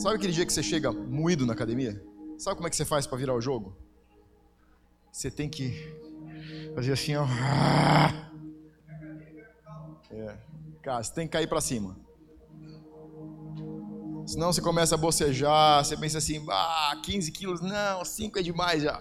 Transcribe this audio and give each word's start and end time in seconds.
Sabe 0.00 0.16
aquele 0.16 0.32
dia 0.32 0.46
que 0.46 0.52
você 0.52 0.62
chega 0.62 0.90
moído 0.90 1.44
na 1.44 1.52
academia? 1.52 2.02
Sabe 2.38 2.56
como 2.56 2.66
é 2.66 2.70
que 2.70 2.76
você 2.76 2.86
faz 2.86 3.06
para 3.06 3.18
virar 3.18 3.34
o 3.34 3.40
jogo? 3.40 3.76
Você 5.12 5.30
tem 5.30 5.46
que 5.46 5.74
fazer 6.74 6.92
assim, 6.92 7.16
ó. 7.16 7.26
É. 10.10 10.38
Cara, 10.80 11.02
você 11.02 11.12
tem 11.12 11.26
que 11.26 11.34
cair 11.34 11.46
para 11.46 11.60
cima. 11.60 11.98
Senão 14.26 14.50
você 14.50 14.62
começa 14.62 14.94
a 14.94 14.98
bocejar, 14.98 15.84
você 15.84 15.94
pensa 15.98 16.16
assim, 16.16 16.46
ah, 16.48 16.98
15 17.04 17.30
quilos, 17.32 17.60
não, 17.60 18.02
5 18.02 18.38
é 18.38 18.42
demais 18.42 18.82
já. 18.82 18.98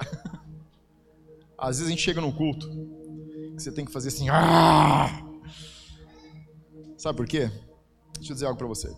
Às 1.57 1.77
vezes 1.77 1.87
a 1.87 1.89
gente 1.91 2.01
chega 2.01 2.19
num 2.19 2.31
culto, 2.31 2.67
que 2.67 3.63
você 3.63 3.71
tem 3.71 3.85
que 3.85 3.91
fazer 3.93 4.09
assim, 4.09 4.27
ah! 4.29 5.07
Sabe 6.97 7.15
por 7.15 7.25
quê? 7.25 7.49
Deixa 8.15 8.31
eu 8.31 8.33
dizer 8.33 8.47
algo 8.47 8.57
para 8.57 8.67
você. 8.67 8.93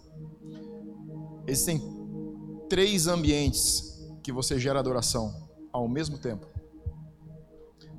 Existem 1.48 1.81
três 2.70 3.08
ambientes 3.08 3.99
que 4.23 4.32
você 4.32 4.59
gera 4.59 4.80
adoração 4.80 5.49
ao 5.72 5.88
mesmo 5.88 6.18
tempo. 6.18 6.48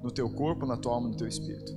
No 0.02 0.10
teu 0.10 0.28
corpo, 0.30 0.66
na 0.66 0.76
tua 0.76 0.94
alma, 0.94 1.08
no 1.08 1.16
teu 1.16 1.26
espírito. 1.28 1.72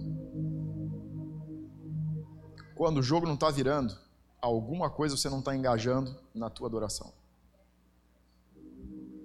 Quando 2.75 2.97
o 2.97 3.03
jogo 3.03 3.25
não 3.25 3.35
está 3.35 3.49
virando, 3.49 3.95
alguma 4.41 4.89
coisa 4.89 5.15
você 5.15 5.29
não 5.29 5.39
está 5.39 5.55
engajando 5.55 6.15
na 6.33 6.49
tua 6.49 6.67
adoração. 6.67 7.13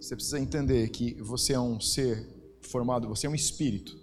Você 0.01 0.15
precisa 0.15 0.39
entender 0.39 0.89
que 0.89 1.15
você 1.21 1.53
é 1.53 1.61
um 1.61 1.79
ser 1.79 2.27
formado, 2.63 3.09
você 3.09 3.27
é 3.27 3.31
um 3.31 3.35
espírito 3.35 3.99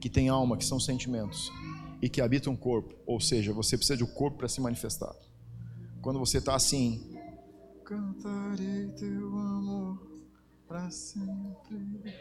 que 0.00 0.10
tem 0.10 0.28
alma, 0.28 0.56
que 0.56 0.64
são 0.64 0.80
sentimentos 0.80 1.50
e 2.02 2.08
que 2.08 2.20
habita 2.20 2.50
um 2.50 2.56
corpo. 2.56 2.94
Ou 3.06 3.20
seja, 3.20 3.52
você 3.52 3.76
precisa 3.76 3.96
de 3.96 4.04
um 4.04 4.12
corpo 4.14 4.38
para 4.38 4.48
se 4.48 4.60
manifestar. 4.60 5.14
Quando 6.02 6.18
você 6.18 6.38
está 6.38 6.54
assim, 6.54 7.15
cantarei 7.86 8.88
teu 8.98 9.28
amor 9.38 9.96
para 10.66 10.90
sempre. 10.90 12.12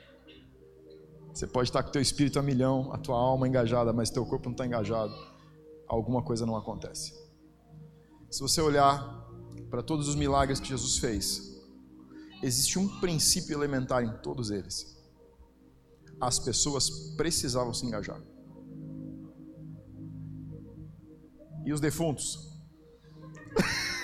Você 1.34 1.48
pode 1.48 1.70
estar 1.70 1.82
com 1.82 1.92
teu 1.92 2.02
espírito 2.02 2.38
a 2.38 2.44
milhão, 2.44 2.94
a 2.94 3.00
tua 3.00 3.18
alma 3.18 3.48
engajada, 3.48 3.92
mas 3.92 4.12
teu 4.12 4.24
corpo 4.26 4.46
não 4.46 4.52
está 4.52 4.66
engajado. 4.66 5.14
Alguma 5.88 6.24
coisa 6.24 6.46
não 6.46 6.56
acontece. 6.56 7.14
Se 8.30 8.40
você 8.42 8.62
olhar 8.62 9.28
para 9.70 9.82
todos 9.82 10.08
os 10.08 10.16
milagres 10.16 10.60
que 10.60 10.68
Jesus 10.68 10.98
fez, 11.00 11.60
existe 12.44 12.78
um 12.78 13.00
princípio 13.00 13.58
elementar 13.58 14.04
em 14.04 14.18
todos 14.22 14.52
eles. 14.52 14.96
As 16.22 16.38
pessoas 16.38 16.90
precisavam 17.18 17.74
se 17.74 17.86
engajar. 17.86 18.22
E 21.66 21.74
os 21.74 21.82
defuntos? 21.82 22.54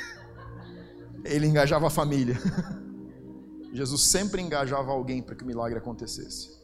Ele 1.23 1.47
engajava 1.47 1.87
a 1.87 1.89
família. 1.89 2.37
Jesus 3.73 4.03
sempre 4.03 4.41
engajava 4.41 4.91
alguém 4.91 5.21
para 5.21 5.35
que 5.35 5.43
o 5.43 5.47
milagre 5.47 5.77
acontecesse. 5.77 6.59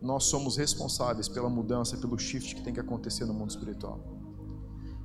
Nós 0.00 0.24
somos 0.24 0.56
responsáveis 0.56 1.28
pela 1.28 1.48
mudança, 1.48 1.96
pelo 1.96 2.18
shift 2.18 2.56
que 2.56 2.62
tem 2.62 2.74
que 2.74 2.80
acontecer 2.80 3.24
no 3.24 3.32
mundo 3.32 3.50
espiritual. 3.50 4.00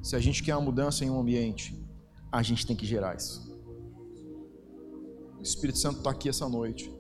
Se 0.02 0.16
a 0.16 0.20
gente 0.20 0.42
quer 0.42 0.56
uma 0.56 0.66
mudança 0.66 1.06
em 1.06 1.10
um 1.10 1.20
ambiente, 1.20 1.80
a 2.32 2.42
gente 2.42 2.66
tem 2.66 2.76
que 2.76 2.86
gerar 2.86 3.16
isso. 3.16 3.56
O 5.38 5.44
Espírito 5.44 5.78
Santo 5.78 6.00
está 6.00 6.10
aqui 6.10 6.30
essa 6.30 6.50
noite. 6.50 6.92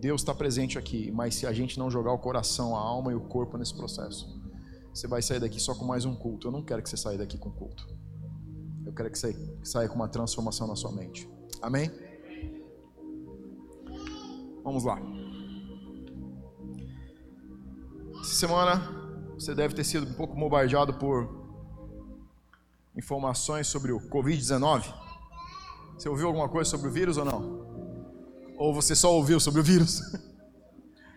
Deus 0.00 0.22
está 0.22 0.34
presente 0.34 0.78
aqui, 0.78 1.10
mas 1.10 1.34
se 1.34 1.46
a 1.46 1.52
gente 1.52 1.78
não 1.78 1.90
jogar 1.90 2.12
o 2.12 2.18
coração, 2.18 2.74
a 2.74 2.80
alma 2.80 3.12
e 3.12 3.14
o 3.14 3.20
corpo 3.20 3.56
nesse 3.58 3.74
processo, 3.74 4.26
você 4.92 5.06
vai 5.06 5.20
sair 5.20 5.40
daqui 5.40 5.60
só 5.60 5.74
com 5.74 5.84
mais 5.84 6.04
um 6.04 6.14
culto. 6.14 6.48
Eu 6.48 6.52
não 6.52 6.62
quero 6.62 6.82
que 6.82 6.88
você 6.88 6.96
saia 6.96 7.18
daqui 7.18 7.36
com 7.36 7.50
culto. 7.50 7.86
Eu 8.94 8.96
quero 8.96 9.10
que 9.10 9.18
você 9.18 9.36
saia 9.64 9.88
com 9.88 9.96
uma 9.96 10.08
transformação 10.08 10.68
na 10.68 10.76
sua 10.76 10.92
mente. 10.92 11.28
Amém? 11.60 11.90
Vamos 14.62 14.84
lá. 14.84 15.00
Essa 18.20 18.34
semana 18.34 18.80
você 19.36 19.52
deve 19.52 19.74
ter 19.74 19.82
sido 19.82 20.08
um 20.08 20.14
pouco 20.14 20.36
bombardeado 20.36 20.94
por 20.94 21.28
informações 22.96 23.66
sobre 23.66 23.90
o 23.90 23.98
Covid-19? 23.98 24.94
Você 25.98 26.08
ouviu 26.08 26.28
alguma 26.28 26.48
coisa 26.48 26.70
sobre 26.70 26.88
o 26.88 26.92
vírus 26.92 27.16
ou 27.16 27.24
não? 27.24 27.66
Ou 28.56 28.72
você 28.72 28.94
só 28.94 29.12
ouviu 29.12 29.40
sobre 29.40 29.60
o 29.60 29.64
vírus? 29.64 30.00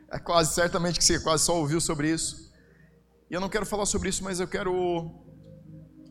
É 0.10 0.18
quase 0.18 0.54
certamente 0.54 0.98
que 0.98 1.04
você 1.04 1.20
quase 1.20 1.44
só 1.44 1.60
ouviu 1.60 1.82
sobre 1.82 2.10
isso. 2.10 2.50
E 3.30 3.34
eu 3.34 3.42
não 3.42 3.50
quero 3.50 3.66
falar 3.66 3.86
sobre 3.86 4.08
isso, 4.08 4.24
mas 4.24 4.40
eu 4.40 4.48
quero 4.48 5.27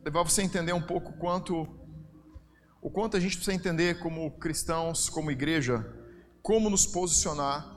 levar 0.06 0.22
você 0.22 0.40
a 0.40 0.44
entender 0.44 0.72
um 0.72 0.80
pouco 0.80 1.14
quanto 1.14 1.66
o 2.80 2.88
quanto 2.88 3.16
a 3.16 3.20
gente 3.20 3.34
precisa 3.34 3.56
entender 3.56 3.98
como 3.98 4.30
cristãos, 4.38 5.08
como 5.08 5.32
igreja, 5.32 5.84
como 6.40 6.70
nos 6.70 6.86
posicionar 6.86 7.76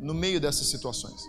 no 0.00 0.12
meio 0.12 0.40
dessas 0.40 0.66
situações. 0.66 1.22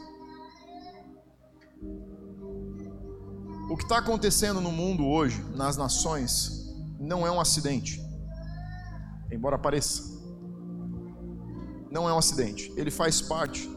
O 3.70 3.78
que 3.78 3.84
está 3.84 4.00
acontecendo 4.00 4.60
no 4.60 4.72
mundo 4.72 5.06
hoje, 5.06 5.44
nas 5.56 5.78
nações, 5.78 6.74
não 7.00 7.28
é 7.28 7.30
um 7.32 7.40
acidente, 7.40 8.04
embora 9.32 9.60
pareça. 9.60 10.02
Não 11.92 12.10
é 12.10 12.14
um 12.14 12.18
acidente. 12.18 12.74
Ele 12.76 12.90
faz 12.90 13.22
parte 13.22 13.70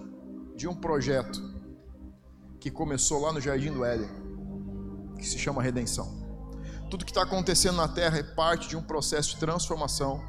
de 0.57 0.67
um 0.67 0.75
projeto 0.75 1.39
que 2.59 2.71
começou 2.71 3.21
lá 3.21 3.35
no 3.35 3.41
Jardim 3.41 3.71
do 3.71 3.85
Éden, 3.85 4.09
que 5.19 5.27
se 5.27 5.39
chama 5.39 5.63
redenção. 5.63 6.22
Tudo 6.93 7.07
que 7.07 7.11
está 7.11 7.23
acontecendo 7.23 7.77
na 7.77 7.89
Terra 7.89 8.19
é 8.19 8.23
parte 8.23 8.69
de 8.69 8.77
um 8.77 8.83
processo 8.83 9.31
de 9.31 9.37
transformação. 9.39 10.23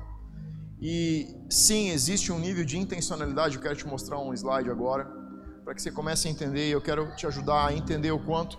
E 0.79 1.27
sim, 1.49 1.89
existe 1.89 2.31
um 2.31 2.39
nível 2.39 2.63
de 2.63 2.77
intencionalidade. 2.77 3.57
Eu 3.57 3.61
quero 3.61 3.75
te 3.75 3.85
mostrar 3.85 4.17
um 4.17 4.33
slide 4.33 4.69
agora, 4.69 5.03
para 5.65 5.75
que 5.75 5.81
você 5.81 5.91
comece 5.91 6.29
a 6.29 6.31
entender. 6.31 6.69
E 6.69 6.71
eu 6.71 6.79
quero 6.79 7.13
te 7.17 7.27
ajudar 7.27 7.67
a 7.67 7.73
entender 7.73 8.13
o 8.13 8.19
quanto 8.19 8.57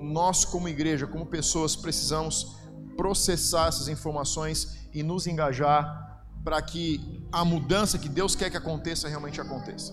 nós, 0.00 0.44
como 0.44 0.68
igreja, 0.68 1.04
como 1.04 1.26
pessoas, 1.26 1.74
precisamos 1.74 2.58
processar 2.96 3.66
essas 3.66 3.88
informações 3.88 4.88
e 4.94 5.02
nos 5.02 5.26
engajar 5.26 6.24
para 6.44 6.62
que 6.62 7.26
a 7.32 7.44
mudança 7.44 7.98
que 7.98 8.08
Deus 8.08 8.36
quer 8.36 8.50
que 8.50 8.56
aconteça 8.56 9.08
realmente 9.08 9.40
aconteça. 9.40 9.92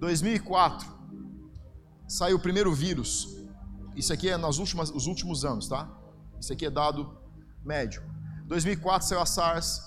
2004 0.00 0.88
saiu 2.08 2.38
o 2.38 2.40
primeiro 2.40 2.72
vírus. 2.72 3.41
Isso 3.94 4.12
aqui 4.12 4.28
é 4.28 4.36
nos 4.36 4.58
últimos, 4.58 4.90
os 4.90 5.06
últimos 5.06 5.44
anos, 5.44 5.68
tá? 5.68 5.88
Isso 6.40 6.52
aqui 6.52 6.66
é 6.66 6.70
dado 6.70 7.16
médio. 7.64 8.02
2004 8.46 9.08
saiu 9.08 9.20
a 9.20 9.26
SARS. 9.26 9.80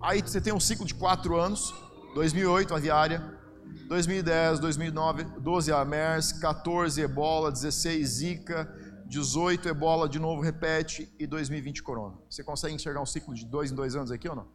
Aí 0.00 0.20
você 0.20 0.40
tem 0.40 0.52
um 0.52 0.60
ciclo 0.60 0.86
de 0.86 0.94
quatro 0.94 1.36
anos. 1.36 1.74
2008 2.14 2.74
a 2.74 2.76
aviária. 2.76 3.42
2010, 3.88 4.60
2009, 4.60 5.24
12 5.40 5.72
a 5.72 5.84
MERS, 5.84 6.32
14 6.32 7.00
Ebola, 7.00 7.50
16 7.50 8.08
Zika, 8.08 8.74
18 9.06 9.68
Ebola 9.68 10.08
de 10.08 10.18
novo 10.18 10.42
repete 10.42 11.12
e 11.18 11.26
2020 11.26 11.82
Corona. 11.82 12.16
Você 12.28 12.42
consegue 12.42 12.74
enxergar 12.74 13.00
um 13.00 13.06
ciclo 13.06 13.34
de 13.34 13.44
dois 13.44 13.70
em 13.70 13.74
dois 13.74 13.96
anos 13.96 14.10
aqui 14.10 14.28
ou 14.28 14.36
não? 14.36 14.46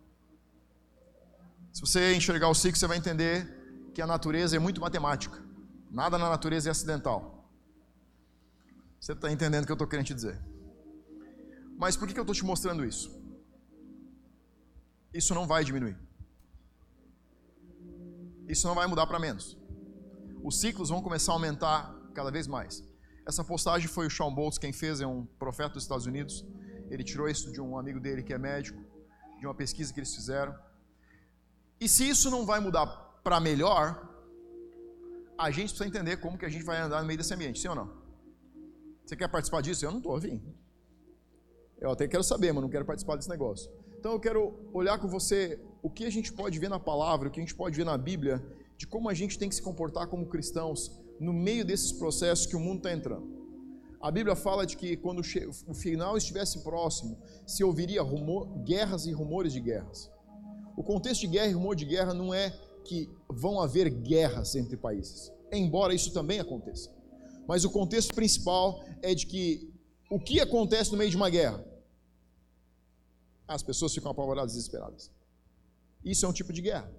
Se 1.73 1.81
você 1.81 2.15
enxergar 2.15 2.49
o 2.49 2.55
ciclo, 2.55 2.77
você 2.77 2.87
vai 2.87 2.97
entender 2.97 3.91
que 3.93 4.01
a 4.01 4.07
natureza 4.07 4.55
é 4.55 4.59
muito 4.59 4.81
matemática. 4.81 5.39
Nada 5.91 6.17
na 6.17 6.29
natureza 6.29 6.69
é 6.69 6.71
acidental. 6.71 7.36
Você 8.99 9.13
está 9.13 9.31
entendendo 9.31 9.63
o 9.63 9.65
que 9.65 9.71
eu 9.71 9.75
estou 9.75 9.87
querendo 9.87 10.07
te 10.07 10.13
dizer. 10.13 10.39
Mas 11.77 11.95
por 11.95 12.07
que 12.07 12.19
eu 12.19 12.23
estou 12.23 12.35
te 12.35 12.43
mostrando 12.43 12.83
isso? 12.83 13.15
Isso 15.13 15.33
não 15.33 15.47
vai 15.47 15.63
diminuir 15.63 15.97
isso 18.47 18.65
não 18.65 18.75
vai 18.75 18.87
mudar 18.87 19.05
para 19.05 19.19
menos. 19.19 19.57
Os 20.43 20.59
ciclos 20.59 20.89
vão 20.89 21.01
começar 21.01 21.33
a 21.33 21.35
aumentar 21.35 21.93
cada 22.13 22.31
vez 22.31 22.47
mais. 22.47 22.83
Essa 23.27 23.43
postagem 23.43 23.87
foi 23.87 24.07
o 24.07 24.09
Sean 24.09 24.33
Boltz 24.33 24.57
quem 24.57 24.71
fez, 24.71 25.01
é 25.01 25.07
um 25.07 25.25
profeta 25.37 25.71
dos 25.71 25.83
Estados 25.83 26.05
Unidos. 26.05 26.45
Ele 26.89 27.03
tirou 27.03 27.27
isso 27.27 27.51
de 27.51 27.59
um 27.59 27.77
amigo 27.77 27.99
dele 27.99 28.23
que 28.23 28.33
é 28.33 28.37
médico, 28.37 28.81
de 29.39 29.45
uma 29.45 29.53
pesquisa 29.53 29.93
que 29.93 29.99
eles 29.99 30.15
fizeram. 30.15 30.55
E 31.79 31.89
se 31.89 32.07
isso 32.07 32.31
não 32.31 32.45
vai 32.45 32.59
mudar 32.61 32.87
para 33.21 33.39
melhor, 33.39 34.07
a 35.37 35.51
gente 35.51 35.69
precisa 35.69 35.85
entender 35.85 36.17
como 36.17 36.37
que 36.37 36.45
a 36.45 36.49
gente 36.49 36.63
vai 36.63 36.77
andar 36.77 37.01
no 37.01 37.07
meio 37.07 37.17
desse 37.17 37.33
ambiente, 37.33 37.59
sim 37.59 37.67
ou 37.67 37.75
não? 37.75 38.06
Você 39.07 39.15
quer 39.15 39.29
participar 39.29 39.61
disso? 39.61 39.85
Eu 39.85 39.91
não 39.91 39.99
estou 39.99 40.17
afim. 40.17 40.43
Eu 41.79 41.91
até 41.91 42.09
quero 42.09 42.25
saber, 42.25 42.51
mas 42.51 42.61
não 42.61 42.69
quero 42.69 42.83
participar 42.83 43.15
desse 43.15 43.29
negócio. 43.29 43.71
Então 43.97 44.11
eu 44.11 44.19
quero 44.19 44.69
olhar 44.73 44.99
com 44.99 45.07
você 45.07 45.57
o 45.81 45.89
que 45.89 46.03
a 46.03 46.09
gente 46.09 46.33
pode 46.33 46.59
ver 46.59 46.69
na 46.69 46.77
palavra, 46.77 47.29
o 47.29 47.31
que 47.31 47.39
a 47.39 47.43
gente 47.43 47.55
pode 47.55 47.77
ver 47.77 47.85
na 47.85 47.97
Bíblia, 47.97 48.45
de 48.75 48.85
como 48.85 49.07
a 49.07 49.13
gente 49.13 49.39
tem 49.39 49.47
que 49.47 49.55
se 49.55 49.61
comportar 49.61 50.07
como 50.07 50.25
cristãos 50.25 50.91
no 51.21 51.31
meio 51.31 51.63
desses 51.63 51.93
processos 51.93 52.45
que 52.45 52.55
o 52.57 52.59
mundo 52.59 52.79
está 52.79 52.91
entrando. 52.91 53.25
A 54.01 54.11
Bíblia 54.11 54.35
fala 54.35 54.65
de 54.65 54.75
que 54.75 54.97
quando 54.97 55.21
o 55.65 55.73
final 55.73 56.17
estivesse 56.17 56.61
próximo, 56.61 57.17
se 57.45 57.63
ouviria 57.63 58.01
rumor, 58.01 58.45
guerras 58.65 59.05
e 59.05 59.13
rumores 59.13 59.53
de 59.53 59.61
guerras. 59.61 60.11
O 60.75 60.83
contexto 60.83 61.21
de 61.21 61.27
guerra 61.27 61.47
e 61.47 61.53
rumor 61.53 61.77
de 61.77 61.85
guerra 61.85 62.13
não 62.13 62.33
é 62.33 62.49
que 62.83 63.09
vão 63.29 63.61
haver 63.61 63.89
guerras 63.89 64.53
entre 64.53 64.75
países, 64.75 65.31
embora 65.49 65.93
isso 65.93 66.11
também 66.13 66.41
aconteça. 66.41 66.96
Mas 67.47 67.63
o 67.63 67.69
contexto 67.69 68.13
principal 68.13 68.83
é 69.01 69.15
de 69.15 69.25
que 69.25 69.73
o 70.09 70.19
que 70.19 70.39
acontece 70.39 70.91
no 70.91 70.97
meio 70.97 71.09
de 71.09 71.17
uma 71.17 71.29
guerra? 71.29 71.63
as 73.47 73.63
pessoas 73.63 73.93
ficam 73.93 74.11
apavoradas 74.11 74.53
desesperadas. 74.53 75.09
Isso 76.03 76.25
é 76.25 76.29
um 76.29 76.33
tipo 76.33 76.51
de 76.51 76.61
guerra. 76.61 76.91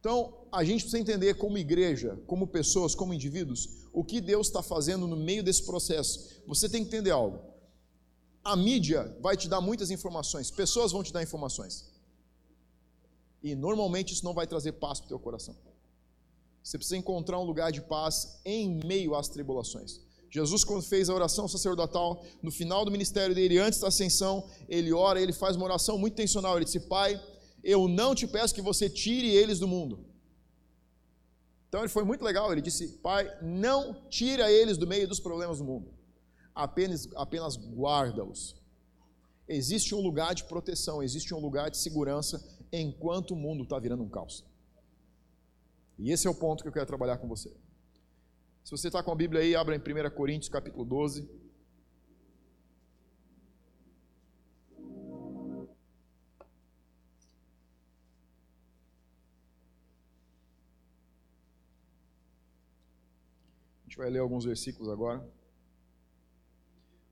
Então, 0.00 0.46
a 0.50 0.64
gente 0.64 0.80
precisa 0.80 0.98
entender 0.98 1.34
como 1.34 1.58
igreja, 1.58 2.20
como 2.26 2.46
pessoas, 2.46 2.94
como 2.94 3.14
indivíduos, 3.14 3.86
o 3.92 4.02
que 4.02 4.20
Deus 4.20 4.48
está 4.48 4.62
fazendo 4.62 5.06
no 5.06 5.16
meio 5.16 5.44
desse 5.44 5.64
processo. 5.64 6.42
Você 6.46 6.68
tem 6.68 6.82
que 6.82 6.88
entender 6.88 7.10
algo. 7.10 7.40
A 8.42 8.56
mídia 8.56 9.16
vai 9.20 9.36
te 9.36 9.48
dar 9.48 9.60
muitas 9.60 9.90
informações, 9.90 10.50
pessoas 10.50 10.90
vão 10.90 11.04
te 11.04 11.12
dar 11.12 11.22
informações. 11.22 11.92
E 13.40 13.54
normalmente 13.54 14.12
isso 14.12 14.24
não 14.24 14.34
vai 14.34 14.46
trazer 14.46 14.72
paz 14.72 14.98
para 14.98 15.06
o 15.06 15.08
teu 15.08 15.18
coração. 15.18 15.54
Você 16.62 16.78
precisa 16.78 16.96
encontrar 16.96 17.38
um 17.38 17.44
lugar 17.44 17.72
de 17.72 17.80
paz 17.80 18.40
em 18.44 18.80
meio 18.84 19.14
às 19.14 19.28
tribulações. 19.28 20.00
Jesus, 20.30 20.64
quando 20.64 20.82
fez 20.82 21.10
a 21.10 21.14
oração 21.14 21.46
sacerdotal, 21.46 22.24
no 22.42 22.50
final 22.50 22.84
do 22.84 22.90
ministério 22.90 23.34
dele, 23.34 23.58
antes 23.58 23.80
da 23.80 23.88
ascensão, 23.88 24.48
ele 24.66 24.90
ora, 24.92 25.20
ele 25.20 25.32
faz 25.32 25.56
uma 25.56 25.66
oração 25.66 25.98
muito 25.98 26.14
intencional. 26.14 26.56
Ele 26.56 26.64
disse: 26.64 26.80
Pai, 26.80 27.22
eu 27.62 27.86
não 27.86 28.14
te 28.14 28.26
peço 28.26 28.54
que 28.54 28.62
você 28.62 28.88
tire 28.88 29.28
eles 29.28 29.58
do 29.58 29.68
mundo. 29.68 30.06
Então 31.68 31.80
ele 31.80 31.88
foi 31.88 32.04
muito 32.04 32.24
legal. 32.24 32.50
Ele 32.50 32.62
disse: 32.62 32.88
Pai, 33.02 33.30
não 33.42 33.94
tira 34.08 34.50
eles 34.50 34.78
do 34.78 34.86
meio 34.86 35.06
dos 35.06 35.20
problemas 35.20 35.58
do 35.58 35.64
mundo, 35.64 35.92
apenas, 36.54 37.08
apenas 37.14 37.56
guarda-os. 37.56 38.56
Existe 39.46 39.94
um 39.94 40.00
lugar 40.00 40.34
de 40.34 40.44
proteção, 40.44 41.02
existe 41.02 41.34
um 41.34 41.40
lugar 41.40 41.70
de 41.70 41.76
segurança 41.76 42.42
enquanto 42.72 43.32
o 43.32 43.36
mundo 43.36 43.64
está 43.64 43.78
virando 43.78 44.02
um 44.02 44.08
caos. 44.08 44.44
E 45.98 46.10
esse 46.10 46.26
é 46.26 46.30
o 46.30 46.34
ponto 46.34 46.62
que 46.62 46.68
eu 46.68 46.72
quero 46.72 46.86
trabalhar 46.86 47.18
com 47.18 47.28
você. 47.28 47.54
Se 48.64 48.70
você 48.70 48.88
está 48.88 49.02
com 49.02 49.10
a 49.10 49.14
Bíblia 49.14 49.40
aí, 49.42 49.54
abra 49.54 49.74
em 49.74 49.78
1 49.78 50.10
Coríntios 50.14 50.48
capítulo 50.48 50.84
12. 50.84 51.28
A 63.80 63.84
gente 63.84 63.98
vai 63.98 64.08
ler 64.08 64.20
alguns 64.20 64.44
versículos 64.44 64.88
agora. 64.88 65.28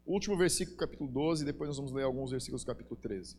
Último 0.06 0.36
versículo, 0.36 0.76
capítulo 0.76 1.08
12, 1.10 1.42
e 1.42 1.46
depois 1.46 1.68
nós 1.68 1.76
vamos 1.76 1.92
ler 1.92 2.04
alguns 2.04 2.30
versículos 2.30 2.64
capítulo 2.64 2.98
13. 3.00 3.36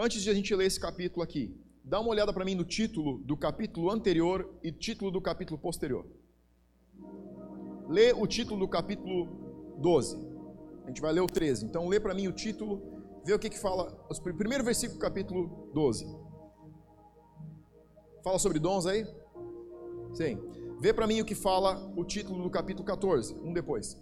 Antes 0.00 0.22
de 0.22 0.30
a 0.30 0.34
gente 0.34 0.54
ler 0.54 0.66
esse 0.66 0.78
capítulo 0.78 1.24
aqui, 1.24 1.52
dá 1.82 1.98
uma 1.98 2.10
olhada 2.10 2.32
para 2.32 2.44
mim 2.44 2.54
no 2.54 2.64
título 2.64 3.18
do 3.18 3.36
capítulo 3.36 3.90
anterior 3.90 4.48
e 4.62 4.70
título 4.70 5.10
do 5.10 5.20
capítulo 5.20 5.58
posterior. 5.58 6.06
Lê 7.88 8.12
o 8.12 8.24
título 8.24 8.60
do 8.60 8.68
capítulo 8.68 9.26
12. 9.80 10.24
A 10.84 10.86
gente 10.86 11.00
vai 11.00 11.12
ler 11.12 11.20
o 11.20 11.26
13. 11.26 11.64
Então 11.64 11.88
lê 11.88 11.98
para 11.98 12.14
mim 12.14 12.28
o 12.28 12.32
título, 12.32 12.80
vê 13.24 13.32
o 13.32 13.40
que, 13.40 13.50
que 13.50 13.58
fala. 13.58 13.92
O 14.08 14.34
primeiro 14.34 14.62
versículo 14.62 15.00
do 15.00 15.02
capítulo 15.02 15.68
12. 15.74 16.06
Fala 18.22 18.38
sobre 18.38 18.60
dons 18.60 18.86
aí? 18.86 19.04
Sim. 20.14 20.38
Vê 20.80 20.92
para 20.92 21.08
mim 21.08 21.20
o 21.20 21.24
que 21.24 21.34
fala 21.34 21.92
o 21.96 22.04
título 22.04 22.44
do 22.44 22.50
capítulo 22.50 22.86
14, 22.86 23.34
um 23.42 23.52
depois. 23.52 24.00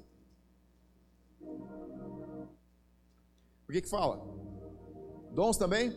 O 3.66 3.72
que 3.72 3.80
que 3.80 3.88
fala? 3.88 4.45
Dons 5.36 5.58
também? 5.58 5.94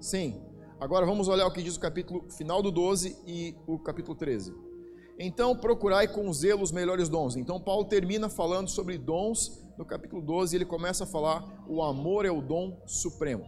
Sim. 0.00 0.40
Agora 0.78 1.04
vamos 1.04 1.26
olhar 1.26 1.48
o 1.48 1.50
que 1.50 1.60
diz 1.60 1.74
o 1.74 1.80
capítulo 1.80 2.30
final 2.30 2.62
do 2.62 2.70
12 2.70 3.18
e 3.26 3.56
o 3.66 3.76
capítulo 3.76 4.16
13. 4.16 4.54
Então 5.18 5.56
procurai 5.56 6.06
com 6.06 6.32
zelo 6.32 6.62
os 6.62 6.70
melhores 6.70 7.08
dons. 7.08 7.34
Então 7.34 7.60
Paulo 7.60 7.86
termina 7.86 8.28
falando 8.28 8.68
sobre 8.68 8.98
dons 8.98 9.68
no 9.76 9.84
capítulo 9.84 10.22
12 10.22 10.54
e 10.54 10.58
ele 10.58 10.64
começa 10.64 11.02
a 11.02 11.06
falar: 11.08 11.64
o 11.66 11.82
amor 11.82 12.24
é 12.24 12.30
o 12.30 12.40
dom 12.40 12.80
supremo. 12.86 13.44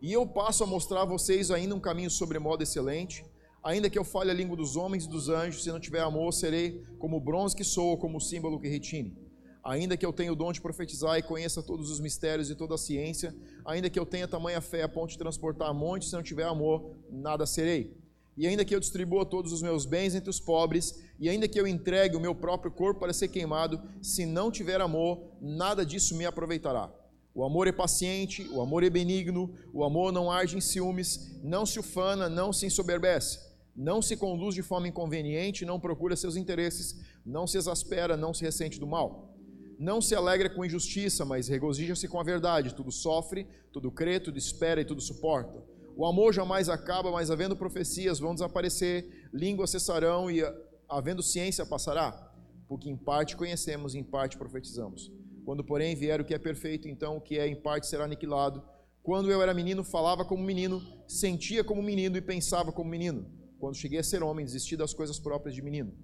E 0.00 0.14
eu 0.14 0.26
passo 0.26 0.64
a 0.64 0.66
mostrar 0.66 1.02
a 1.02 1.04
vocês 1.04 1.50
ainda 1.50 1.74
um 1.74 1.80
caminho 1.80 2.10
sobremodo 2.10 2.62
excelente. 2.62 3.22
Ainda 3.62 3.90
que 3.90 3.98
eu 3.98 4.04
fale 4.04 4.30
a 4.30 4.34
língua 4.34 4.56
dos 4.56 4.76
homens 4.76 5.04
e 5.04 5.10
dos 5.10 5.28
anjos, 5.28 5.62
se 5.62 5.70
não 5.70 5.78
tiver 5.78 6.00
amor, 6.00 6.32
serei 6.32 6.82
como 6.98 7.18
o 7.18 7.20
bronze 7.20 7.54
que 7.54 7.64
sou, 7.64 7.98
como 7.98 8.16
o 8.16 8.20
símbolo 8.20 8.58
que 8.58 8.66
retine. 8.66 9.25
Ainda 9.66 9.96
que 9.96 10.06
eu 10.06 10.12
tenha 10.12 10.32
o 10.32 10.36
dom 10.36 10.52
de 10.52 10.60
profetizar 10.60 11.18
e 11.18 11.22
conheça 11.22 11.60
todos 11.60 11.90
os 11.90 11.98
mistérios 11.98 12.48
e 12.48 12.54
toda 12.54 12.76
a 12.76 12.78
ciência, 12.78 13.34
ainda 13.64 13.90
que 13.90 13.98
eu 13.98 14.06
tenha 14.06 14.28
tamanha 14.28 14.60
fé 14.60 14.84
a 14.84 14.88
ponto 14.88 15.10
de 15.10 15.18
transportar 15.18 15.74
montes, 15.74 16.08
se 16.08 16.14
não 16.14 16.22
tiver 16.22 16.44
amor, 16.44 16.94
nada 17.10 17.44
serei. 17.46 17.92
E 18.36 18.46
ainda 18.46 18.64
que 18.64 18.72
eu 18.72 18.78
distribua 18.78 19.26
todos 19.26 19.52
os 19.52 19.62
meus 19.62 19.84
bens 19.84 20.14
entre 20.14 20.30
os 20.30 20.38
pobres, 20.38 21.02
e 21.18 21.28
ainda 21.28 21.48
que 21.48 21.58
eu 21.58 21.66
entregue 21.66 22.16
o 22.16 22.20
meu 22.20 22.32
próprio 22.32 22.70
corpo 22.70 23.00
para 23.00 23.12
ser 23.12 23.26
queimado, 23.26 23.82
se 24.00 24.24
não 24.24 24.52
tiver 24.52 24.80
amor, 24.80 25.32
nada 25.40 25.84
disso 25.84 26.14
me 26.14 26.24
aproveitará. 26.24 26.88
O 27.34 27.42
amor 27.42 27.66
é 27.66 27.72
paciente, 27.72 28.48
o 28.52 28.60
amor 28.60 28.84
é 28.84 28.88
benigno, 28.88 29.52
o 29.72 29.82
amor 29.82 30.12
não 30.12 30.30
arde 30.30 30.56
em 30.56 30.60
ciúmes, 30.60 31.40
não 31.42 31.66
se 31.66 31.80
ufana, 31.80 32.28
não 32.28 32.52
se 32.52 32.66
ensoberbece, 32.66 33.40
não 33.74 34.00
se 34.00 34.16
conduz 34.16 34.54
de 34.54 34.62
forma 34.62 34.86
inconveniente, 34.86 35.64
não 35.64 35.80
procura 35.80 36.14
seus 36.14 36.36
interesses, 36.36 37.00
não 37.24 37.48
se 37.48 37.58
exaspera, 37.58 38.16
não 38.16 38.32
se 38.32 38.44
ressente 38.44 38.78
do 38.78 38.86
mal 38.86 39.34
não 39.78 40.00
se 40.00 40.14
alegra 40.14 40.48
com 40.48 40.64
injustiça, 40.64 41.24
mas 41.24 41.48
regozija-se 41.48 42.08
com 42.08 42.18
a 42.18 42.22
verdade. 42.22 42.74
Tudo 42.74 42.90
sofre, 42.90 43.46
tudo 43.72 43.90
crê, 43.90 44.18
tudo 44.18 44.38
espera 44.38 44.80
e 44.80 44.84
tudo 44.84 45.00
suporta. 45.00 45.62
O 45.96 46.06
amor 46.06 46.32
jamais 46.32 46.68
acaba, 46.68 47.10
mas 47.10 47.30
havendo 47.30 47.56
profecias 47.56 48.18
vão 48.18 48.34
desaparecer, 48.34 49.28
línguas 49.32 49.70
cessarão 49.70 50.30
e 50.30 50.42
havendo 50.88 51.22
ciência 51.22 51.64
passará. 51.64 52.32
Porque 52.68 52.90
em 52.90 52.96
parte 52.96 53.36
conhecemos 53.36 53.94
em 53.94 54.02
parte 54.02 54.36
profetizamos. 54.36 55.12
Quando, 55.44 55.62
porém, 55.62 55.94
vier 55.94 56.20
o 56.20 56.24
que 56.24 56.34
é 56.34 56.38
perfeito, 56.38 56.88
então 56.88 57.16
o 57.16 57.20
que 57.20 57.38
é 57.38 57.46
em 57.46 57.54
parte 57.54 57.86
será 57.86 58.04
aniquilado. 58.04 58.62
Quando 59.02 59.30
eu 59.30 59.40
era 59.40 59.54
menino, 59.54 59.84
falava 59.84 60.24
como 60.24 60.42
menino, 60.42 60.82
sentia 61.06 61.62
como 61.62 61.82
menino 61.82 62.16
e 62.16 62.20
pensava 62.20 62.72
como 62.72 62.90
menino. 62.90 63.30
Quando 63.58 63.76
cheguei 63.76 64.00
a 64.00 64.02
ser 64.02 64.22
homem, 64.22 64.44
desisti 64.44 64.76
das 64.76 64.92
coisas 64.92 65.18
próprias 65.18 65.54
de 65.54 65.62
menino 65.62 65.94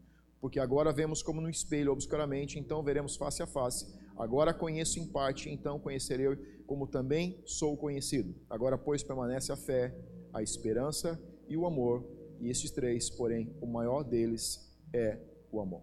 porque 0.43 0.59
agora 0.59 0.93
vemos 0.93 1.23
como 1.23 1.41
no 1.41 1.49
espelho, 1.49 1.93
obscuramente, 1.93 2.59
então 2.59 2.83
veremos 2.83 3.15
face 3.15 3.41
a 3.45 3.47
face. 3.47 3.87
Agora 4.17 4.53
conheço 4.53 4.99
em 4.99 5.07
parte, 5.07 5.49
então 5.49 5.79
conhecerei 5.79 6.35
como 6.67 6.85
também 6.85 7.41
sou 7.47 7.77
conhecido. 7.77 8.35
Agora, 8.51 8.77
pois, 8.77 9.05
permanece 9.05 9.53
a 9.53 9.57
fé, 9.57 9.97
a 10.33 10.43
esperança 10.43 11.17
e 11.49 11.57
o 11.57 11.65
amor, 11.65 12.05
e 12.41 12.51
estes 12.51 12.73
três, 12.73 13.09
porém, 13.09 13.55
o 13.61 13.69
maior 13.69 14.03
deles 14.03 14.69
é 14.93 15.17
o 15.53 15.61
amor. 15.61 15.83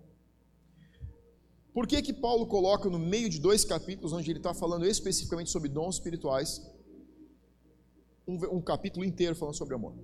Por 1.74 1.88
que 1.88 2.01
que 2.01 2.12
Paulo 2.12 2.45
coloca 2.45 2.89
no 2.89 3.00
meio 3.00 3.29
de 3.29 3.39
dois 3.39 3.63
capítulos, 3.63 4.12
onde 4.12 4.29
ele 4.29 4.39
está 4.39 4.53
falando 4.53 4.86
especificamente 4.86 5.50
sobre 5.50 5.69
dons 5.69 5.95
espirituais, 5.95 6.69
um, 8.27 8.57
um 8.57 8.62
capítulo 8.62 9.05
inteiro 9.05 9.38
falando 9.38 9.55
sobre 9.55 9.74
amor? 9.74 9.95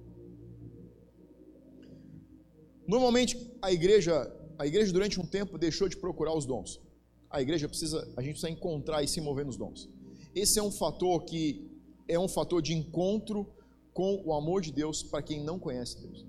Normalmente 2.88 3.54
a 3.62 3.70
igreja 3.70 4.32
a 4.58 4.66
igreja 4.66 4.92
durante 4.92 5.20
um 5.20 5.26
tempo 5.26 5.58
deixou 5.58 5.88
de 5.88 5.98
procurar 5.98 6.34
os 6.36 6.46
dons. 6.46 6.80
A 7.30 7.42
igreja 7.42 7.68
precisa, 7.68 8.00
a 8.16 8.22
gente 8.22 8.32
precisa 8.32 8.50
encontrar 8.50 9.04
e 9.04 9.08
se 9.08 9.20
mover 9.20 9.46
nos 9.46 9.58
dons. 9.58 9.90
Esse 10.34 10.60
é 10.60 10.64
um 10.64 10.72
fator 10.72 11.24
que 11.24 11.70
é 12.08 12.20
um 12.20 12.28
fator 12.28 12.62
de 12.62 12.74
encontro 12.74 13.48
com 13.94 14.22
o 14.26 14.34
amor 14.34 14.62
de 14.62 14.72
Deus 14.72 15.02
para 15.04 15.22
quem 15.22 15.44
não 15.44 15.58
conhece 15.58 16.00
Deus. 16.02 16.26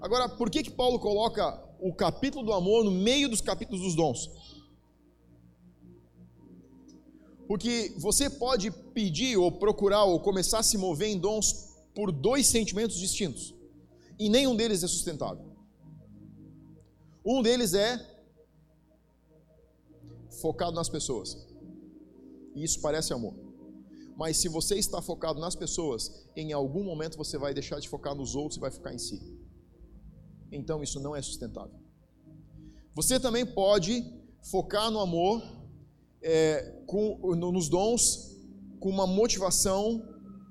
Agora, 0.00 0.28
por 0.28 0.50
que 0.50 0.62
que 0.62 0.70
Paulo 0.70 0.98
coloca 0.98 1.62
o 1.80 1.92
capítulo 1.94 2.44
do 2.44 2.52
amor 2.52 2.84
no 2.84 2.90
meio 2.90 3.28
dos 3.28 3.40
capítulos 3.40 3.82
dos 3.82 3.94
dons? 3.94 4.30
Porque 7.46 7.94
você 7.98 8.28
pode 8.28 8.70
pedir 8.70 9.36
ou 9.36 9.52
procurar 9.52 10.04
ou 10.04 10.18
começar 10.20 10.58
a 10.60 10.62
se 10.62 10.78
mover 10.78 11.08
em 11.08 11.18
dons 11.18 11.74
por 11.94 12.10
dois 12.10 12.46
sentimentos 12.46 12.98
distintos, 12.98 13.54
e 14.18 14.28
nenhum 14.28 14.56
deles 14.56 14.82
é 14.82 14.88
sustentável. 14.88 15.53
Um 17.24 17.40
deles 17.42 17.72
é 17.72 17.98
focado 20.40 20.72
nas 20.72 20.88
pessoas. 20.88 21.46
E 22.54 22.62
isso 22.62 22.80
parece 22.80 23.12
amor. 23.12 23.34
Mas 24.16 24.36
se 24.36 24.48
você 24.48 24.76
está 24.76 25.00
focado 25.00 25.40
nas 25.40 25.56
pessoas, 25.56 26.28
em 26.36 26.52
algum 26.52 26.84
momento 26.84 27.16
você 27.16 27.38
vai 27.38 27.54
deixar 27.54 27.80
de 27.80 27.88
focar 27.88 28.14
nos 28.14 28.34
outros 28.34 28.56
e 28.58 28.60
vai 28.60 28.70
focar 28.70 28.94
em 28.94 28.98
si. 28.98 29.20
Então 30.52 30.82
isso 30.82 31.00
não 31.00 31.16
é 31.16 31.22
sustentável. 31.22 31.74
Você 32.94 33.18
também 33.18 33.44
pode 33.44 34.04
focar 34.42 34.90
no 34.90 35.00
amor, 35.00 35.42
é, 36.22 36.82
com, 36.86 37.18
no, 37.34 37.50
nos 37.50 37.68
dons, 37.68 38.38
com 38.78 38.88
uma 38.88 39.06
motivação 39.06 40.00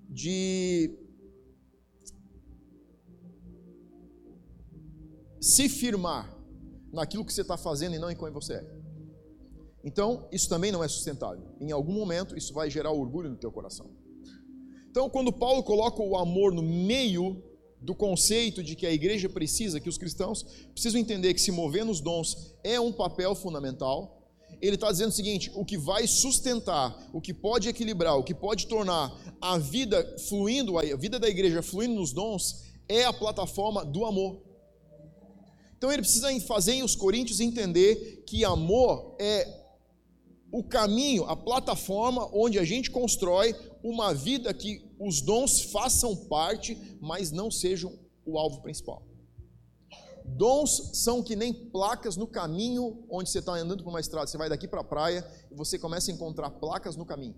de 0.09 0.99
se 5.39 5.69
firmar 5.69 6.33
naquilo 6.93 7.25
que 7.25 7.33
você 7.33 7.41
está 7.41 7.57
fazendo 7.57 7.95
e 7.95 7.99
não 7.99 8.09
em 8.09 8.15
quem 8.15 8.31
você 8.31 8.53
é. 8.53 8.65
Então, 9.83 10.29
isso 10.31 10.47
também 10.47 10.71
não 10.71 10.83
é 10.83 10.87
sustentável. 10.87 11.43
Em 11.59 11.71
algum 11.71 11.91
momento, 11.91 12.37
isso 12.37 12.53
vai 12.53 12.69
gerar 12.69 12.91
orgulho 12.91 13.29
no 13.29 13.35
teu 13.35 13.51
coração. 13.51 13.89
Então, 14.89 15.09
quando 15.09 15.33
Paulo 15.33 15.63
coloca 15.63 16.01
o 16.01 16.15
amor 16.15 16.53
no 16.53 16.61
meio 16.61 17.43
do 17.81 17.93
conceito 17.93 18.63
de 18.63 18.75
que 18.75 18.85
a 18.85 18.93
igreja 18.93 19.27
precisa, 19.27 19.79
que 19.79 19.89
os 19.89 19.97
cristãos 19.97 20.43
precisam 20.71 21.01
entender 21.01 21.33
que 21.33 21.41
se 21.41 21.51
mover 21.51 21.83
nos 21.83 21.99
dons 21.99 22.55
é 22.63 22.79
um 22.79 22.93
papel 22.93 23.35
fundamental. 23.35 24.21
Ele 24.61 24.75
está 24.75 24.89
dizendo 24.89 25.09
o 25.09 25.13
seguinte: 25.13 25.51
o 25.53 25.65
que 25.65 25.77
vai 25.77 26.07
sustentar, 26.07 27.09
o 27.11 27.19
que 27.19 27.33
pode 27.33 27.67
equilibrar, 27.67 28.17
o 28.17 28.23
que 28.23 28.33
pode 28.33 28.67
tornar 28.67 29.11
a 29.41 29.57
vida 29.57 30.15
fluindo, 30.29 30.77
a 30.77 30.95
vida 30.95 31.19
da 31.19 31.27
igreja 31.27 31.61
fluindo 31.61 31.95
nos 31.95 32.13
dons, 32.13 32.71
é 32.87 33.03
a 33.03 33.11
plataforma 33.11 33.83
do 33.83 34.05
amor. 34.05 34.52
Então 35.83 35.91
ele 35.91 36.01
precisa 36.01 36.29
fazer 36.39 36.81
os 36.81 36.95
coríntios 36.95 37.41
entender 37.41 38.23
que 38.25 38.45
amor 38.45 39.17
é 39.19 39.45
o 40.49 40.63
caminho, 40.63 41.25
a 41.25 41.35
plataforma 41.35 42.29
onde 42.31 42.57
a 42.57 42.63
gente 42.63 42.89
constrói 42.89 43.53
uma 43.83 44.13
vida 44.13 44.53
que 44.53 44.89
os 44.97 45.19
dons 45.19 45.59
façam 45.59 46.15
parte, 46.15 46.77
mas 47.01 47.31
não 47.31 47.51
sejam 47.51 47.99
o 48.25 48.37
alvo 48.37 48.61
principal. 48.61 49.05
Dons 50.23 50.91
são 50.93 51.21
que 51.21 51.35
nem 51.35 51.53
placas 51.53 52.15
no 52.15 52.27
caminho 52.27 53.05
onde 53.09 53.29
você 53.29 53.39
está 53.39 53.53
andando 53.53 53.83
por 53.83 53.89
uma 53.89 53.99
estrada. 53.99 54.25
Você 54.25 54.37
vai 54.37 54.47
daqui 54.47 54.69
para 54.69 54.79
a 54.79 54.85
praia 54.85 55.29
e 55.51 55.53
você 55.53 55.77
começa 55.77 56.09
a 56.09 56.13
encontrar 56.13 56.49
placas 56.49 56.95
no 56.95 57.05
caminho, 57.05 57.35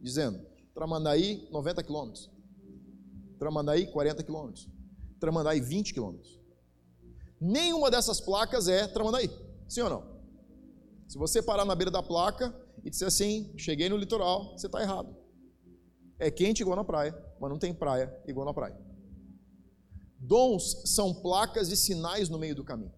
dizendo 0.00 0.44
Tramandaí 0.74 1.46
90 1.52 1.80
quilômetros, 1.84 2.28
Tramandaí 3.38 3.86
40 3.86 4.20
quilômetros, 4.24 4.68
Tramandaí 5.20 5.60
20 5.60 5.94
quilômetros. 5.94 6.43
Nenhuma 7.40 7.90
dessas 7.90 8.20
placas 8.20 8.68
é 8.68 8.86
Tramandaí, 8.86 9.30
sim 9.68 9.82
ou 9.82 9.90
não? 9.90 10.14
Se 11.06 11.18
você 11.18 11.42
parar 11.42 11.64
na 11.64 11.74
beira 11.74 11.90
da 11.90 12.02
placa 12.02 12.54
e 12.82 12.90
disser 12.90 13.08
assim, 13.08 13.52
cheguei 13.56 13.88
no 13.88 13.96
litoral, 13.96 14.56
você 14.56 14.66
está 14.66 14.80
errado. 14.80 15.14
É 16.18 16.30
quente 16.30 16.60
igual 16.60 16.76
na 16.76 16.84
praia, 16.84 17.16
mas 17.40 17.50
não 17.50 17.58
tem 17.58 17.74
praia 17.74 18.14
igual 18.26 18.46
na 18.46 18.54
praia. 18.54 18.76
Dons 20.18 20.82
são 20.86 21.12
placas 21.12 21.70
e 21.70 21.76
sinais 21.76 22.28
no 22.28 22.38
meio 22.38 22.54
do 22.54 22.64
caminho. 22.64 22.92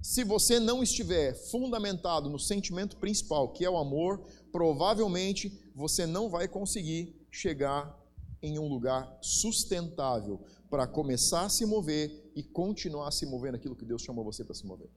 Se 0.00 0.22
você 0.22 0.60
não 0.60 0.82
estiver 0.82 1.34
fundamentado 1.50 2.30
no 2.30 2.38
sentimento 2.38 2.96
principal, 2.96 3.52
que 3.52 3.64
é 3.64 3.70
o 3.70 3.76
amor, 3.76 4.24
provavelmente 4.52 5.70
você 5.74 6.06
não 6.06 6.30
vai 6.30 6.46
conseguir 6.46 7.26
chegar 7.30 7.98
em 8.42 8.58
um 8.58 8.68
lugar 8.68 9.18
sustentável 9.20 10.40
para 10.70 10.86
começar 10.86 11.46
a 11.46 11.48
se 11.48 11.64
mover 11.66 12.30
e 12.34 12.42
continuar 12.42 13.08
a 13.08 13.10
se 13.12 13.26
mover 13.26 13.52
naquilo 13.52 13.76
que 13.76 13.84
Deus 13.84 14.02
chamou 14.02 14.24
você 14.24 14.44
para 14.44 14.54
se 14.54 14.66
mover. 14.66 14.90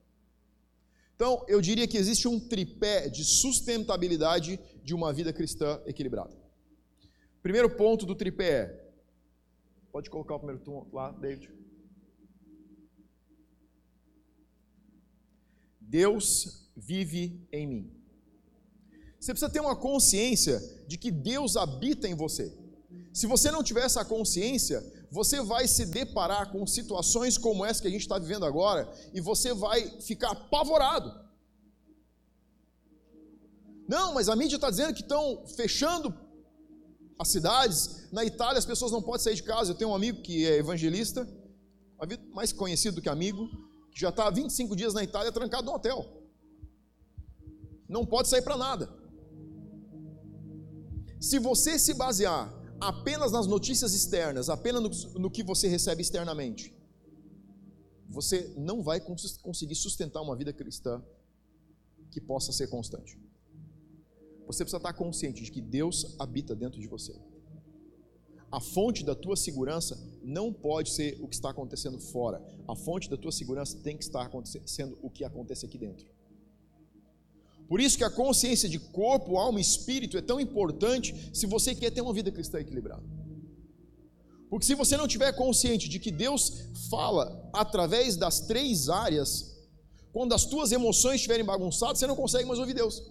Então, 1.16 1.46
eu 1.48 1.62
diria 1.62 1.88
que 1.88 1.98
existe 1.98 2.28
um 2.28 2.40
tripé 2.40 3.08
de 3.08 3.24
sustentabilidade 3.24 4.60
de 4.84 4.94
uma 4.94 5.14
vida 5.14 5.32
cristã 5.32 5.80
equilibrada. 5.86 6.36
Primeiro 7.42 7.70
ponto 7.76 8.06
do 8.06 8.16
tripé 8.16 8.50
é. 8.50 8.92
Pode 9.92 10.10
colocar 10.10 10.36
o 10.36 10.40
primeiro 10.40 10.64
ponto 10.64 10.96
lá, 10.96 11.12
David. 11.12 11.52
Deus 15.80 16.70
vive 16.76 17.46
em 17.52 17.68
mim. 17.68 17.92
Você 19.20 19.34
precisa 19.34 19.52
ter 19.52 19.60
uma 19.60 19.76
consciência 19.76 20.60
de 20.88 20.98
que 20.98 21.12
Deus 21.12 21.56
habita 21.56 22.08
em 22.08 22.16
você. 22.16 22.52
Se 23.14 23.28
você 23.28 23.52
não 23.52 23.62
tiver 23.62 23.84
essa 23.84 24.06
consciência, 24.06 24.82
você 25.12 25.42
vai 25.42 25.68
se 25.68 25.86
deparar 25.86 26.52
com 26.52 26.66
situações 26.66 27.38
como 27.38 27.66
essa 27.66 27.82
que 27.82 27.88
a 27.88 27.92
gente 27.92 28.02
está 28.02 28.18
vivendo 28.18 28.46
agora 28.46 28.90
e 29.14 29.20
você 29.20 29.54
vai 29.54 30.00
ficar 30.02 30.32
apavorado. 30.32 31.14
Não, 33.88 34.14
mas 34.14 34.30
a 34.30 34.36
mídia 34.36 34.56
está 34.56 34.70
dizendo 34.70 34.94
que 34.94 35.02
estão 35.02 35.46
fechando 35.58 36.18
as 37.20 37.28
cidades. 37.28 38.10
Na 38.12 38.24
Itália 38.24 38.58
as 38.58 38.66
pessoas 38.66 38.94
não 38.94 39.02
podem 39.02 39.22
sair 39.22 39.36
de 39.36 39.44
casa. 39.44 39.72
Eu 39.72 39.76
tenho 39.76 39.90
um 39.90 39.96
amigo 39.96 40.22
que 40.22 40.46
é 40.48 40.58
evangelista, 40.58 41.28
mais 42.34 42.54
conhecido 42.54 42.96
do 42.96 43.02
que 43.02 43.10
amigo, 43.10 43.50
que 43.92 44.00
já 44.00 44.10
está 44.10 44.28
há 44.28 44.32
25 44.32 44.74
dias 44.78 44.94
na 44.94 45.04
Itália 45.04 45.32
trancado 45.34 45.66
no 45.66 45.74
hotel. 45.74 46.06
Não 47.90 48.06
pode 48.06 48.30
sair 48.30 48.42
para 48.42 48.56
nada. 48.56 48.90
Se 51.20 51.38
você 51.38 51.78
se 51.78 51.94
basear 51.94 52.61
apenas 52.82 53.32
nas 53.32 53.46
notícias 53.46 53.94
externas, 53.94 54.50
apenas 54.50 54.82
no, 54.82 55.20
no 55.20 55.32
que 55.32 55.44
você 55.44 55.68
recebe 55.68 56.02
externamente, 56.02 56.74
você 58.10 58.52
não 58.58 58.82
vai 58.82 59.00
cons 59.00 59.38
conseguir 59.38 59.76
sustentar 59.76 60.22
uma 60.22 60.36
vida 60.36 60.52
cristã 60.52 61.02
que 62.10 62.20
possa 62.20 62.52
ser 62.52 62.68
constante. 62.68 63.18
Você 64.48 64.66
precisa 64.66 64.78
estar 64.78 64.94
consciente 64.94 65.44
de 65.44 65.52
que 65.52 65.62
Deus 65.62 66.16
habita 66.20 66.54
dentro 66.56 66.82
de 66.82 66.88
você. 66.88 67.14
A 68.52 68.60
fonte 68.60 69.06
da 69.06 69.16
tua 69.16 69.38
segurança 69.38 69.98
não 70.22 70.52
pode 70.52 70.90
ser 70.90 71.18
o 71.22 71.28
que 71.28 71.36
está 71.36 71.52
acontecendo 71.52 71.98
fora. 72.00 72.44
A 72.68 72.76
fonte 72.76 73.10
da 73.10 73.16
tua 73.16 73.32
segurança 73.32 73.78
tem 73.78 73.96
que 73.96 74.04
estar 74.04 74.24
acontecendo 74.24 75.00
o 75.02 75.10
que 75.10 75.24
acontece 75.24 75.66
aqui 75.66 75.78
dentro. 75.78 76.06
Por 77.72 77.80
isso 77.80 77.98
que 77.98 78.04
a 78.04 78.10
consciência 78.10 78.68
de 78.68 78.78
corpo, 78.78 79.38
alma 79.38 79.58
e 79.58 79.62
espírito 79.62 80.18
é 80.18 80.22
tão 80.22 80.42
importante 80.42 81.30
se 81.34 81.46
você 81.46 81.74
quer 81.74 81.90
ter 81.90 82.02
uma 82.02 82.12
vida 82.12 82.30
cristã 82.30 82.60
equilibrada. 82.60 83.02
Porque 84.50 84.66
se 84.66 84.76
você 84.76 84.98
não 84.98 85.08
tiver 85.08 85.32
consciente 85.32 85.88
de 85.88 85.98
que 85.98 86.12
Deus 86.12 86.68
fala 86.90 87.50
através 87.54 88.18
das 88.18 88.42
três 88.42 88.90
áreas, 88.90 89.56
quando 90.12 90.34
as 90.34 90.44
tuas 90.44 90.74
emoções 90.74 91.16
estiverem 91.16 91.46
bagunçadas, 91.46 92.00
você 92.00 92.06
não 92.06 92.18
consegue 92.18 92.44
mais 92.44 92.60
ouvir 92.60 92.74
Deus. 92.74 93.02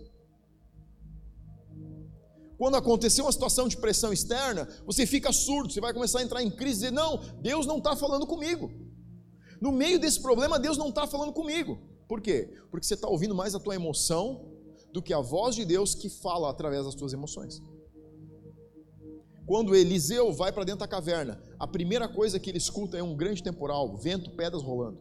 Quando 2.59 2.75
acontecer 2.75 3.23
uma 3.23 3.33
situação 3.33 3.67
de 3.67 3.79
pressão 3.79 4.13
externa, 4.13 4.69
você 4.85 5.07
fica 5.07 5.33
surdo, 5.33 5.73
você 5.73 5.81
vai 5.81 5.95
começar 5.95 6.19
a 6.19 6.23
entrar 6.23 6.43
em 6.43 6.51
crise 6.51 6.81
e 6.81 6.81
dizer: 6.81 6.93
Não, 6.93 7.17
Deus 7.41 7.65
não 7.65 7.79
está 7.79 7.97
falando 7.97 8.27
comigo. 8.27 8.71
No 9.59 9.73
meio 9.73 9.99
desse 9.99 10.21
problema, 10.21 10.59
Deus 10.59 10.77
não 10.77 10.91
está 10.91 11.07
falando 11.07 11.33
comigo. 11.33 11.90
Por 12.11 12.21
quê? 12.21 12.53
Porque 12.73 12.85
você 12.85 12.95
está 12.95 13.07
ouvindo 13.07 13.37
mais 13.37 13.55
a 13.55 13.61
tua 13.61 13.77
emoção 13.77 14.51
do 14.93 15.01
que 15.01 15.15
a 15.15 15.21
voz 15.21 15.55
de 15.55 15.65
Deus 15.65 15.95
que 15.95 16.11
fala 16.11 16.51
através 16.51 16.85
das 16.85 16.97
tuas 16.97 17.13
emoções. 17.13 17.63
Quando 19.47 19.77
Eliseu 19.77 20.33
vai 20.33 20.51
para 20.51 20.65
dentro 20.65 20.81
da 20.81 20.89
caverna, 20.89 21.41
a 21.57 21.69
primeira 21.69 22.09
coisa 22.09 22.41
que 22.41 22.51
ele 22.51 22.59
escuta 22.59 22.99
é 22.99 23.03
um 23.03 23.17
grande 23.17 23.45
temporal, 23.45 23.97
vento, 23.97 24.33
pedras 24.33 24.61
rolando. 24.61 24.99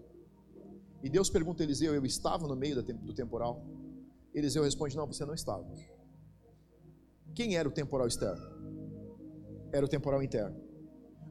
E 1.02 1.10
Deus 1.10 1.32
pergunta 1.32 1.64
a 1.64 1.66
Eliseu: 1.66 1.96
Eu 1.96 2.06
estava 2.06 2.48
no 2.48 2.56
meio 2.56 2.76
do 2.84 3.14
temporal? 3.16 3.66
Eliseu 4.32 4.62
responde: 4.62 4.96
Não, 4.96 5.08
você 5.08 5.26
não 5.26 5.34
estava. 5.34 5.68
Quem 7.34 7.58
era 7.58 7.68
o 7.68 7.72
temporal 7.72 8.06
externo? 8.06 8.46
Era 9.74 9.84
o 9.84 9.90
temporal 9.90 10.22
interno. 10.22 10.62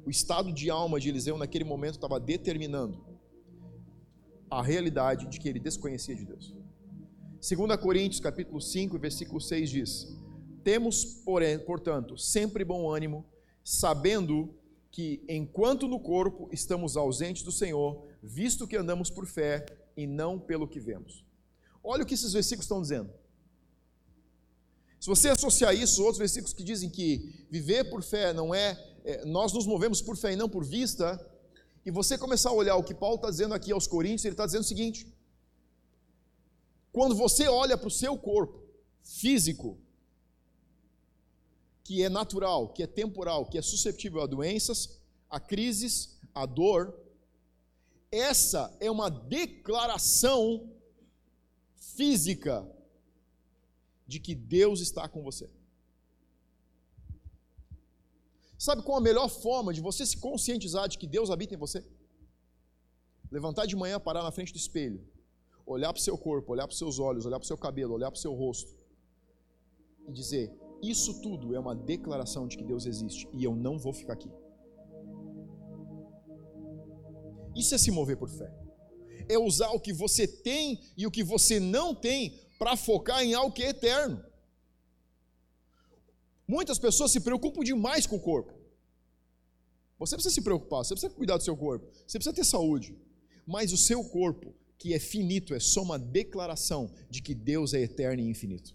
O 0.04 0.10
estado 0.10 0.52
de 0.52 0.70
alma 0.70 0.98
de 0.98 1.08
Eliseu 1.08 1.38
naquele 1.38 1.64
momento 1.64 1.94
estava 1.94 2.18
determinando 2.18 3.07
a 4.50 4.62
realidade 4.62 5.26
de 5.26 5.38
que 5.38 5.48
ele 5.48 5.60
desconhecia 5.60 6.14
de 6.14 6.24
Deus. 6.24 6.54
2 7.40 7.76
Coríntios 7.80 8.20
capítulo 8.20 8.60
5, 8.60 8.98
versículo 8.98 9.40
6 9.40 9.70
diz: 9.70 10.16
Temos, 10.64 11.04
porém, 11.04 11.58
portanto, 11.58 12.16
sempre 12.16 12.64
bom 12.64 12.90
ânimo, 12.90 13.24
sabendo 13.62 14.54
que 14.90 15.22
enquanto 15.28 15.86
no 15.86 16.00
corpo 16.00 16.48
estamos 16.52 16.96
ausentes 16.96 17.42
do 17.42 17.52
Senhor, 17.52 18.08
visto 18.22 18.66
que 18.66 18.76
andamos 18.76 19.10
por 19.10 19.26
fé 19.26 19.64
e 19.96 20.06
não 20.06 20.38
pelo 20.38 20.66
que 20.66 20.80
vemos. 20.80 21.24
Olha 21.82 22.02
o 22.02 22.06
que 22.06 22.14
esses 22.14 22.32
versículos 22.32 22.64
estão 22.64 22.82
dizendo. 22.82 23.10
Se 24.98 25.06
você 25.06 25.28
associar 25.28 25.74
isso 25.74 26.00
a 26.00 26.04
outros 26.04 26.18
versículos 26.18 26.52
que 26.52 26.64
dizem 26.64 26.90
que 26.90 27.46
viver 27.48 27.84
por 27.88 28.02
fé 28.02 28.32
não 28.32 28.52
é, 28.54 28.76
é 29.04 29.24
nós 29.24 29.52
nos 29.52 29.66
movemos 29.66 30.02
por 30.02 30.16
fé 30.16 30.32
e 30.32 30.36
não 30.36 30.48
por 30.48 30.64
vista, 30.64 31.24
e 31.88 31.90
você 31.90 32.18
começar 32.18 32.50
a 32.50 32.52
olhar 32.52 32.76
o 32.76 32.84
que 32.84 32.92
Paulo 32.92 33.16
está 33.16 33.30
dizendo 33.30 33.54
aqui 33.54 33.72
aos 33.72 33.86
Coríntios, 33.86 34.26
ele 34.26 34.34
está 34.34 34.44
dizendo 34.44 34.60
o 34.60 34.66
seguinte: 34.66 35.10
quando 36.92 37.14
você 37.14 37.48
olha 37.48 37.78
para 37.78 37.88
o 37.88 37.90
seu 37.90 38.14
corpo 38.18 38.62
físico, 39.02 39.78
que 41.82 42.02
é 42.02 42.10
natural, 42.10 42.68
que 42.74 42.82
é 42.82 42.86
temporal, 42.86 43.46
que 43.46 43.56
é 43.56 43.62
suscetível 43.62 44.20
a 44.20 44.26
doenças, 44.26 45.00
a 45.30 45.40
crises, 45.40 46.18
a 46.34 46.44
dor, 46.44 46.94
essa 48.12 48.76
é 48.80 48.90
uma 48.90 49.08
declaração 49.08 50.70
física 51.74 52.70
de 54.06 54.20
que 54.20 54.34
Deus 54.34 54.80
está 54.80 55.08
com 55.08 55.22
você. 55.22 55.48
Sabe 58.58 58.82
qual 58.82 58.98
a 58.98 59.00
melhor 59.00 59.28
forma 59.28 59.72
de 59.72 59.80
você 59.80 60.04
se 60.04 60.16
conscientizar 60.16 60.88
de 60.88 60.98
que 60.98 61.06
Deus 61.06 61.30
habita 61.30 61.54
em 61.54 61.58
você? 61.58 61.84
Levantar 63.30 63.66
de 63.66 63.76
manhã, 63.76 64.00
parar 64.00 64.24
na 64.24 64.32
frente 64.32 64.52
do 64.52 64.58
espelho, 64.58 65.06
olhar 65.64 65.92
para 65.92 66.00
o 66.00 66.02
seu 66.02 66.18
corpo, 66.18 66.52
olhar 66.52 66.66
para 66.66 66.72
os 66.72 66.78
seus 66.78 66.98
olhos, 66.98 67.24
olhar 67.24 67.38
para 67.38 67.44
o 67.44 67.46
seu 67.46 67.56
cabelo, 67.56 67.94
olhar 67.94 68.10
para 68.10 68.18
o 68.18 68.20
seu 68.20 68.34
rosto 68.34 68.74
e 70.08 70.12
dizer: 70.12 70.50
Isso 70.82 71.20
tudo 71.20 71.54
é 71.54 71.60
uma 71.60 71.76
declaração 71.76 72.48
de 72.48 72.56
que 72.56 72.64
Deus 72.64 72.84
existe 72.84 73.28
e 73.32 73.44
eu 73.44 73.54
não 73.54 73.78
vou 73.78 73.92
ficar 73.92 74.14
aqui. 74.14 74.30
Isso 77.54 77.74
é 77.74 77.78
se 77.78 77.92
mover 77.92 78.16
por 78.16 78.28
fé. 78.28 78.52
É 79.28 79.38
usar 79.38 79.70
o 79.70 79.80
que 79.80 79.92
você 79.92 80.26
tem 80.26 80.80
e 80.96 81.06
o 81.06 81.10
que 81.10 81.22
você 81.22 81.60
não 81.60 81.94
tem 81.94 82.40
para 82.58 82.76
focar 82.76 83.22
em 83.22 83.34
algo 83.34 83.54
que 83.54 83.62
é 83.62 83.68
eterno. 83.68 84.24
Muitas 86.48 86.78
pessoas 86.78 87.12
se 87.12 87.20
preocupam 87.20 87.62
demais 87.62 88.06
com 88.06 88.16
o 88.16 88.20
corpo. 88.20 88.54
Você 89.98 90.16
precisa 90.16 90.34
se 90.34 90.40
preocupar, 90.40 90.82
você 90.82 90.94
precisa 90.94 91.12
cuidar 91.12 91.36
do 91.36 91.42
seu 91.42 91.54
corpo, 91.54 91.86
você 92.06 92.18
precisa 92.18 92.34
ter 92.34 92.44
saúde. 92.44 92.96
Mas 93.46 93.72
o 93.72 93.76
seu 93.76 94.02
corpo, 94.02 94.54
que 94.78 94.94
é 94.94 94.98
finito, 94.98 95.54
é 95.54 95.60
só 95.60 95.82
uma 95.82 95.98
declaração 95.98 96.90
de 97.10 97.20
que 97.20 97.34
Deus 97.34 97.74
é 97.74 97.80
eterno 97.82 98.22
e 98.22 98.30
infinito. 98.30 98.74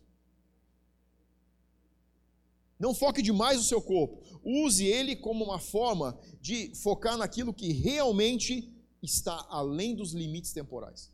Não 2.77 2.93
foque 2.93 3.21
demais 3.21 3.57
no 3.57 3.63
seu 3.63 3.81
corpo. 3.81 4.21
Use 4.43 4.85
ele 4.85 5.15
como 5.15 5.43
uma 5.45 5.57
forma 5.57 6.19
de 6.41 6.75
focar 6.75 7.17
naquilo 7.17 7.53
que 7.53 7.71
realmente 7.71 8.71
está 9.01 9.47
além 9.49 9.95
dos 9.95 10.13
limites 10.13 10.51
temporais. 10.51 11.09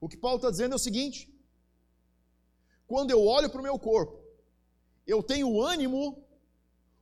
O 0.00 0.08
que 0.08 0.16
Paulo 0.16 0.36
está 0.36 0.50
dizendo 0.50 0.72
é 0.72 0.76
o 0.76 0.78
seguinte: 0.78 1.28
quando 2.86 3.10
eu 3.10 3.26
olho 3.26 3.50
para 3.50 3.60
o 3.60 3.64
meu 3.64 3.78
corpo, 3.78 4.27
eu 5.08 5.22
tenho 5.22 5.60
ânimo, 5.60 6.22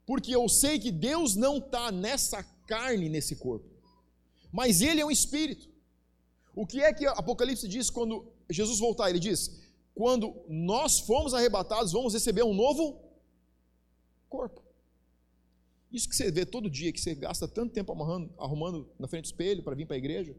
porque 0.06 0.34
eu 0.34 0.48
sei 0.48 0.78
que 0.78 0.92
Deus 0.92 1.34
não 1.34 1.58
está 1.58 1.90
nessa 1.90 2.42
carne, 2.66 3.08
nesse 3.08 3.34
corpo, 3.36 3.68
mas 4.52 4.80
Ele 4.80 5.00
é 5.00 5.04
um 5.04 5.10
espírito. 5.10 5.68
O 6.54 6.64
que 6.64 6.80
é 6.80 6.94
que 6.94 7.04
Apocalipse 7.04 7.66
diz 7.68 7.90
quando 7.90 8.32
Jesus 8.48 8.78
voltar? 8.78 9.10
Ele 9.10 9.18
diz: 9.18 9.60
quando 9.92 10.34
nós 10.48 11.00
formos 11.00 11.34
arrebatados, 11.34 11.92
vamos 11.92 12.14
receber 12.14 12.44
um 12.44 12.54
novo 12.54 12.98
corpo. 14.28 14.62
Isso 15.92 16.08
que 16.08 16.16
você 16.16 16.30
vê 16.30 16.46
todo 16.46 16.70
dia, 16.70 16.92
que 16.92 17.00
você 17.00 17.14
gasta 17.14 17.48
tanto 17.48 17.72
tempo 17.72 17.92
amarrando, 17.92 18.32
arrumando 18.38 18.88
na 18.98 19.08
frente 19.08 19.24
do 19.24 19.26
espelho 19.26 19.62
para 19.62 19.74
vir 19.74 19.86
para 19.86 19.96
a 19.96 19.98
igreja. 19.98 20.36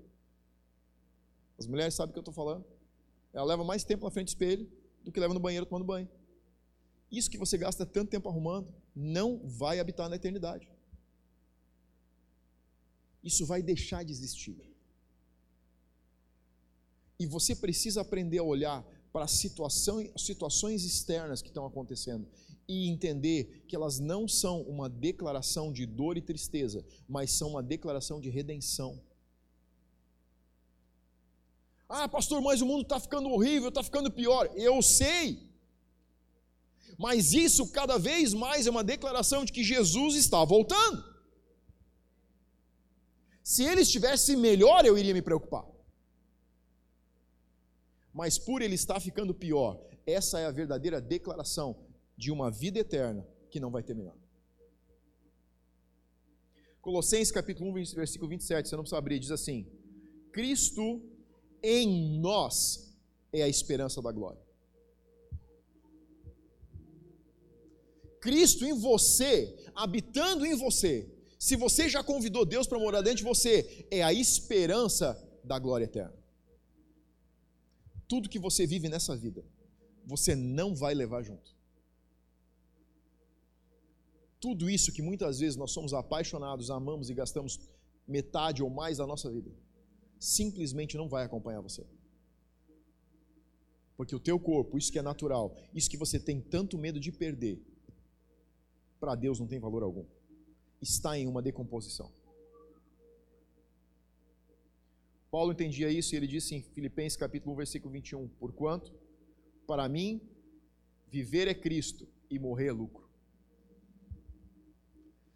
As 1.60 1.68
mulheres 1.68 1.94
sabem 1.94 2.12
o 2.12 2.14
que 2.14 2.20
eu 2.20 2.22
estou 2.22 2.34
falando. 2.34 2.64
Ela 3.34 3.46
leva 3.46 3.64
mais 3.64 3.84
tempo 3.84 4.06
na 4.06 4.12
frente 4.12 4.28
do 4.28 4.30
espelho 4.30 4.72
do 5.04 5.12
que 5.12 5.20
leva 5.20 5.34
no 5.34 5.40
banheiro 5.40 5.66
tomando 5.66 5.86
banho. 5.86 6.08
Isso 7.12 7.30
que 7.30 7.38
você 7.38 7.58
gasta 7.58 7.86
tanto 7.86 8.10
tempo 8.10 8.28
arrumando 8.28 8.74
não 8.96 9.40
vai 9.48 9.80
habitar 9.80 10.10
na 10.10 10.16
eternidade. 10.16 10.70
Isso 13.24 13.46
vai 13.46 13.62
deixar 13.62 14.04
de 14.04 14.12
existir. 14.12 14.58
E 17.20 17.26
você 17.26 17.56
precisa 17.56 18.02
aprender 18.02 18.38
a 18.38 18.44
olhar 18.44 18.86
para 19.12 19.28
situação, 19.28 19.98
situações 20.18 20.84
externas 20.84 21.42
que 21.42 21.48
estão 21.48 21.66
acontecendo 21.66 22.28
e 22.68 22.90
entender 22.90 23.64
que 23.68 23.76
elas 23.76 23.98
não 23.98 24.28
são 24.28 24.62
uma 24.64 24.90
declaração 24.90 25.72
de 25.72 25.86
dor 25.86 26.18
e 26.18 26.22
tristeza, 26.22 26.86
mas 27.08 27.32
são 27.32 27.52
uma 27.52 27.64
declaração 27.64 28.20
de 28.20 28.30
redenção. 28.30 29.02
Ah, 31.90 32.08
pastor, 32.08 32.42
mas 32.42 32.62
o 32.62 32.66
mundo 32.66 32.82
está 32.82 33.00
ficando 33.00 33.30
horrível, 33.30 33.70
está 33.70 33.82
ficando 33.82 34.12
pior. 34.12 34.52
Eu 34.56 34.82
sei. 34.82 35.47
Mas 36.98 37.34
isso 37.34 37.72
cada 37.72 37.98
vez 37.98 38.34
mais 38.34 38.66
é 38.66 38.72
uma 38.72 38.84
declaração 38.84 39.46
de 39.46 39.52
que 39.52 39.64
Jesus 39.64 40.16
está 40.16 40.44
voltando. 40.44 41.04
Se 43.44 43.64
ele 43.64 43.82
estivesse 43.82 44.36
melhor, 44.36 44.86
eu 44.86 44.98
iria 44.98 45.14
me 45.14 45.22
preocupar. 45.22 45.66
Mas 48.14 48.40
por 48.40 48.62
ele 48.62 48.76
estar 48.76 49.00
ficando 49.00 49.34
pior, 49.34 49.80
essa 50.06 50.40
é 50.40 50.46
a 50.46 50.52
verdadeira 50.52 51.00
declaração 51.00 51.86
de 52.18 52.32
uma 52.32 52.50
vida 52.50 52.80
eterna 52.80 53.26
que 53.52 53.60
não 53.60 53.70
vai 53.70 53.84
terminar. 53.84 54.16
Colossenses 56.82 57.32
capítulo 57.32 57.70
1, 57.72 57.74
versículo 57.96 58.30
27, 58.30 58.70
você 58.70 58.76
não 58.76 58.84
precisa 58.84 58.98
abrir, 58.98 59.20
diz 59.20 59.30
assim: 59.30 59.70
Cristo 60.32 61.02
em 61.62 62.20
nós 62.20 62.98
é 63.32 63.44
a 63.44 63.48
esperança 63.48 64.02
da 64.02 64.12
glória. 64.12 64.47
Cristo 68.20 68.66
em 68.66 68.74
você, 68.74 69.56
habitando 69.76 70.46
em 70.46 70.56
você, 70.56 71.12
se 71.40 71.56
você 71.56 71.88
já 71.88 72.04
convidou 72.04 72.46
Deus 72.46 72.68
para 72.68 72.80
morar 72.80 73.02
dentro 73.02 73.20
de 73.20 73.24
você, 73.24 73.88
é 73.92 74.02
a 74.02 74.14
esperança 74.14 75.16
da 75.44 75.60
glória 75.60 75.86
eterna. 75.86 76.16
Tudo 78.08 78.30
que 78.30 78.40
você 78.40 78.66
vive 78.66 78.90
nessa 78.90 79.16
vida, 79.16 79.46
você 80.06 80.36
não 80.36 80.74
vai 80.74 80.94
levar 80.94 81.22
junto. 81.22 81.56
Tudo 84.40 84.70
isso 84.70 84.92
que 84.92 85.02
muitas 85.02 85.40
vezes 85.40 85.56
nós 85.56 85.72
somos 85.72 85.94
apaixonados, 85.94 86.72
amamos 86.72 87.10
e 87.10 87.14
gastamos 87.14 87.60
metade 88.08 88.64
ou 88.64 88.70
mais 88.70 88.98
da 88.98 89.06
nossa 89.06 89.30
vida, 89.30 89.52
simplesmente 90.20 90.96
não 90.96 91.10
vai 91.10 91.26
acompanhar 91.26 91.62
você. 91.62 91.86
Porque 93.98 94.16
o 94.16 94.20
teu 94.20 94.40
corpo, 94.40 94.78
isso 94.78 94.92
que 94.92 95.00
é 95.00 95.02
natural, 95.02 95.56
isso 95.74 95.90
que 95.90 95.98
você 95.98 96.20
tem 96.20 96.40
tanto 96.40 96.78
medo 96.78 97.00
de 97.00 97.12
perder, 97.12 97.60
para 99.00 99.16
Deus 99.16 99.40
não 99.40 99.48
tem 99.48 99.60
valor 99.60 99.84
algum. 99.84 100.06
Está 100.82 101.18
em 101.18 101.28
uma 101.28 101.42
decomposição. 101.42 102.12
Paulo 105.30 105.52
entendia 105.52 105.90
isso 105.90 106.14
e 106.14 106.18
ele 106.18 106.28
disse 106.28 106.56
em 106.56 106.62
Filipenses 106.62 107.18
capítulo 107.18 107.54
1, 107.54 107.58
versículo 107.58 107.94
21, 107.94 108.28
porquanto 108.40 108.94
para 109.66 109.88
mim 109.90 110.22
viver 111.08 111.48
é 111.48 111.54
Cristo 111.54 112.08
e 112.30 112.40
morrer 112.40 112.68
é 112.68 112.72
lucro. 112.72 113.08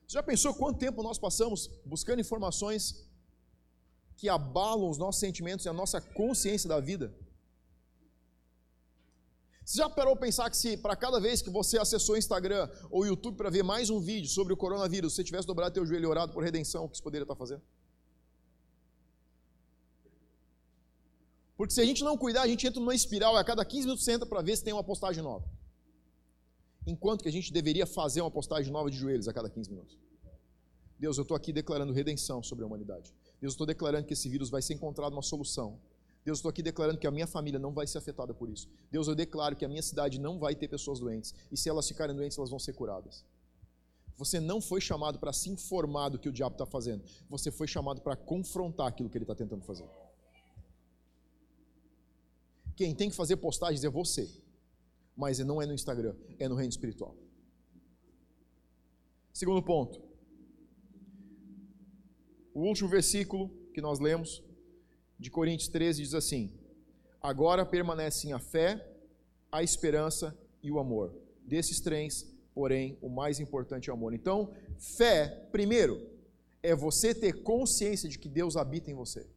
Você 0.07 0.13
já 0.13 0.23
pensou 0.23 0.53
quanto 0.53 0.79
tempo 0.79 1.03
nós 1.03 1.17
passamos 1.17 1.67
buscando 1.85 2.19
informações 2.19 3.09
que 4.17 4.29
abalam 4.29 4.89
os 4.89 4.97
nossos 4.97 5.19
sentimentos 5.19 5.65
e 5.65 5.69
a 5.69 5.73
nossa 5.73 5.99
consciência 6.01 6.67
da 6.67 6.79
vida? 6.79 7.13
Você 9.63 9.77
já 9.77 9.89
parou 9.89 10.15
para 10.15 10.25
pensar 10.25 10.49
que 10.49 10.57
se 10.57 10.75
para 10.75 10.95
cada 10.95 11.19
vez 11.19 11.41
que 11.41 11.49
você 11.49 11.77
acessou 11.77 12.15
o 12.15 12.17
Instagram 12.17 12.69
ou 12.89 13.01
o 13.01 13.05
YouTube 13.05 13.37
para 13.37 13.49
ver 13.49 13.63
mais 13.63 13.89
um 13.89 13.99
vídeo 13.99 14.29
sobre 14.29 14.53
o 14.53 14.57
coronavírus, 14.57 15.13
você 15.13 15.23
tivesse 15.23 15.47
dobrado 15.47 15.73
teu 15.73 15.85
joelho 15.85 16.05
e 16.05 16.07
orado 16.07 16.33
por 16.33 16.43
redenção, 16.43 16.85
o 16.85 16.89
que 16.89 16.97
você 16.97 17.03
poderia 17.03 17.23
estar 17.23 17.35
fazendo? 17.35 17.61
Porque 21.55 21.75
se 21.75 21.81
a 21.81 21.85
gente 21.85 22.03
não 22.03 22.17
cuidar, 22.17 22.41
a 22.41 22.47
gente 22.47 22.65
entra 22.65 22.79
numa 22.79 22.95
espiral 22.95 23.35
e 23.35 23.37
a 23.37 23.43
cada 23.43 23.63
15 23.63 23.83
minutos 23.83 24.03
você 24.03 24.13
entra 24.13 24.27
para 24.27 24.41
ver 24.41 24.57
se 24.57 24.63
tem 24.63 24.73
uma 24.73 24.83
postagem 24.83 25.23
nova. 25.23 25.45
Enquanto 26.87 27.21
que 27.21 27.29
a 27.29 27.31
gente 27.31 27.53
deveria 27.53 27.85
fazer 27.85 28.21
uma 28.21 28.31
postagem 28.31 28.73
nova 28.73 28.89
de 28.89 28.97
joelhos 28.97 29.27
a 29.27 29.33
cada 29.33 29.47
15 29.47 29.69
minutos. 29.69 29.95
Deus, 30.97 31.17
eu 31.17 31.21
estou 31.21 31.37
aqui 31.37 31.53
declarando 31.53 31.93
redenção 31.93 32.41
sobre 32.41 32.63
a 32.63 32.67
humanidade. 32.67 33.13
Deus, 33.39 33.53
eu 33.53 33.55
estou 33.55 33.67
declarando 33.67 34.07
que 34.07 34.13
esse 34.13 34.27
vírus 34.27 34.49
vai 34.49 34.61
ser 34.63 34.73
encontrado 34.73 35.13
uma 35.13 35.21
solução. 35.21 35.79
Deus, 36.23 36.37
eu 36.37 36.39
estou 36.39 36.49
aqui 36.49 36.61
declarando 36.61 36.99
que 36.99 37.07
a 37.07 37.11
minha 37.11 37.27
família 37.27 37.59
não 37.59 37.73
vai 37.73 37.87
ser 37.87 37.97
afetada 37.97 38.33
por 38.33 38.49
isso. 38.49 38.69
Deus, 38.91 39.07
eu 39.07 39.15
declaro 39.15 39.55
que 39.55 39.65
a 39.65 39.67
minha 39.67 39.81
cidade 39.81 40.19
não 40.19 40.37
vai 40.37 40.55
ter 40.55 40.67
pessoas 40.67 40.99
doentes. 40.99 41.33
E 41.51 41.57
se 41.57 41.67
elas 41.67 41.87
ficarem 41.87 42.15
doentes, 42.15 42.37
elas 42.37 42.49
vão 42.49 42.59
ser 42.59 42.73
curadas. 42.73 43.25
Você 44.17 44.39
não 44.39 44.61
foi 44.61 44.79
chamado 44.79 45.17
para 45.17 45.33
se 45.33 45.49
informar 45.49 46.09
do 46.09 46.19
que 46.19 46.29
o 46.29 46.31
diabo 46.31 46.53
está 46.53 46.65
fazendo. 46.65 47.03
Você 47.29 47.49
foi 47.49 47.67
chamado 47.67 48.01
para 48.01 48.15
confrontar 48.15 48.87
aquilo 48.87 49.09
que 49.09 49.17
ele 49.17 49.23
está 49.23 49.33
tentando 49.33 49.63
fazer. 49.63 49.89
Quem 52.75 52.93
tem 52.93 53.09
que 53.09 53.15
fazer 53.15 53.37
postagens 53.37 53.83
é 53.83 53.89
você 53.89 54.29
mas 55.15 55.39
não 55.39 55.61
é 55.61 55.65
no 55.65 55.73
Instagram, 55.73 56.15
é 56.39 56.47
no 56.47 56.55
reino 56.55 56.71
espiritual. 56.71 57.15
Segundo 59.33 59.61
ponto. 59.61 60.01
O 62.53 62.61
último 62.61 62.89
versículo 62.89 63.49
que 63.73 63.81
nós 63.81 63.99
lemos, 63.99 64.43
de 65.21 65.29
Coríntios 65.29 65.69
13, 65.69 66.01
diz 66.01 66.15
assim: 66.15 66.51
Agora 67.21 67.63
permanecem 67.63 68.33
a 68.33 68.39
fé, 68.39 68.83
a 69.51 69.61
esperança 69.61 70.35
e 70.63 70.71
o 70.71 70.79
amor. 70.79 71.13
Desses 71.45 71.79
três, 71.79 72.25
porém, 72.55 72.97
o 73.01 73.07
mais 73.07 73.39
importante 73.39 73.89
é 73.89 73.93
o 73.93 73.95
amor. 73.95 74.15
Então, 74.15 74.51
fé, 74.97 75.47
primeiro, 75.51 76.09
é 76.63 76.75
você 76.75 77.13
ter 77.13 77.43
consciência 77.43 78.09
de 78.09 78.17
que 78.17 78.27
Deus 78.27 78.57
habita 78.57 78.89
em 78.89 78.95
você. 78.95 79.27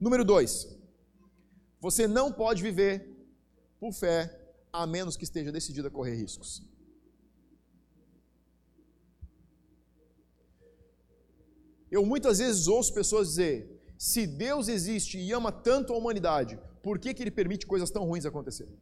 Número 0.00 0.24
dois, 0.24 0.78
você 1.80 2.06
não 2.06 2.32
pode 2.32 2.62
viver 2.62 2.94
por 3.80 3.92
fé 3.92 4.38
a 4.72 4.86
menos 4.86 5.16
que 5.16 5.24
esteja 5.24 5.50
decidido 5.50 5.88
a 5.88 5.90
correr 5.90 6.14
riscos. 6.14 6.62
Eu 11.90 12.06
muitas 12.06 12.38
vezes 12.38 12.68
ouço 12.68 12.94
pessoas 12.94 13.28
dizer: 13.30 13.81
se 14.02 14.26
Deus 14.26 14.66
existe 14.66 15.16
e 15.16 15.30
ama 15.30 15.52
tanto 15.52 15.92
a 15.92 15.96
humanidade, 15.96 16.58
por 16.82 16.98
que, 16.98 17.14
que 17.14 17.22
Ele 17.22 17.30
permite 17.30 17.64
coisas 17.64 17.88
tão 17.88 18.04
ruins 18.04 18.26
acontecerem? 18.26 18.76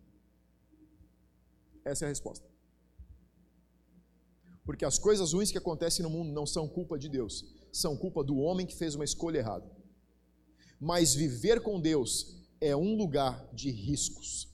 Essa 1.85 2.05
é 2.05 2.07
a 2.07 2.09
resposta. 2.09 2.49
Porque 4.65 4.83
as 4.83 4.99
coisas 4.99 5.35
ruins 5.35 5.51
que 5.53 5.59
acontecem 5.59 6.03
no 6.03 6.09
mundo 6.09 6.33
não 6.33 6.47
são 6.47 6.67
culpa 6.67 6.99
de 6.99 7.07
Deus, 7.07 7.45
são 7.71 7.99
culpa 7.99 8.25
do 8.25 8.39
homem 8.39 8.67
que 8.67 8.75
fez 8.75 8.95
uma 8.95 9.05
escolha 9.05 9.41
errada. 9.41 9.71
Mas 10.81 11.15
viver 11.15 11.61
com 11.61 11.79
Deus 11.79 12.35
é 12.59 12.75
um 12.75 12.97
lugar 12.97 13.47
de 13.53 13.71
riscos. 13.71 14.49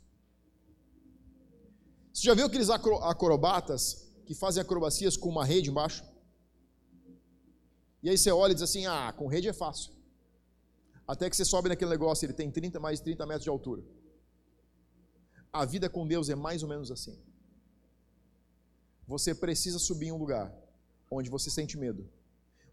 Você 2.12 2.24
já 2.24 2.34
viu 2.34 2.46
aqueles 2.46 2.70
acrobatas 2.70 4.10
que 4.26 4.34
fazem 4.34 4.60
acrobacias 4.60 5.16
com 5.16 5.28
uma 5.28 5.44
rede 5.44 5.70
embaixo? 5.70 6.02
E 8.02 8.10
aí 8.10 8.18
você 8.18 8.32
olha 8.32 8.50
e 8.50 8.54
diz 8.54 8.64
assim: 8.64 8.84
ah, 8.86 9.14
com 9.16 9.28
rede 9.28 9.46
é 9.46 9.52
fácil. 9.52 9.95
Até 11.06 11.30
que 11.30 11.36
você 11.36 11.44
sobe 11.44 11.68
naquele 11.68 11.90
negócio, 11.90 12.26
ele 12.26 12.32
tem 12.32 12.50
30 12.50 12.80
mais 12.80 12.98
de 12.98 13.04
30 13.04 13.26
metros 13.26 13.44
de 13.44 13.50
altura. 13.50 13.82
A 15.52 15.64
vida 15.64 15.88
com 15.88 16.06
Deus 16.06 16.28
é 16.28 16.34
mais 16.34 16.62
ou 16.62 16.68
menos 16.68 16.90
assim. 16.90 17.16
Você 19.06 19.34
precisa 19.34 19.78
subir 19.78 20.08
em 20.08 20.12
um 20.12 20.18
lugar 20.18 20.52
onde 21.08 21.30
você 21.30 21.48
sente 21.48 21.78
medo, 21.78 22.08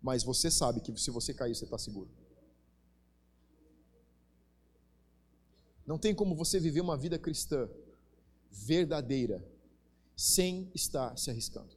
mas 0.02 0.24
você 0.24 0.50
sabe 0.50 0.82
que 0.82 0.98
se 0.98 1.12
você 1.12 1.34
cair, 1.34 1.56
você 1.56 1.66
está 1.66 1.78
seguro. 1.78 2.10
Não 5.86 6.00
tem 6.00 6.16
como 6.16 6.36
você 6.36 6.60
viver 6.60 6.82
uma 6.82 6.98
vida 6.98 7.20
cristã 7.20 7.70
verdadeira 8.50 9.46
sem 10.16 10.72
estar 10.74 11.16
se 11.18 11.30
arriscando. 11.30 11.76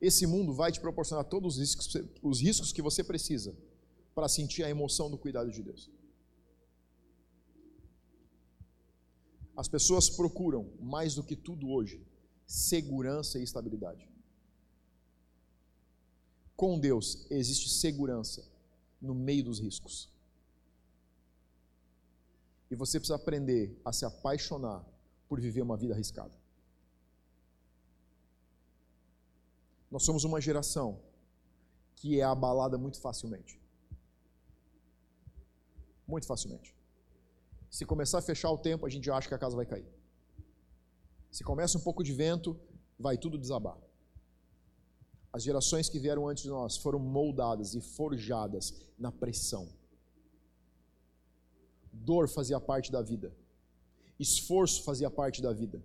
Esse 0.00 0.26
mundo 0.26 0.54
vai 0.54 0.72
te 0.72 0.80
proporcionar 0.80 1.24
todos 1.24 1.54
os 1.54 1.60
riscos, 1.60 1.96
os 2.22 2.40
riscos 2.40 2.72
que 2.72 2.80
você 2.80 3.02
precisa 3.04 3.54
para 4.18 4.28
sentir 4.28 4.64
a 4.64 4.68
emoção 4.68 5.08
do 5.08 5.16
cuidado 5.16 5.48
de 5.48 5.62
Deus. 5.62 5.88
As 9.56 9.68
pessoas 9.68 10.10
procuram, 10.10 10.72
mais 10.80 11.14
do 11.14 11.22
que 11.22 11.36
tudo 11.36 11.70
hoje, 11.70 12.04
segurança 12.44 13.38
e 13.38 13.44
estabilidade. 13.44 14.10
Com 16.56 16.80
Deus 16.80 17.30
existe 17.30 17.70
segurança 17.70 18.44
no 19.00 19.14
meio 19.14 19.44
dos 19.44 19.60
riscos. 19.60 20.12
E 22.72 22.74
você 22.74 22.98
precisa 22.98 23.14
aprender 23.14 23.80
a 23.84 23.92
se 23.92 24.04
apaixonar 24.04 24.84
por 25.28 25.40
viver 25.40 25.62
uma 25.62 25.76
vida 25.76 25.94
arriscada. 25.94 26.36
Nós 29.88 30.02
somos 30.02 30.24
uma 30.24 30.40
geração 30.40 31.00
que 31.94 32.18
é 32.18 32.24
abalada 32.24 32.76
muito 32.76 33.00
facilmente. 33.00 33.57
Muito 36.08 36.26
facilmente. 36.26 36.74
Se 37.70 37.84
começar 37.84 38.18
a 38.18 38.22
fechar 38.22 38.50
o 38.50 38.56
tempo, 38.56 38.86
a 38.86 38.88
gente 38.88 39.10
acha 39.10 39.28
que 39.28 39.34
a 39.34 39.38
casa 39.38 39.54
vai 39.54 39.66
cair. 39.66 39.86
Se 41.30 41.44
começa 41.44 41.76
um 41.76 41.82
pouco 41.82 42.02
de 42.02 42.14
vento, 42.14 42.58
vai 42.98 43.18
tudo 43.18 43.36
desabar. 43.36 43.76
As 45.30 45.42
gerações 45.42 45.88
que 45.90 45.98
vieram 45.98 46.26
antes 46.26 46.44
de 46.44 46.48
nós 46.48 46.78
foram 46.78 46.98
moldadas 46.98 47.74
e 47.74 47.80
forjadas 47.82 48.74
na 48.98 49.12
pressão. 49.12 49.68
Dor 51.92 52.26
fazia 52.26 52.58
parte 52.58 52.90
da 52.90 53.02
vida. 53.02 53.30
Esforço 54.18 54.82
fazia 54.82 55.10
parte 55.10 55.42
da 55.42 55.52
vida. 55.52 55.84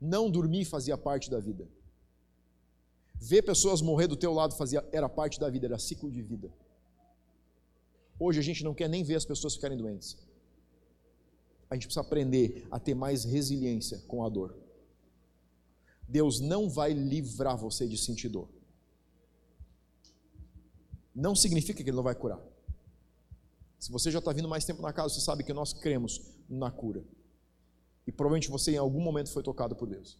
Não 0.00 0.30
dormir 0.30 0.64
fazia 0.64 0.96
parte 0.96 1.28
da 1.30 1.38
vida. 1.38 1.68
Ver 3.16 3.42
pessoas 3.42 3.82
morrer 3.82 4.06
do 4.06 4.16
teu 4.16 4.32
lado 4.32 4.56
fazia 4.56 4.82
era 4.92 5.08
parte 5.08 5.38
da 5.38 5.50
vida, 5.50 5.66
era 5.66 5.78
ciclo 5.78 6.10
de 6.10 6.22
vida. 6.22 6.50
Hoje 8.18 8.40
a 8.40 8.42
gente 8.42 8.64
não 8.64 8.74
quer 8.74 8.88
nem 8.88 9.04
ver 9.04 9.14
as 9.14 9.24
pessoas 9.24 9.54
ficarem 9.54 9.78
doentes. 9.78 10.16
A 11.70 11.74
gente 11.74 11.86
precisa 11.86 12.00
aprender 12.00 12.66
a 12.70 12.78
ter 12.80 12.94
mais 12.94 13.24
resiliência 13.24 13.98
com 14.08 14.24
a 14.24 14.28
dor. 14.28 14.56
Deus 16.08 16.40
não 16.40 16.68
vai 16.68 16.92
livrar 16.92 17.56
você 17.56 17.86
de 17.86 17.98
sentir 17.98 18.28
dor. 18.28 18.48
Não 21.14 21.36
significa 21.36 21.82
que 21.82 21.90
Ele 21.90 21.96
não 21.96 22.02
vai 22.02 22.14
curar. 22.14 22.40
Se 23.78 23.92
você 23.92 24.10
já 24.10 24.18
está 24.18 24.32
vindo 24.32 24.48
mais 24.48 24.64
tempo 24.64 24.82
na 24.82 24.92
casa, 24.92 25.14
você 25.14 25.20
sabe 25.20 25.44
que 25.44 25.52
nós 25.52 25.72
cremos 25.72 26.20
na 26.48 26.70
cura. 26.70 27.04
E 28.06 28.10
provavelmente 28.10 28.50
você 28.50 28.72
em 28.72 28.78
algum 28.78 29.00
momento 29.00 29.30
foi 29.30 29.42
tocado 29.42 29.76
por 29.76 29.86
Deus. 29.86 30.18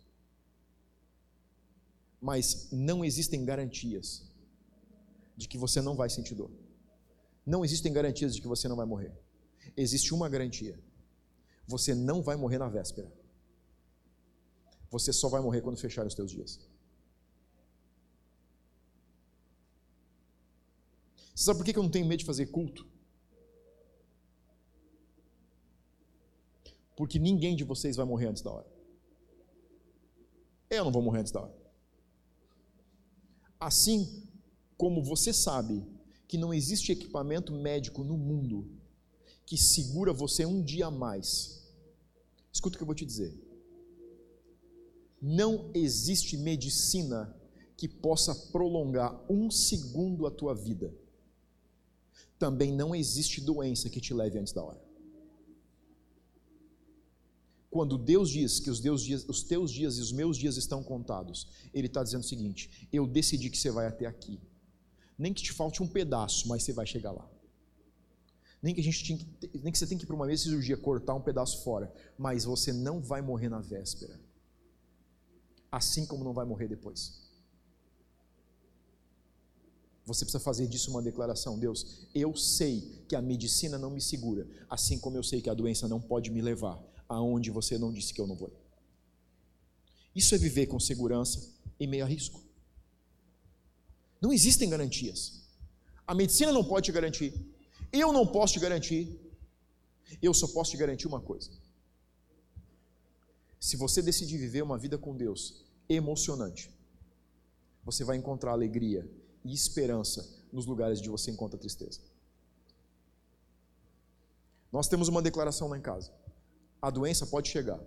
Mas 2.21 2.69
não 2.71 3.05
existem 3.05 3.45
garantias 3.45 4.31
de 5.37 5.49
que 5.49 5.57
você 5.57 5.81
não 5.81 5.97
vai 5.97 6.11
sentir 6.11 6.35
dor. 6.35 6.51
Não 7.53 7.65
existem 7.67 7.93
garantias 7.99 8.35
de 8.35 8.41
que 8.43 8.49
você 8.55 8.67
não 8.69 8.77
vai 8.81 8.87
morrer. 8.93 9.13
Existe 9.85 10.13
uma 10.19 10.29
garantia: 10.29 10.77
você 11.75 11.95
não 11.95 12.19
vai 12.29 12.37
morrer 12.37 12.59
na 12.59 12.69
véspera. 12.69 13.11
Você 14.91 15.13
só 15.13 15.29
vai 15.29 15.41
morrer 15.47 15.61
quando 15.63 15.79
fechar 15.87 16.07
os 16.07 16.15
teus 16.15 16.31
dias. 16.31 16.61
Você 21.35 21.45
sabe 21.45 21.59
por 21.59 21.65
que 21.65 21.79
eu 21.79 21.83
não 21.83 21.91
tenho 21.91 22.07
medo 22.07 22.21
de 22.21 22.31
fazer 22.33 22.47
culto? 22.47 22.87
porque 26.99 27.17
ninguém 27.17 27.55
de 27.55 27.63
vocês 27.63 27.95
vai 27.95 28.05
morrer 28.05 28.27
antes 28.27 28.43
da 28.43 28.51
hora. 28.51 28.67
Eu 30.69 30.85
não 30.85 30.91
vou 30.91 31.01
morrer 31.01 31.21
antes 31.21 31.31
da 31.31 31.43
hora. 31.43 31.57
Assim 33.61 34.27
como 34.77 35.01
você 35.01 35.33
sabe 35.33 35.87
que 36.29 36.39
não 36.39 36.53
existe 36.53 36.93
equipamento 36.93 37.53
médico 37.53 38.05
no 38.05 38.17
mundo 38.17 38.79
que 39.49 39.57
segura 39.57 40.13
você 40.13 40.45
um 40.45 40.63
dia 40.63 40.89
a 40.89 40.91
mais. 40.91 41.67
Escuta 42.53 42.77
o 42.77 42.79
que 42.79 42.83
eu 42.83 42.87
vou 42.87 42.95
te 42.95 43.07
dizer. 43.07 43.35
Não 45.23 45.71
existe 45.73 46.37
medicina 46.37 47.35
que 47.75 47.89
possa 47.89 48.35
prolongar 48.35 49.25
um 49.33 49.51
segundo 49.51 50.27
a 50.27 50.31
tua 50.31 50.55
vida. 50.55 50.95
Também 52.39 52.73
não 52.73 52.95
existe 52.95 53.41
doença 53.41 53.89
que 53.89 54.03
te 54.03 54.13
leve 54.13 54.39
antes 54.39 54.53
da 54.53 54.63
hora. 54.63 54.87
Quando 57.71 57.97
Deus 57.97 58.29
diz 58.29 58.61
que 58.61 58.71
os, 58.71 58.81
dias, 58.81 59.27
os 59.29 59.43
teus 59.43 59.71
dias 59.71 59.97
e 59.97 60.03
os 60.03 60.13
meus 60.13 60.37
dias 60.37 60.59
estão 60.59 60.83
contados, 60.83 61.49
Ele 61.73 61.87
está 61.87 62.03
dizendo 62.03 62.23
o 62.23 62.27
seguinte: 62.27 62.89
eu 62.93 63.07
decidi 63.07 63.49
que 63.49 63.57
você 63.57 63.71
vai 63.71 63.87
até 63.87 64.05
aqui. 64.05 64.39
Nem 65.19 65.35
que 65.35 65.43
te 65.43 65.53
falte 65.53 65.83
um 65.83 65.87
pedaço, 65.87 66.49
mas 66.49 66.63
você 66.63 66.73
vai 66.73 66.87
chegar 66.87 67.13
lá. 67.13 67.29
Nem 68.63 68.75
que, 68.75 68.81
a 68.81 68.85
gente 68.85 69.05
tinha 69.05 69.19
que, 69.19 69.51
nem 69.63 69.73
que 69.73 69.79
você 69.79 69.87
tenha 69.87 69.99
que 69.99 70.05
ir 70.05 70.07
para 70.07 70.17
uma 70.17 70.27
mesa 70.27 70.43
de 70.43 70.51
cirurgia 70.51 70.77
cortar 70.77 71.15
um 71.15 71.21
pedaço 71.21 71.63
fora, 71.63 71.93
mas 72.17 72.45
você 72.45 72.73
não 72.73 73.01
vai 73.01 73.21
morrer 73.21 73.49
na 73.49 73.61
véspera. 73.61 74.19
Assim 75.71 76.07
como 76.07 76.25
não 76.25 76.33
vai 76.33 76.45
morrer 76.45 76.67
depois. 76.67 77.29
Você 80.05 80.25
precisa 80.25 80.43
fazer 80.43 80.67
disso 80.67 80.91
uma 80.91 81.03
declaração. 81.03 81.59
Deus, 81.59 82.09
eu 82.15 82.35
sei 82.35 83.05
que 83.07 83.15
a 83.15 83.21
medicina 83.21 83.77
não 83.77 83.91
me 83.91 84.01
segura, 84.01 84.49
assim 84.69 84.99
como 84.99 85.17
eu 85.17 85.23
sei 85.23 85.43
que 85.43 85.51
a 85.51 85.55
doença 85.55 85.87
não 85.87 86.01
pode 86.01 86.31
me 86.31 86.41
levar 86.41 86.83
aonde 87.09 87.51
você 87.51 87.77
não 87.77 87.93
disse 87.93 88.15
que 88.15 88.21
eu 88.21 88.27
não 88.27 88.35
vou. 88.35 88.53
Isso 90.15 90.35
é 90.35 90.39
viver 90.39 90.67
com 90.67 90.81
segurança 90.81 91.55
em 91.79 91.87
meio 91.87 92.05
a 92.05 92.09
risco. 92.09 92.43
Não 94.21 94.33
existem 94.33 94.69
garantias. 94.69 95.43
A 96.07 96.15
medicina 96.15 96.53
não 96.53 96.65
pode 96.65 96.87
te 96.87 96.93
garantir. 96.93 97.33
Eu 97.93 98.13
não 98.13 98.27
posso 98.27 98.55
te 98.55 98.61
garantir. 98.61 99.19
Eu 100.23 100.33
só 100.33 100.49
posso 100.49 100.71
te 100.71 100.77
garantir 100.77 101.07
uma 101.07 101.21
coisa. 101.21 101.51
Se 103.61 103.77
você 103.77 104.01
decidir 104.01 104.39
viver 104.39 104.63
uma 104.63 104.79
vida 104.79 104.97
com 104.97 105.17
Deus 105.17 105.65
emocionante, 105.89 106.71
você 107.85 108.05
vai 108.05 108.17
encontrar 108.17 108.53
alegria 108.53 109.09
e 109.45 109.53
esperança 109.53 110.29
nos 110.53 110.67
lugares 110.67 110.99
onde 110.99 111.09
você 111.09 111.31
encontra 111.31 111.59
tristeza. 111.59 112.01
Nós 114.71 114.89
temos 114.89 115.09
uma 115.09 115.23
declaração 115.23 115.69
lá 115.69 115.79
em 115.79 115.81
casa. 115.81 116.13
A 116.81 116.91
doença 116.91 117.27
pode 117.27 117.49
chegar, 117.49 117.81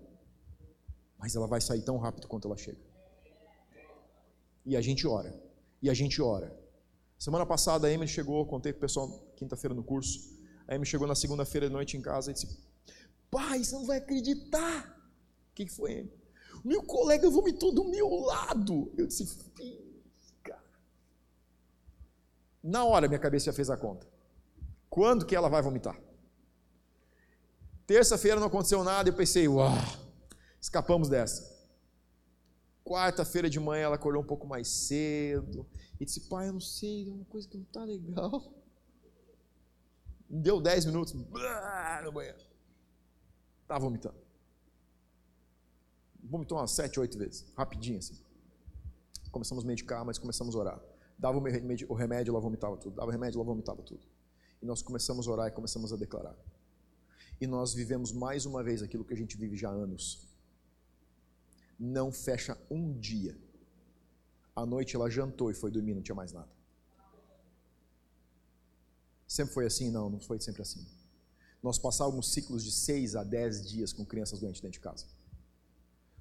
mas 1.17 1.35
ela 1.35 1.47
vai 1.47 1.61
sair 1.61 1.81
tão 1.81 1.97
rápido 1.97 2.27
quanto 2.27 2.47
ela 2.47 2.57
chega. 2.57 2.79
E 4.65 4.75
a 4.75 4.81
gente 4.81 5.07
ora, 5.07 5.33
e 5.81 5.89
a 5.89 5.93
gente 5.93 6.21
ora. 6.21 6.55
Semana 7.17 7.45
passada 7.45 7.87
a 7.87 7.91
Emily 7.91 8.07
chegou, 8.07 8.45
contei 8.45 8.71
para 8.73 8.79
o 8.79 8.81
pessoal 8.81 9.07
quinta-feira 9.35 9.73
no 9.73 9.83
curso. 9.83 10.19
A 10.67 10.75
Emily 10.75 10.89
chegou 10.89 11.07
na 11.07 11.15
segunda-feira 11.15 11.67
de 11.67 11.73
noite 11.73 11.97
em 11.97 12.01
casa 12.01 12.31
e 12.31 12.33
disse: 12.33 12.47
Pai, 13.29 13.63
você 13.63 13.75
não 13.75 13.85
vai 13.85 13.97
acreditar. 13.97 14.89
O 15.51 15.53
que, 15.53 15.67
foi, 15.67 15.91
Emily? 15.91 16.21
Meu 16.63 16.83
colega 16.83 17.29
vomitou 17.29 17.73
do 17.73 17.85
meu 17.85 18.09
lado. 18.21 18.91
Eu 18.97 19.07
disse: 19.07 19.27
cara. 20.43 20.63
Na 22.63 22.85
hora 22.85 23.07
minha 23.07 23.19
cabeça 23.19 23.45
já 23.45 23.53
fez 23.53 23.69
a 23.69 23.77
conta. 23.77 24.07
Quando 24.89 25.25
que 25.25 25.35
ela 25.35 25.49
vai 25.49 25.61
vomitar? 25.61 25.99
Terça-feira 27.87 28.39
não 28.39 28.47
aconteceu 28.47 28.83
nada 28.83 29.09
e 29.09 29.11
eu 29.11 29.15
pensei, 29.15 29.47
uau, 29.47 29.73
escapamos 30.61 31.09
dessa. 31.09 31.50
Quarta-feira 32.91 33.49
de 33.49 33.57
manhã 33.57 33.83
ela 33.83 33.95
acordou 33.95 34.21
um 34.21 34.25
pouco 34.25 34.45
mais 34.45 34.67
cedo 34.67 35.65
e 35.97 36.03
disse: 36.03 36.27
Pai, 36.27 36.49
eu 36.49 36.53
não 36.53 36.59
sei, 36.59 37.07
é 37.07 37.13
uma 37.13 37.23
coisa 37.23 37.47
que 37.47 37.55
não 37.55 37.63
está 37.63 37.85
legal. 37.85 38.53
Deu 40.29 40.59
dez 40.59 40.85
minutos, 40.85 41.13
no 41.13 41.23
banheiro. 42.11 42.37
Tá 43.65 43.79
vomitando. 43.79 44.17
Vomitou 46.21 46.57
umas 46.57 46.71
sete, 46.71 46.99
oito 46.99 47.17
vezes, 47.17 47.45
rapidinho 47.55 47.97
assim. 47.97 48.21
Começamos 49.31 49.63
a 49.63 49.67
medicar, 49.67 50.03
mas 50.03 50.17
começamos 50.17 50.53
a 50.53 50.59
orar. 50.59 50.81
Dava 51.17 51.37
o 51.37 51.93
remédio, 51.93 52.33
ela 52.33 52.41
vomitava 52.41 52.75
tudo. 52.75 52.97
Dava 52.97 53.07
o 53.07 53.11
remédio, 53.11 53.37
ela 53.37 53.45
vomitava 53.45 53.81
tudo. 53.83 54.01
E 54.61 54.65
nós 54.65 54.81
começamos 54.81 55.29
a 55.29 55.31
orar 55.31 55.47
e 55.47 55.51
começamos 55.51 55.93
a 55.93 55.95
declarar 55.95 56.35
e 57.39 57.47
nós 57.47 57.73
vivemos 57.73 58.11
mais 58.11 58.45
uma 58.45 58.61
vez 58.61 58.83
aquilo 58.83 59.03
que 59.03 59.13
a 59.15 59.17
gente 59.17 59.35
vive 59.35 59.57
já 59.57 59.69
há 59.69 59.73
anos. 59.73 60.27
Não 61.83 62.11
fecha 62.11 62.55
um 62.69 62.93
dia. 62.93 63.35
À 64.55 64.67
noite 64.67 64.95
ela 64.95 65.09
jantou 65.09 65.49
e 65.49 65.55
foi 65.55 65.71
dormir, 65.71 65.95
não 65.95 66.03
tinha 66.03 66.13
mais 66.13 66.31
nada. 66.31 66.47
Sempre 69.27 69.51
foi 69.51 69.65
assim? 69.65 69.89
Não, 69.89 70.07
não 70.07 70.19
foi 70.19 70.39
sempre 70.39 70.61
assim. 70.61 70.85
Nós 71.63 71.79
passávamos 71.79 72.31
ciclos 72.31 72.63
de 72.63 72.71
seis 72.71 73.15
a 73.15 73.23
dez 73.23 73.67
dias 73.67 73.91
com 73.91 74.05
crianças 74.05 74.39
doentes 74.39 74.61
dentro 74.61 74.73
de 74.73 74.79
casa. 74.79 75.07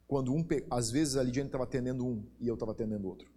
Quando 0.07 0.33
um, 0.33 0.43
às 0.71 0.91
vezes 0.91 1.17
a 1.17 1.23
Lidiane 1.23 1.49
estava 1.49 1.65
atendendo 1.65 2.07
um 2.07 2.25
e 2.41 2.49
eu 2.49 2.55
estava 2.55 2.73
atendendo 2.73 3.07
outro. 3.07 3.31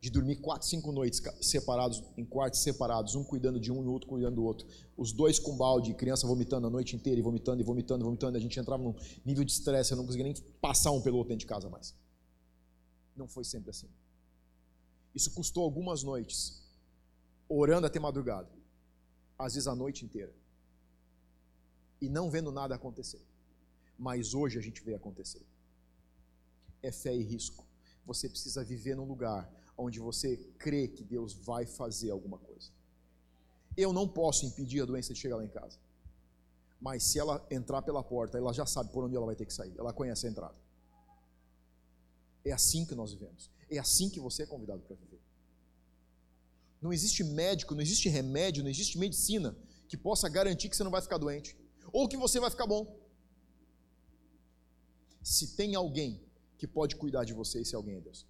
De 0.00 0.08
dormir 0.08 0.36
quatro, 0.36 0.66
cinco 0.66 0.90
noites 0.90 1.20
separados, 1.42 2.02
em 2.16 2.24
quartos 2.24 2.62
separados, 2.62 3.14
um 3.14 3.22
cuidando 3.22 3.60
de 3.60 3.70
um 3.70 3.84
e 3.84 3.86
outro 3.86 4.08
cuidando 4.08 4.36
do 4.36 4.42
outro. 4.42 4.66
Os 4.96 5.12
dois 5.12 5.38
com 5.38 5.54
balde, 5.54 5.92
criança 5.92 6.26
vomitando 6.26 6.66
a 6.66 6.70
noite 6.70 6.96
inteira 6.96 7.20
e 7.20 7.22
vomitando 7.22 7.60
e 7.60 7.64
vomitando 7.64 8.02
e 8.02 8.06
vomitando. 8.06 8.36
A 8.38 8.40
gente 8.40 8.58
entrava 8.58 8.82
num 8.82 8.94
nível 9.26 9.44
de 9.44 9.52
estresse, 9.52 9.92
eu 9.92 9.98
não 9.98 10.06
conseguia 10.06 10.24
nem 10.24 10.34
passar 10.58 10.90
um 10.90 11.02
pelo 11.02 11.18
outro 11.18 11.28
dentro 11.28 11.40
de 11.40 11.46
casa 11.46 11.68
mais. 11.68 11.94
Não 13.14 13.28
foi 13.28 13.44
sempre 13.44 13.68
assim. 13.68 13.88
Isso 15.14 15.30
custou 15.32 15.64
algumas 15.64 16.02
noites, 16.02 16.62
orando 17.46 17.86
até 17.86 18.00
madrugada, 18.00 18.48
às 19.38 19.52
vezes 19.52 19.66
a 19.66 19.74
noite 19.74 20.04
inteira, 20.04 20.32
e 22.00 22.08
não 22.08 22.30
vendo 22.30 22.50
nada 22.50 22.74
acontecer. 22.74 23.20
Mas 23.98 24.32
hoje 24.32 24.58
a 24.58 24.62
gente 24.62 24.82
vê 24.82 24.94
acontecer. 24.94 25.44
É 26.82 26.90
fé 26.90 27.14
e 27.14 27.22
risco. 27.22 27.66
Você 28.06 28.30
precisa 28.30 28.64
viver 28.64 28.96
num 28.96 29.04
lugar 29.04 29.59
onde 29.80 29.98
você 29.98 30.36
crê 30.58 30.88
que 30.88 31.02
Deus 31.02 31.32
vai 31.32 31.66
fazer 31.66 32.10
alguma 32.10 32.38
coisa. 32.38 32.70
Eu 33.76 33.92
não 33.92 34.06
posso 34.08 34.46
impedir 34.46 34.82
a 34.82 34.86
doença 34.86 35.12
de 35.14 35.18
chegar 35.18 35.36
lá 35.36 35.44
em 35.44 35.48
casa. 35.48 35.78
Mas 36.80 37.02
se 37.04 37.18
ela 37.18 37.46
entrar 37.50 37.82
pela 37.82 38.02
porta, 38.02 38.38
ela 38.38 38.52
já 38.52 38.66
sabe 38.66 38.90
por 38.92 39.04
onde 39.04 39.14
ela 39.16 39.26
vai 39.26 39.36
ter 39.36 39.46
que 39.46 39.52
sair. 39.52 39.74
Ela 39.78 39.92
conhece 39.92 40.26
a 40.26 40.30
entrada. 40.30 40.56
É 42.44 42.52
assim 42.52 42.84
que 42.86 42.94
nós 42.94 43.12
vivemos. 43.12 43.50
É 43.68 43.78
assim 43.78 44.08
que 44.08 44.18
você 44.18 44.42
é 44.42 44.46
convidado 44.46 44.82
para 44.82 44.96
viver. 44.96 45.20
Não 46.80 46.92
existe 46.92 47.22
médico, 47.22 47.74
não 47.74 47.82
existe 47.82 48.08
remédio, 48.08 48.62
não 48.62 48.70
existe 48.70 48.98
medicina 48.98 49.56
que 49.86 49.96
possa 49.96 50.28
garantir 50.28 50.68
que 50.68 50.76
você 50.76 50.84
não 50.84 50.90
vai 50.90 51.02
ficar 51.02 51.18
doente 51.18 51.56
ou 51.92 52.08
que 52.08 52.16
você 52.16 52.40
vai 52.40 52.50
ficar 52.50 52.66
bom. 52.66 52.98
Se 55.22 55.54
tem 55.54 55.74
alguém 55.74 56.20
que 56.56 56.66
pode 56.66 56.96
cuidar 56.96 57.24
de 57.24 57.34
você, 57.34 57.60
esse 57.60 57.74
alguém 57.74 57.96
é 57.96 58.00
Deus. 58.00 58.26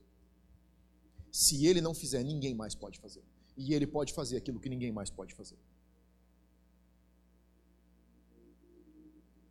Se 1.30 1.66
ele 1.66 1.80
não 1.80 1.94
fizer, 1.94 2.22
ninguém 2.22 2.54
mais 2.54 2.74
pode 2.74 2.98
fazer. 2.98 3.22
E 3.56 3.74
ele 3.74 3.86
pode 3.86 4.12
fazer 4.12 4.36
aquilo 4.36 4.60
que 4.60 4.68
ninguém 4.68 4.92
mais 4.92 5.10
pode 5.10 5.34
fazer. 5.34 5.56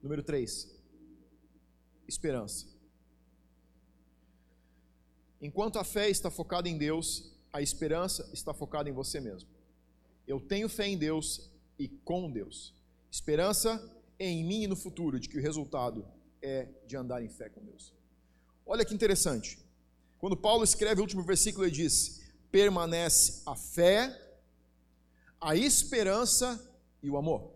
Número 0.02 0.24
3. 0.24 0.70
Esperança. 2.08 2.68
Enquanto 5.42 5.80
a 5.80 5.84
fé 5.84 6.10
está 6.10 6.30
focada 6.30 6.68
em 6.68 6.78
Deus, 6.78 7.32
a 7.52 7.62
esperança 7.62 8.30
está 8.34 8.54
focada 8.54 8.90
em 8.90 8.94
você 8.94 9.20
mesmo. 9.20 9.50
Eu 10.28 10.40
tenho 10.40 10.68
fé 10.68 10.88
em 10.88 10.98
Deus 10.98 11.50
e 11.78 11.88
com 11.88 12.30
Deus. 12.32 12.74
Esperança 13.12 13.82
em 14.20 14.44
mim 14.44 14.64
e 14.64 14.68
no 14.68 14.76
futuro, 14.76 15.20
de 15.20 15.30
que 15.30 15.38
o 15.38 15.42
resultado 15.42 16.06
é 16.42 16.68
de 16.86 16.98
andar 16.98 17.24
em 17.24 17.30
fé 17.30 17.50
com 17.50 17.64
Deus. 17.64 17.94
Olha 18.66 18.84
que 18.84 18.94
interessante. 18.94 19.58
Quando 20.20 20.36
Paulo 20.38 20.64
escreve 20.64 21.00
o 21.00 21.04
último 21.04 21.24
versículo, 21.24 21.66
ele 21.66 21.72
diz: 21.72 22.22
permanece 22.52 23.42
a 23.46 23.56
fé, 23.56 24.16
a 25.40 25.56
esperança 25.56 26.48
e 27.02 27.10
o 27.10 27.18
amor. 27.18 27.54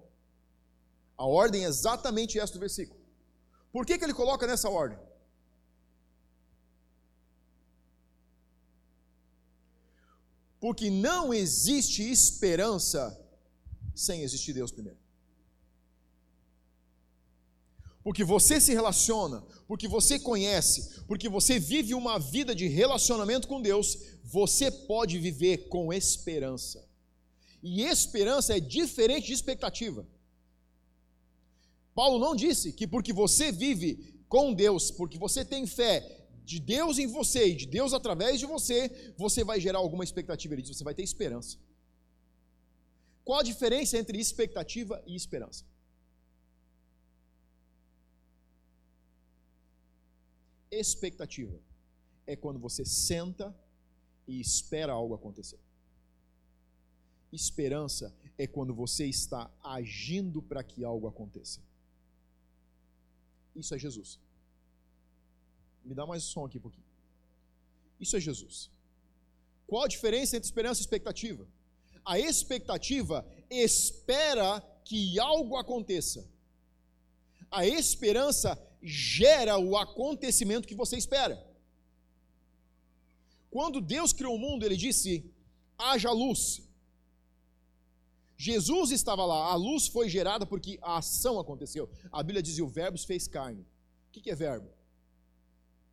A 1.17 1.26
ordem 1.26 1.65
é 1.65 1.67
exatamente 1.67 2.39
essa 2.39 2.54
do 2.54 2.60
versículo. 2.60 2.99
Por 3.71 3.86
que, 3.86 3.97
que 3.97 4.04
ele 4.04 4.13
coloca 4.13 4.47
nessa 4.47 4.69
ordem? 4.69 4.97
Porque 10.60 10.89
não 10.89 11.34
existe 11.34 12.10
esperança 12.10 13.19
sem 13.93 14.21
existir 14.21 14.54
Deus 14.54 14.71
primeiro. 14.71 15.03
Porque 18.04 18.24
você 18.24 18.60
se 18.60 18.74
relaciona, 18.74 19.42
porque 19.68 19.88
você 19.88 20.20
conhece, 20.20 21.02
porque 21.08 21.30
você 21.30 21.58
vive 21.58 21.94
uma 21.94 22.20
vida 22.20 22.54
de 22.54 22.68
relacionamento 22.68 23.48
com 23.48 23.62
Deus, 23.62 23.98
você 24.24 24.70
pode 24.70 25.18
viver 25.20 25.70
com 25.70 25.94
esperança. 25.94 26.86
E 27.62 27.84
esperança 27.84 28.58
é 28.58 28.60
diferente 28.60 29.28
de 29.28 29.34
expectativa. 29.34 30.06
Paulo 31.96 32.20
não 32.20 32.36
disse 32.36 32.74
que 32.74 32.86
porque 32.86 33.13
você 33.13 33.52
vive 33.52 34.13
com 34.28 34.54
Deus, 34.54 34.92
porque 34.92 35.18
você 35.18 35.46
tem 35.46 35.66
fé 35.66 36.26
de 36.44 36.60
Deus 36.60 36.98
em 36.98 37.08
você 37.08 37.48
e 37.48 37.56
de 37.56 37.66
Deus 37.66 37.94
através 37.94 38.38
de 38.38 38.46
você, 38.46 39.13
você 39.18 39.46
vai 39.46 39.62
gerar 39.62 39.80
alguma 39.80 40.04
expectativa. 40.04 40.54
Ele 40.54 40.66
você 40.66 40.84
vai 40.84 40.94
ter 40.94 41.04
esperança. 41.04 41.58
Qual 43.24 43.39
a 43.39 43.44
diferença 43.44 43.98
entre 43.98 44.20
expectativa 44.20 45.02
e 45.08 45.16
esperança? 45.16 45.63
Expectativa 50.80 51.60
é 52.26 52.36
quando 52.36 52.60
você 52.60 52.84
senta 52.84 53.56
e 54.28 54.40
espera 54.40 54.94
algo 54.94 55.14
acontecer. 55.14 55.60
Esperança 57.32 58.16
é 58.38 58.48
quando 58.48 58.74
você 58.74 59.06
está 59.06 59.52
agindo 59.64 60.42
para 60.42 60.64
que 60.64 60.84
algo 60.84 61.08
aconteça. 61.08 61.62
Isso 63.56 63.76
é 63.76 63.80
Jesus. 63.80 64.20
Me 65.86 65.94
dá 65.94 66.06
mais 66.06 66.24
som 66.24 66.46
aqui 66.46 66.58
um 66.58 66.62
pouquinho. 66.62 66.86
Isso 68.00 68.16
é 68.18 68.20
Jesus. 68.20 68.72
Qual 69.68 69.84
a 69.84 69.88
diferença 69.88 70.36
entre 70.36 70.48
esperança 70.48 70.82
e 70.82 70.84
expectativa? 70.84 71.48
A 72.06 72.20
expectativa 72.20 73.26
espera 73.50 74.60
que 74.84 75.20
algo 75.20 75.56
aconteça. 75.56 76.28
A 77.50 77.66
esperança 77.66 78.60
gera 78.84 79.58
o 79.58 79.78
acontecimento 79.78 80.67
que 80.67 80.76
você 80.76 80.98
espera. 80.98 81.41
Quando 83.50 83.80
Deus 83.80 84.12
criou 84.12 84.36
o 84.36 84.39
mundo, 84.39 84.65
ele 84.65 84.76
disse: 84.76 85.32
haja 85.78 86.12
luz. 86.12 86.62
Jesus 88.36 88.91
estava 88.91 89.26
lá, 89.26 89.52
a 89.52 89.56
luz 89.56 89.88
foi 89.88 90.10
gerada 90.10 90.46
porque 90.46 90.78
a 90.82 90.98
ação 90.98 91.39
aconteceu. 91.39 91.89
A 92.12 92.22
Bíblia 92.22 92.43
diz: 92.43 92.60
o 92.60 92.67
verbo 92.67 92.98
fez 92.98 93.28
carne. 93.28 93.65
O 94.08 94.12
que 94.12 94.30
é 94.30 94.36
verbo? 94.36 94.69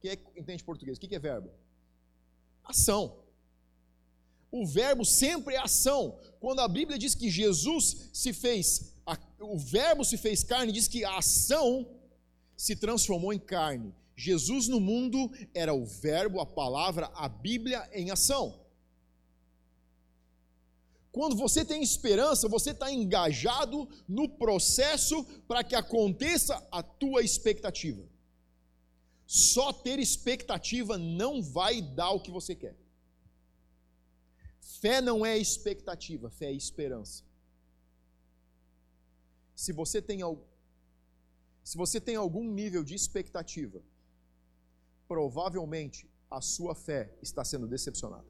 Quem 0.00 0.10
é 0.10 0.18
entende 0.36 0.64
português? 0.64 0.98
O 0.98 1.00
que 1.00 1.14
é 1.14 1.18
verbo? 1.18 1.50
Ação. 2.64 3.18
O 4.50 4.66
verbo 4.66 5.04
sempre 5.04 5.54
é 5.54 5.58
ação. 5.58 6.18
Quando 6.40 6.60
a 6.60 6.66
Bíblia 6.66 6.98
diz 6.98 7.14
que 7.14 7.30
Jesus 7.30 8.10
se 8.12 8.32
fez, 8.32 8.94
o 9.38 9.56
verbo 9.56 10.04
se 10.04 10.16
fez 10.16 10.42
carne, 10.42 10.72
diz 10.72 10.88
que 10.88 11.04
a 11.04 11.18
ação 11.18 11.86
se 12.60 12.76
transformou 12.76 13.32
em 13.32 13.38
carne. 13.38 13.94
Jesus 14.14 14.68
no 14.68 14.78
mundo 14.78 15.32
era 15.54 15.72
o 15.72 15.86
Verbo, 15.86 16.40
a 16.40 16.44
palavra, 16.44 17.06
a 17.14 17.26
Bíblia 17.26 17.88
em 17.90 18.10
ação. 18.10 18.60
Quando 21.10 21.34
você 21.34 21.64
tem 21.64 21.82
esperança, 21.82 22.48
você 22.48 22.72
está 22.72 22.92
engajado 22.92 23.88
no 24.06 24.28
processo 24.28 25.24
para 25.48 25.64
que 25.64 25.74
aconteça 25.74 26.54
a 26.70 26.82
tua 26.82 27.22
expectativa. 27.22 28.06
Só 29.26 29.72
ter 29.72 29.98
expectativa 29.98 30.98
não 30.98 31.42
vai 31.42 31.80
dar 31.80 32.10
o 32.10 32.20
que 32.20 32.30
você 32.30 32.54
quer. 32.54 32.76
Fé 34.60 35.00
não 35.00 35.24
é 35.24 35.38
expectativa, 35.38 36.28
fé 36.28 36.48
é 36.48 36.52
esperança. 36.52 37.24
Se 39.54 39.72
você 39.72 40.02
tem 40.02 40.22
se 41.62 41.76
você 41.76 42.00
tem 42.00 42.16
algum 42.16 42.44
nível 42.44 42.82
de 42.82 42.94
expectativa, 42.94 43.82
provavelmente 45.06 46.08
a 46.30 46.40
sua 46.40 46.74
fé 46.74 47.12
está 47.20 47.44
sendo 47.44 47.66
decepcionada. 47.66 48.26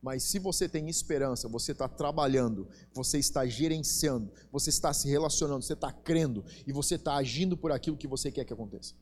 Mas 0.00 0.22
se 0.22 0.38
você 0.38 0.68
tem 0.68 0.88
esperança, 0.88 1.48
você 1.48 1.72
está 1.72 1.88
trabalhando, 1.88 2.68
você 2.94 3.18
está 3.18 3.44
gerenciando, 3.46 4.32
você 4.50 4.70
está 4.70 4.92
se 4.94 5.08
relacionando, 5.08 5.62
você 5.62 5.72
está 5.72 5.92
crendo 5.92 6.44
e 6.66 6.72
você 6.72 6.94
está 6.94 7.16
agindo 7.16 7.56
por 7.56 7.72
aquilo 7.72 7.96
que 7.96 8.06
você 8.06 8.30
quer 8.30 8.44
que 8.44 8.52
aconteça. 8.52 8.94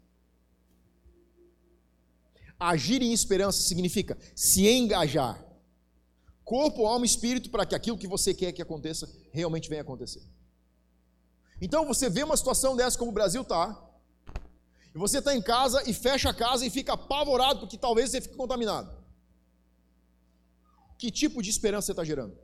Agir 2.58 3.02
em 3.02 3.12
esperança 3.12 3.60
significa 3.60 4.16
se 4.34 4.66
engajar, 4.66 5.45
corpo, 6.46 6.86
alma 6.86 7.04
e 7.04 7.08
espírito 7.08 7.50
para 7.50 7.66
que 7.66 7.74
aquilo 7.74 7.98
que 7.98 8.06
você 8.06 8.32
quer 8.32 8.52
que 8.52 8.62
aconteça 8.62 9.12
realmente 9.32 9.68
venha 9.68 9.82
acontecer. 9.82 10.22
Então 11.60 11.84
você 11.84 12.08
vê 12.08 12.22
uma 12.22 12.36
situação 12.36 12.76
dessa 12.76 12.96
como 12.96 13.10
o 13.10 13.14
Brasil 13.14 13.42
está, 13.42 13.82
e 14.94 14.98
você 14.98 15.18
está 15.18 15.34
em 15.34 15.42
casa 15.42 15.82
e 15.90 15.92
fecha 15.92 16.30
a 16.30 16.34
casa 16.34 16.64
e 16.64 16.70
fica 16.70 16.92
apavorado 16.92 17.58
porque 17.60 17.76
talvez 17.76 18.10
você 18.10 18.20
fique 18.20 18.36
contaminado. 18.36 18.96
Que 20.96 21.10
tipo 21.10 21.42
de 21.42 21.50
esperança 21.50 21.86
você 21.86 21.92
está 21.92 22.04
gerando? 22.04 22.38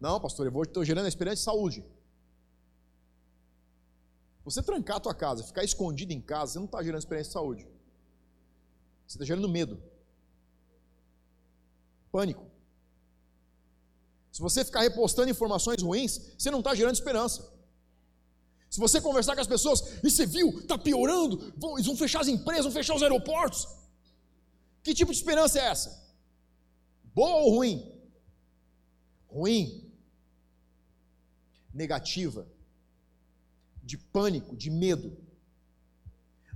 Não, 0.00 0.18
pastor, 0.18 0.46
eu 0.46 0.62
estou 0.62 0.82
gerando 0.82 1.04
a 1.04 1.08
esperança 1.08 1.36
de 1.36 1.42
saúde. 1.42 1.84
Você 4.46 4.62
trancar 4.62 4.96
a 4.96 5.00
tua 5.00 5.14
casa, 5.14 5.44
ficar 5.44 5.62
escondido 5.62 6.12
em 6.12 6.22
casa, 6.22 6.52
você 6.52 6.58
não 6.58 6.66
está 6.66 6.82
gerando 6.82 7.00
experiência 7.00 7.30
de 7.30 7.34
saúde. 7.34 7.68
Você 9.06 9.16
está 9.18 9.24
gerando 9.26 9.48
medo 9.48 9.95
pânico. 12.16 12.44
Se 14.32 14.40
você 14.40 14.64
ficar 14.64 14.80
repostando 14.80 15.30
informações 15.30 15.82
ruins, 15.82 16.12
você 16.38 16.50
não 16.50 16.60
está 16.60 16.74
gerando 16.74 16.94
esperança. 16.94 17.40
Se 18.70 18.80
você 18.80 19.00
conversar 19.00 19.34
com 19.34 19.42
as 19.42 19.46
pessoas, 19.54 19.80
e 20.02 20.10
você 20.10 20.24
viu, 20.24 20.48
está 20.60 20.78
piorando, 20.78 21.52
vão, 21.56 21.74
eles 21.74 21.86
vão 21.86 21.96
fechar 21.96 22.20
as 22.22 22.28
empresas, 22.28 22.64
vão 22.64 22.72
fechar 22.72 22.94
os 22.94 23.02
aeroportos. 23.02 23.68
Que 24.82 24.94
tipo 24.94 25.12
de 25.12 25.18
esperança 25.18 25.58
é 25.58 25.66
essa? 25.66 25.90
Boa 27.14 27.36
ou 27.42 27.50
ruim? 27.56 27.76
Ruim. 29.28 29.92
Negativa. 31.72 32.46
De 33.82 33.98
pânico, 33.98 34.56
de 34.56 34.70
medo. 34.70 35.16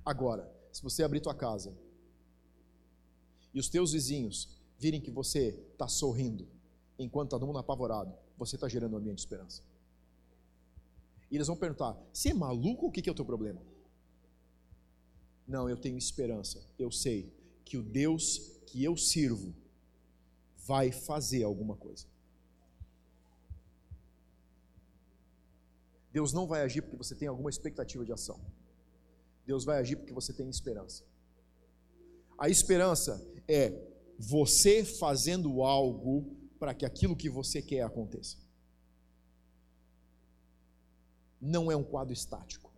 Agora, 0.04 0.50
se 0.72 0.82
você 0.82 1.02
abrir 1.02 1.20
tua 1.20 1.34
casa 1.34 1.76
e 3.52 3.60
os 3.60 3.68
teus 3.68 3.92
vizinhos 3.92 4.59
virem 4.80 5.00
que 5.00 5.10
você 5.10 5.48
está 5.72 5.86
sorrindo 5.86 6.48
enquanto 6.98 7.28
está 7.28 7.38
todo 7.38 7.46
mundo 7.46 7.58
apavorado, 7.58 8.12
você 8.36 8.56
está 8.56 8.66
gerando 8.66 8.94
um 8.94 8.96
ambiente 8.96 9.16
de 9.16 9.20
esperança. 9.20 9.62
E 11.30 11.36
eles 11.36 11.46
vão 11.46 11.56
perguntar: 11.56 11.96
você 12.12 12.30
é 12.30 12.34
maluco? 12.34 12.86
O 12.86 12.90
que 12.90 13.08
é 13.08 13.12
o 13.12 13.14
teu 13.14 13.24
problema? 13.24 13.62
Não, 15.46 15.68
eu 15.68 15.76
tenho 15.76 15.98
esperança. 15.98 16.64
Eu 16.78 16.90
sei 16.90 17.32
que 17.64 17.76
o 17.76 17.82
Deus 17.82 18.38
que 18.66 18.82
eu 18.82 18.96
sirvo 18.96 19.54
vai 20.56 20.90
fazer 20.90 21.42
alguma 21.42 21.76
coisa. 21.76 22.06
Deus 26.12 26.32
não 26.32 26.46
vai 26.46 26.62
agir 26.62 26.82
porque 26.82 26.96
você 26.96 27.14
tem 27.14 27.28
alguma 27.28 27.50
expectativa 27.50 28.04
de 28.04 28.12
ação. 28.12 28.40
Deus 29.46 29.64
vai 29.64 29.78
agir 29.78 29.96
porque 29.96 30.12
você 30.12 30.32
tem 30.32 30.48
esperança. 30.48 31.04
A 32.38 32.48
esperança 32.48 33.24
é 33.46 33.89
você 34.22 34.84
fazendo 34.84 35.62
algo 35.62 36.36
para 36.58 36.74
que 36.74 36.84
aquilo 36.84 37.16
que 37.16 37.30
você 37.30 37.62
quer 37.62 37.80
aconteça. 37.80 38.36
Não 41.40 41.72
é 41.72 41.76
um 41.76 41.82
quadro 41.82 42.12
estático. 42.12 42.70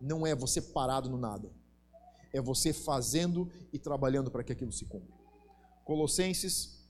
Não 0.00 0.24
é 0.24 0.36
você 0.36 0.62
parado 0.62 1.10
no 1.10 1.18
nada. 1.18 1.50
É 2.32 2.40
você 2.40 2.72
fazendo 2.72 3.50
e 3.72 3.78
trabalhando 3.78 4.30
para 4.30 4.44
que 4.44 4.52
aquilo 4.52 4.70
se 4.70 4.84
cumpra. 4.84 5.18
Colossenses, 5.84 6.88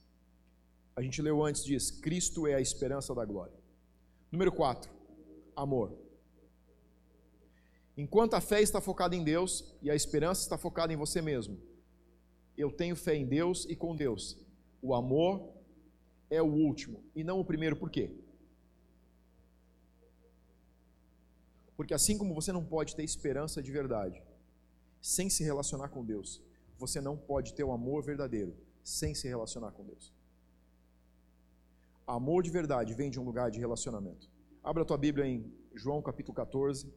a 0.95 1.01
gente 1.01 1.23
leu 1.23 1.43
antes, 1.43 1.65
diz: 1.65 1.91
Cristo 1.91 2.47
é 2.47 2.55
a 2.57 2.61
esperança 2.61 3.15
da 3.15 3.25
glória. 3.25 3.59
Número 4.31 4.53
4, 4.53 4.93
amor. 5.57 5.97
Enquanto 7.97 8.35
a 8.35 8.41
fé 8.41 8.61
está 8.61 8.83
focada 8.83 9.17
em 9.17 9.25
Deus 9.25 9.65
e 9.81 9.91
a 9.91 9.95
esperança 9.95 10.43
está 10.43 10.59
focada 10.59 10.93
em 10.93 10.97
você 10.97 11.23
mesmo, 11.23 11.70
eu 12.61 12.71
tenho 12.71 12.95
fé 12.95 13.15
em 13.15 13.27
Deus 13.27 13.65
e 13.69 13.75
com 13.75 13.97
Deus. 13.97 14.37
O 14.83 14.95
amor 14.95 15.53
é 16.29 16.41
o 16.43 16.47
último 16.47 17.03
e 17.15 17.25
não 17.25 17.41
o 17.41 17.45
primeiro, 17.45 17.77
por 17.77 17.91
quê? 17.91 18.13
Porque 21.77 21.95
assim 21.95 22.19
como 22.19 22.35
você 22.35 22.53
não 22.53 22.65
pode 22.65 22.95
ter 22.95 23.03
esperança 23.03 23.63
de 23.63 23.73
verdade 23.73 24.23
sem 25.01 25.31
se 25.31 25.43
relacionar 25.43 25.89
com 25.89 26.05
Deus, 26.05 26.43
você 26.79 27.01
não 27.01 27.17
pode 27.17 27.55
ter 27.55 27.65
o 27.65 27.73
amor 27.73 28.03
verdadeiro 28.03 28.55
sem 28.85 29.15
se 29.15 29.27
relacionar 29.27 29.73
com 29.73 29.85
Deus. 29.85 30.13
Amor 32.07 32.43
de 32.43 32.51
verdade 32.51 32.93
vem 32.93 33.11
de 33.11 33.19
um 33.19 33.25
lugar 33.25 33.51
de 33.51 33.59
relacionamento. 33.59 34.29
Abra 34.63 34.83
a 34.83 34.87
tua 34.87 34.99
Bíblia 34.99 35.27
em 35.27 35.51
João 35.75 36.03
capítulo 36.03 36.35
14. 36.35 36.93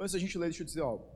Antes 0.00 0.12
da 0.12 0.18
gente 0.18 0.38
ler, 0.38 0.46
deixa 0.46 0.62
eu 0.62 0.66
dizer 0.66 0.80
algo. 0.80 1.06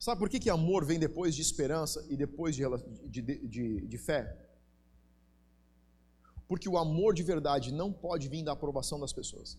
Sabe 0.00 0.18
por 0.18 0.28
que, 0.28 0.40
que 0.40 0.50
amor 0.50 0.84
vem 0.84 0.98
depois 0.98 1.34
de 1.34 1.42
esperança 1.42 2.04
e 2.08 2.16
depois 2.16 2.56
de, 2.56 2.64
de, 3.08 3.22
de, 3.22 3.86
de 3.86 3.98
fé? 3.98 4.36
Porque 6.48 6.68
o 6.68 6.76
amor 6.76 7.14
de 7.14 7.22
verdade 7.22 7.72
não 7.72 7.92
pode 7.92 8.28
vir 8.28 8.42
da 8.42 8.52
aprovação 8.52 8.98
das 8.98 9.12
pessoas. 9.12 9.56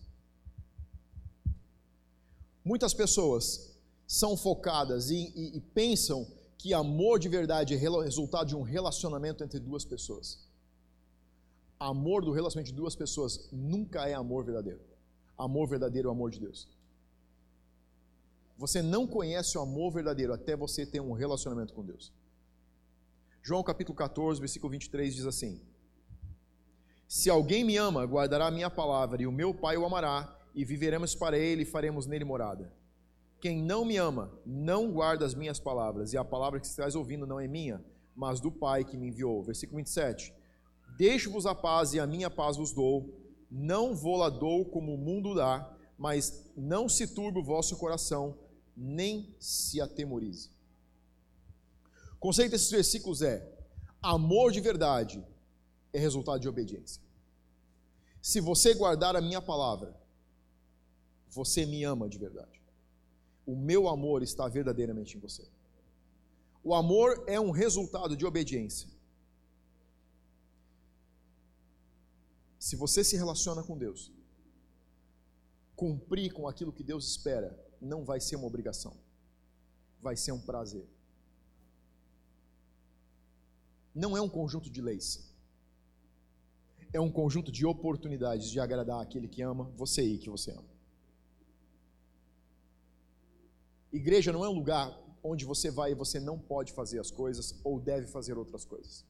Muitas 2.62 2.92
pessoas 2.92 3.72
são 4.06 4.36
focadas 4.36 5.08
e, 5.08 5.32
e, 5.34 5.56
e 5.56 5.60
pensam 5.60 6.26
que 6.58 6.74
amor 6.74 7.18
de 7.18 7.28
verdade 7.28 7.74
é 7.74 7.76
resultado 7.78 8.48
de 8.48 8.54
um 8.54 8.62
relacionamento 8.62 9.42
entre 9.42 9.58
duas 9.58 9.84
pessoas. 9.84 10.46
Amor 11.80 12.24
do 12.24 12.32
relacionamento 12.32 12.70
de 12.70 12.76
duas 12.76 12.94
pessoas 12.94 13.48
nunca 13.50 14.06
é 14.06 14.14
amor 14.14 14.44
verdadeiro. 14.44 14.80
Amor 15.38 15.68
verdadeiro 15.68 16.08
é 16.08 16.10
o 16.10 16.14
amor 16.14 16.30
de 16.30 16.38
Deus. 16.38 16.68
Você 18.62 18.80
não 18.80 19.08
conhece 19.08 19.58
o 19.58 19.60
amor 19.60 19.90
verdadeiro 19.90 20.32
até 20.32 20.54
você 20.54 20.86
ter 20.86 21.00
um 21.00 21.10
relacionamento 21.10 21.74
com 21.74 21.84
Deus. 21.84 22.12
João 23.42 23.60
capítulo 23.60 23.96
14, 23.96 24.38
versículo 24.38 24.70
23 24.70 25.16
diz 25.16 25.26
assim: 25.26 25.60
Se 27.08 27.28
alguém 27.28 27.64
me 27.64 27.76
ama, 27.76 28.04
guardará 28.04 28.46
a 28.46 28.52
minha 28.52 28.70
palavra, 28.70 29.20
e 29.20 29.26
o 29.26 29.32
meu 29.32 29.52
Pai 29.52 29.76
o 29.76 29.84
amará, 29.84 30.32
e 30.54 30.64
viveremos 30.64 31.12
para 31.12 31.36
ele 31.36 31.62
e 31.62 31.66
faremos 31.66 32.06
nele 32.06 32.24
morada. 32.24 32.72
Quem 33.40 33.60
não 33.60 33.84
me 33.84 33.96
ama, 33.96 34.32
não 34.46 34.92
guarda 34.92 35.26
as 35.26 35.34
minhas 35.34 35.58
palavras, 35.58 36.12
e 36.12 36.16
a 36.16 36.24
palavra 36.24 36.60
que 36.60 36.66
estás 36.66 36.94
ouvindo 36.94 37.26
não 37.26 37.40
é 37.40 37.48
minha, 37.48 37.84
mas 38.14 38.38
do 38.38 38.52
Pai 38.52 38.84
que 38.84 38.96
me 38.96 39.08
enviou. 39.08 39.42
Versículo 39.42 39.78
27. 39.78 40.32
Deixo-vos 40.96 41.46
a 41.46 41.54
paz 41.54 41.94
e 41.94 41.98
a 41.98 42.06
minha 42.06 42.30
paz 42.30 42.56
vos 42.58 42.72
dou, 42.72 43.12
não 43.50 43.92
vou-la 43.92 44.28
dou 44.28 44.64
como 44.64 44.94
o 44.94 44.98
mundo 44.98 45.34
dá, 45.34 45.68
mas 45.98 46.48
não 46.56 46.88
se 46.88 47.08
turbe 47.08 47.40
o 47.40 47.44
vosso 47.44 47.76
coração, 47.76 48.38
nem 48.76 49.34
se 49.38 49.80
atemorize. 49.80 50.50
O 52.14 52.18
conceito 52.18 52.52
desses 52.52 52.70
versículos 52.70 53.22
é: 53.22 53.46
amor 54.00 54.52
de 54.52 54.60
verdade 54.60 55.24
é 55.92 55.98
resultado 55.98 56.40
de 56.40 56.48
obediência. 56.48 57.02
Se 58.20 58.40
você 58.40 58.74
guardar 58.74 59.16
a 59.16 59.20
minha 59.20 59.42
palavra, 59.42 59.94
você 61.28 61.66
me 61.66 61.82
ama 61.82 62.08
de 62.08 62.18
verdade. 62.18 62.62
O 63.44 63.56
meu 63.56 63.88
amor 63.88 64.22
está 64.22 64.46
verdadeiramente 64.48 65.16
em 65.16 65.20
você. 65.20 65.44
O 66.62 66.74
amor 66.74 67.24
é 67.26 67.40
um 67.40 67.50
resultado 67.50 68.16
de 68.16 68.24
obediência. 68.24 68.88
Se 72.58 72.76
você 72.76 73.02
se 73.02 73.16
relaciona 73.16 73.64
com 73.64 73.76
Deus, 73.76 74.12
cumprir 75.74 76.32
com 76.32 76.46
aquilo 76.46 76.72
que 76.72 76.84
Deus 76.84 77.08
espera 77.08 77.58
não 77.82 78.04
vai 78.04 78.20
ser 78.20 78.36
uma 78.36 78.46
obrigação, 78.46 78.96
vai 80.00 80.16
ser 80.16 80.32
um 80.32 80.40
prazer. 80.40 80.88
Não 83.94 84.16
é 84.16 84.20
um 84.20 84.28
conjunto 84.28 84.70
de 84.70 84.80
leis, 84.80 85.34
é 86.92 87.00
um 87.00 87.10
conjunto 87.10 87.50
de 87.50 87.66
oportunidades 87.66 88.50
de 88.50 88.60
agradar 88.60 89.00
aquele 89.02 89.28
que 89.28 89.42
ama 89.42 89.64
você 89.76 90.02
e 90.02 90.18
que 90.18 90.30
você 90.30 90.52
ama. 90.52 90.70
Igreja 93.92 94.32
não 94.32 94.44
é 94.44 94.48
um 94.48 94.54
lugar 94.54 94.98
onde 95.22 95.44
você 95.44 95.70
vai 95.70 95.92
e 95.92 95.94
você 95.94 96.18
não 96.18 96.38
pode 96.38 96.72
fazer 96.72 96.98
as 96.98 97.10
coisas 97.10 97.60
ou 97.62 97.78
deve 97.78 98.06
fazer 98.06 98.38
outras 98.38 98.64
coisas. 98.64 99.04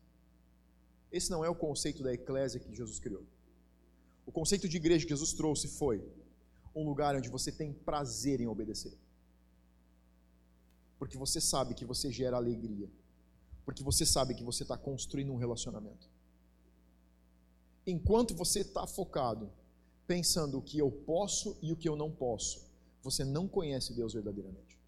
Esse 1.11 1.30
não 1.30 1.44
é 1.44 1.48
o 1.48 1.54
conceito 1.54 2.02
da 2.02 2.12
eclésia 2.12 2.58
que 2.58 2.74
Jesus 2.74 2.98
criou. 2.98 3.24
O 4.24 4.32
conceito 4.32 4.68
de 4.68 4.76
igreja 4.76 5.04
que 5.04 5.11
Jesus 5.11 5.32
trouxe 5.32 5.68
foi 5.68 6.02
um 6.74 6.85
lugar 6.85 7.14
onde 7.16 7.28
você 7.28 7.52
tem 7.52 7.72
prazer 7.72 8.40
em 8.40 8.46
obedecer. 8.46 8.96
Porque 10.98 11.18
você 11.18 11.40
sabe 11.40 11.74
que 11.74 11.85
você 11.85 12.11
gera 12.11 12.37
alegria. 12.37 12.88
Porque 13.64 13.82
você 13.82 14.06
sabe 14.06 14.35
que 14.35 14.44
você 14.44 14.62
está 14.62 14.76
construindo 14.76 15.32
um 15.32 15.37
relacionamento. 15.37 16.08
Enquanto 17.87 18.35
você 18.35 18.60
está 18.60 18.87
focado, 18.87 19.50
pensando 20.06 20.58
o 20.58 20.62
que 20.62 20.79
eu 20.79 20.90
posso 20.90 21.56
e 21.60 21.73
o 21.73 21.77
que 21.77 21.88
eu 21.88 21.96
não 21.96 22.10
posso, 22.10 22.64
você 23.02 23.25
não 23.25 23.48
conhece 23.48 23.92
Deus 23.92 24.12
verdadeiramente. 24.12 24.79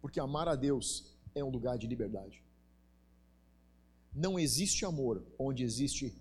Porque 0.00 0.20
amar 0.20 0.48
a 0.48 0.54
Deus 0.54 1.16
é 1.34 1.42
um 1.42 1.50
lugar 1.50 1.78
de 1.78 1.86
liberdade. 1.86 2.42
Não 4.14 4.38
existe 4.38 4.84
amor 4.84 5.24
onde 5.38 5.62
existe 5.64 6.14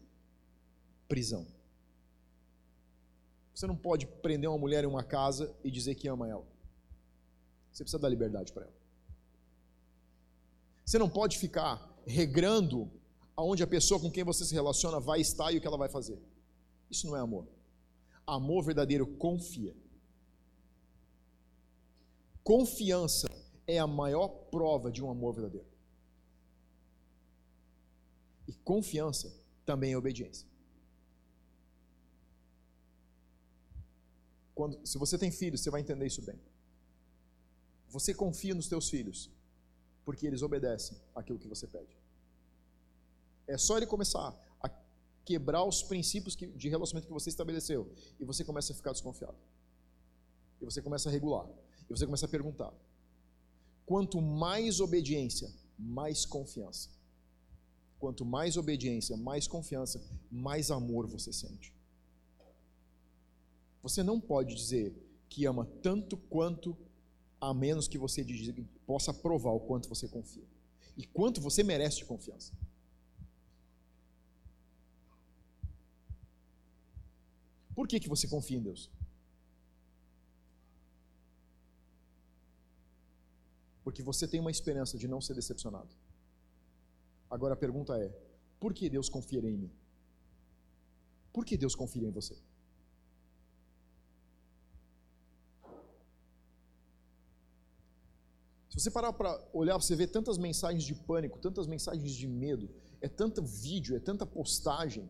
prisão. 1.07 1.45
Você 3.57 3.65
não 3.65 3.75
pode 3.75 4.05
prender 4.05 4.47
uma 4.47 4.57
mulher 4.59 4.83
em 4.83 4.87
uma 4.87 5.03
casa 5.03 5.51
e 5.63 5.71
dizer 5.71 5.95
que 5.95 6.07
ama 6.07 6.29
ela. 6.29 6.45
Você 7.71 7.83
precisa 7.83 7.97
dar 7.97 8.07
liberdade 8.07 8.53
para 8.53 8.65
ela. 8.65 8.73
Você 10.85 10.99
não 10.99 11.09
pode 11.09 11.39
ficar 11.39 11.91
regrando 12.05 12.87
aonde 13.35 13.63
a 13.63 13.67
pessoa 13.67 13.99
com 13.99 14.11
quem 14.11 14.23
você 14.23 14.45
se 14.45 14.53
relaciona 14.53 14.99
vai 14.99 15.21
estar 15.21 15.51
e 15.51 15.57
o 15.57 15.61
que 15.61 15.65
ela 15.65 15.75
vai 15.75 15.89
fazer. 15.89 16.21
Isso 16.87 17.07
não 17.07 17.17
é 17.17 17.19
amor. 17.19 17.47
Amor 18.27 18.63
verdadeiro 18.63 19.07
confia. 19.17 19.75
Confiança 22.43 23.27
é 23.65 23.79
a 23.79 23.87
maior 23.87 24.27
prova 24.51 24.91
de 24.91 25.03
um 25.03 25.09
amor 25.09 25.33
verdadeiro. 25.33 25.65
E 28.47 28.53
confiança 28.53 29.35
também 29.65 29.93
é 29.93 29.97
obediência. 29.97 30.47
Quando, 34.57 34.75
se 34.83 34.97
você 34.97 35.19
tem 35.19 35.29
filhos, 35.29 35.61
você 35.61 35.69
vai 35.69 35.81
entender 35.81 36.07
isso 36.07 36.23
bem. 36.23 36.39
Você 37.89 38.11
confia 38.11 38.55
nos 38.55 38.67
teus 38.67 38.89
filhos, 38.89 39.29
porque 40.03 40.25
eles 40.25 40.41
obedecem 40.41 40.97
aquilo 41.13 41.37
que 41.37 41.47
você 41.47 41.67
pede. 41.67 41.95
É 43.45 43.55
só 43.55 43.77
ele 43.77 43.85
começar 43.85 44.35
a 44.59 44.67
quebrar 45.23 45.63
os 45.63 45.83
princípios 45.83 46.35
de 46.35 46.69
relacionamento 46.69 47.05
que 47.05 47.13
você 47.13 47.29
estabeleceu 47.29 47.93
e 48.19 48.25
você 48.25 48.43
começa 48.43 48.73
a 48.73 48.75
ficar 48.75 48.93
desconfiado. 48.93 49.37
E 50.59 50.65
você 50.65 50.81
começa 50.81 51.07
a 51.07 51.11
regular. 51.11 51.47
E 51.87 51.95
você 51.95 52.05
começa 52.07 52.25
a 52.25 52.29
perguntar. 52.29 52.73
Quanto 53.85 54.19
mais 54.19 54.79
obediência, 54.79 55.53
mais 55.77 56.25
confiança. 56.25 56.89
Quanto 57.99 58.25
mais 58.25 58.57
obediência, 58.57 59.15
mais 59.15 59.47
confiança, 59.47 60.03
mais 60.31 60.71
amor 60.71 61.05
você 61.05 61.31
sente. 61.31 61.76
Você 63.87 64.03
não 64.03 64.19
pode 64.19 64.53
dizer 64.53 64.93
que 65.29 65.45
ama 65.45 65.65
tanto 65.81 66.17
quanto 66.17 66.77
a 67.39 67.53
menos 67.53 67.87
que 67.87 67.97
você 67.97 68.21
possa 68.85 69.13
provar 69.13 69.51
o 69.51 69.61
quanto 69.61 69.87
você 69.87 70.09
confia 70.09 70.43
e 70.97 71.05
quanto 71.05 71.39
você 71.39 71.63
merece 71.63 71.99
de 71.99 72.05
confiança. 72.05 72.51
Por 77.73 77.87
que, 77.87 77.97
que 78.01 78.09
você 78.09 78.27
confia 78.27 78.57
em 78.57 78.61
Deus? 78.61 78.91
Porque 83.85 84.03
você 84.03 84.27
tem 84.27 84.41
uma 84.41 84.51
esperança 84.51 84.97
de 84.97 85.07
não 85.07 85.21
ser 85.21 85.33
decepcionado. 85.33 85.95
Agora 87.29 87.53
a 87.53 87.57
pergunta 87.65 87.97
é: 87.97 88.09
por 88.59 88.73
que 88.73 88.89
Deus 88.89 89.07
confiaria 89.07 89.49
em 89.49 89.57
mim? 89.57 89.71
Por 91.31 91.45
que 91.45 91.55
Deus 91.55 91.73
confia 91.73 92.05
em 92.05 92.11
você? 92.11 92.37
Se 98.77 98.83
você 98.83 98.91
parar 98.91 99.11
para 99.11 99.43
olhar, 99.53 99.75
você 99.75 99.95
vê 99.95 100.05
tantas 100.05 100.37
mensagens 100.37 100.83
de 100.83 100.93
pânico, 100.93 101.39
tantas 101.39 101.65
mensagens 101.65 102.13
de 102.13 102.27
medo, 102.27 102.69
é 103.01 103.09
tanto 103.09 103.41
vídeo, 103.41 103.95
é 103.95 103.99
tanta 103.99 104.23
postagem. 104.23 105.09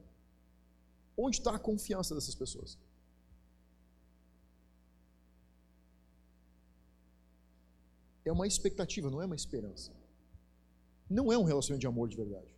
Onde 1.18 1.40
está 1.40 1.54
a 1.54 1.60
confiança 1.60 2.16
dessas 2.16 2.34
pessoas? 2.34 2.78
É 8.24 8.32
uma 8.32 8.48
expectativa, 8.48 9.12
não 9.12 9.22
é 9.22 9.26
uma 9.26 9.36
esperança. 9.36 9.92
Não 11.10 11.30
é 11.30 11.38
um 11.38 11.44
relacionamento 11.44 11.82
de 11.82 11.88
amor 11.88 12.08
de 12.08 12.16
verdade. 12.16 12.56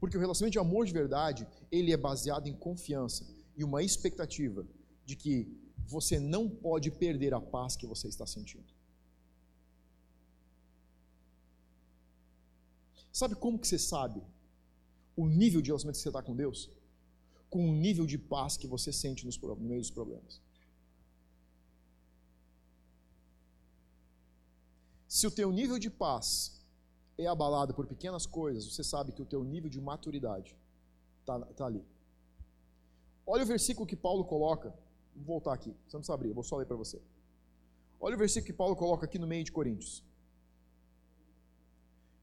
Porque 0.00 0.16
o 0.16 0.20
relacionamento 0.20 0.52
de 0.54 0.58
amor 0.58 0.86
de 0.86 0.92
verdade, 0.92 1.46
ele 1.70 1.92
é 1.92 1.96
baseado 1.96 2.48
em 2.48 2.56
confiança 2.56 3.24
e 3.56 3.62
uma 3.62 3.80
expectativa 3.80 4.66
de 5.04 5.14
que 5.14 5.56
você 5.86 6.18
não 6.18 6.48
pode 6.48 6.90
perder 6.90 7.32
a 7.32 7.40
paz 7.40 7.76
que 7.76 7.86
você 7.86 8.08
está 8.08 8.26
sentindo. 8.26 8.79
Sabe 13.12 13.34
como 13.34 13.58
que 13.58 13.66
você 13.66 13.78
sabe 13.78 14.22
o 15.16 15.26
nível 15.26 15.60
de 15.60 15.68
relacionamento 15.68 15.98
que 15.98 16.02
você 16.02 16.08
está 16.08 16.22
com 16.22 16.34
Deus? 16.34 16.70
Com 17.48 17.68
o 17.68 17.72
nível 17.72 18.06
de 18.06 18.16
paz 18.16 18.56
que 18.56 18.66
você 18.66 18.92
sente 18.92 19.26
nos, 19.26 19.38
no 19.38 19.56
meio 19.56 19.80
dos 19.80 19.90
problemas. 19.90 20.40
Se 25.08 25.26
o 25.26 25.30
teu 25.30 25.50
nível 25.50 25.78
de 25.78 25.90
paz 25.90 26.60
é 27.18 27.26
abalado 27.26 27.74
por 27.74 27.86
pequenas 27.86 28.26
coisas, 28.26 28.72
você 28.72 28.84
sabe 28.84 29.12
que 29.12 29.20
o 29.20 29.26
teu 29.26 29.42
nível 29.42 29.68
de 29.68 29.80
maturidade 29.80 30.56
está 31.20 31.40
tá 31.40 31.66
ali. 31.66 31.84
Olha 33.26 33.42
o 33.42 33.46
versículo 33.46 33.86
que 33.86 33.96
Paulo 33.96 34.24
coloca. 34.24 34.72
Vou 35.16 35.24
voltar 35.34 35.52
aqui, 35.52 35.70
você 35.70 35.96
não 35.96 36.00
precisa 36.00 36.14
abrir, 36.14 36.28
eu 36.28 36.34
vou 36.34 36.44
só 36.44 36.56
ler 36.56 36.66
para 36.66 36.76
você. 36.76 37.02
Olha 38.00 38.14
o 38.14 38.18
versículo 38.18 38.46
que 38.46 38.52
Paulo 38.52 38.76
coloca 38.76 39.04
aqui 39.04 39.18
no 39.18 39.26
meio 39.26 39.44
de 39.44 39.52
Coríntios. 39.52 40.02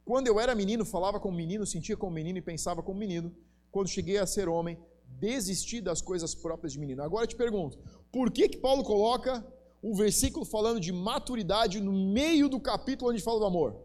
Quando 0.07 0.27
eu 0.27 0.39
era 0.39 0.55
menino, 0.55 0.85
falava 0.85 1.19
como 1.19 1.35
menino, 1.35 1.65
sentia 1.65 1.97
como 1.97 2.13
menino 2.13 2.37
e 2.37 2.41
pensava 2.41 2.81
como 2.81 2.97
menino. 2.97 3.29
Quando 3.69 3.89
cheguei 3.89 4.17
a 4.17 4.25
ser 4.25 4.47
homem, 4.47 4.79
desisti 5.19 5.81
das 5.81 6.01
coisas 6.01 6.33
próprias 6.33 6.71
de 6.71 6.79
menino. 6.79 7.03
Agora 7.03 7.25
eu 7.25 7.27
te 7.27 7.35
pergunto, 7.35 7.77
por 8.09 8.31
que 8.31 8.47
que 8.47 8.57
Paulo 8.57 8.85
coloca 8.85 9.45
um 9.83 9.93
versículo 9.93 10.45
falando 10.45 10.79
de 10.79 10.93
maturidade 10.93 11.81
no 11.81 11.91
meio 11.91 12.47
do 12.47 12.57
capítulo 12.57 13.11
onde 13.11 13.21
fala 13.21 13.39
do 13.39 13.47
amor? 13.47 13.75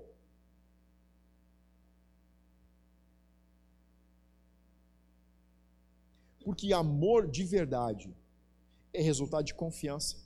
Porque 6.45 6.73
amor 6.73 7.29
de 7.29 7.43
verdade 7.43 8.17
é 8.95 9.03
resultado 9.03 9.45
de 9.45 9.55
confiança. 9.55 10.17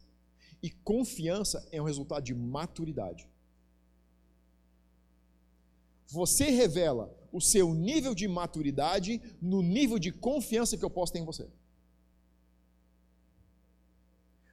E 0.62 0.70
confiança 0.70 1.66
é 1.72 1.80
um 1.80 1.86
resultado 1.86 2.22
de 2.22 2.34
maturidade. 2.34 3.26
Você 6.06 6.50
revela 6.50 7.14
o 7.32 7.40
seu 7.40 7.74
nível 7.74 8.14
de 8.14 8.26
maturidade 8.28 9.20
no 9.40 9.60
nível 9.62 9.98
de 9.98 10.10
confiança 10.12 10.76
que 10.76 10.84
eu 10.84 10.90
posso 10.90 11.12
ter 11.12 11.18
em 11.18 11.24
você. 11.24 11.48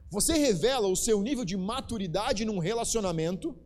Você 0.10 0.34
revela 0.34 0.88
o 0.88 0.95
seu 0.95 1.22
nível 1.22 1.45
de 1.45 1.58
maturidade 1.58 2.45
num 2.45 2.60
relacionamento 2.60 3.58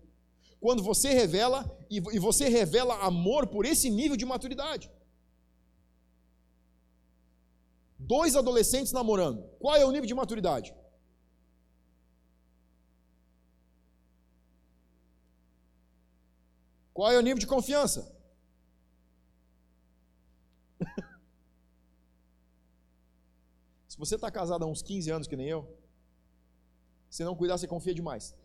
quando 0.59 0.81
você 0.81 1.09
revela 1.13 1.59
e 1.89 2.19
você 2.19 2.47
revela 2.47 2.95
amor 2.99 3.47
por 3.47 3.65
esse 3.65 3.89
nível 3.89 4.17
de 4.17 4.25
maturidade. 4.25 4.89
Dois 7.99 8.35
adolescentes 8.35 8.93
namorando. 8.93 9.43
Qual 9.59 9.75
é 9.75 9.85
o 9.85 9.91
nível 9.91 10.07
de 10.07 10.13
maturidade? 10.13 10.73
Qual 16.97 17.11
é 17.11 17.17
o 17.19 17.21
nível 17.21 17.37
de 17.37 17.45
confiança? 17.45 18.11
Se 23.87 23.95
você 23.95 24.15
está 24.15 24.31
casado 24.31 24.63
há 24.63 24.67
uns 24.67 24.81
15 24.81 25.11
anos, 25.11 25.27
que 25.27 25.35
nem 25.35 25.47
eu, 25.47 25.77
se 27.07 27.23
não 27.23 27.35
cuidar, 27.35 27.55
você 27.55 27.67
confia 27.67 27.93
demais. 27.93 28.35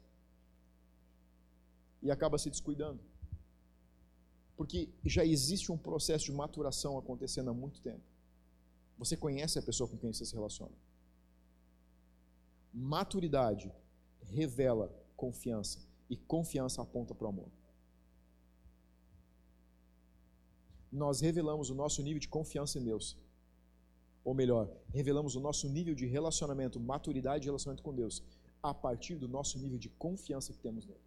E 2.03 2.11
acaba 2.11 2.37
se 2.37 2.51
descuidando. 2.51 3.01
Porque 4.55 4.91
já 5.03 5.25
existe 5.25 5.73
um 5.73 5.79
processo 5.79 6.27
de 6.27 6.33
maturação 6.33 6.99
acontecendo 6.99 7.49
há 7.49 7.55
muito 7.55 7.81
tempo. 7.81 8.05
Você 8.99 9.17
conhece 9.17 9.59
a 9.59 9.63
pessoa 9.63 9.89
com 9.89 9.97
quem 9.97 10.13
você 10.13 10.27
se 10.27 10.35
relaciona. 10.35 10.77
Maturidade 12.71 13.73
revela 14.21 14.95
confiança. 15.17 15.79
E 16.11 16.19
confiança 16.19 16.83
aponta 16.83 17.15
para 17.15 17.25
o 17.25 17.31
amor. 17.31 17.62
Nós 20.93 21.21
revelamos 21.21 21.71
o 21.71 21.75
nosso 21.75 22.03
nível 22.03 22.21
de 22.21 22.29
confiança 22.29 22.79
em 22.79 22.85
Deus. 22.85 23.17
Ou 24.23 24.35
melhor, 24.35 24.71
revelamos 24.93 25.35
o 25.35 25.41
nosso 25.41 25.69
nível 25.69 25.95
de 25.95 26.07
relacionamento, 26.07 26.79
maturidade 26.79 27.43
de 27.43 27.49
relacionamento 27.49 27.83
com 27.83 27.95
Deus, 27.95 28.23
a 28.63 28.75
partir 28.75 29.17
do 29.17 29.27
nosso 29.27 29.59
nível 29.59 29.79
de 29.79 29.89
confiança 29.89 30.53
que 30.53 30.59
temos 30.59 30.85
nele. 30.87 31.01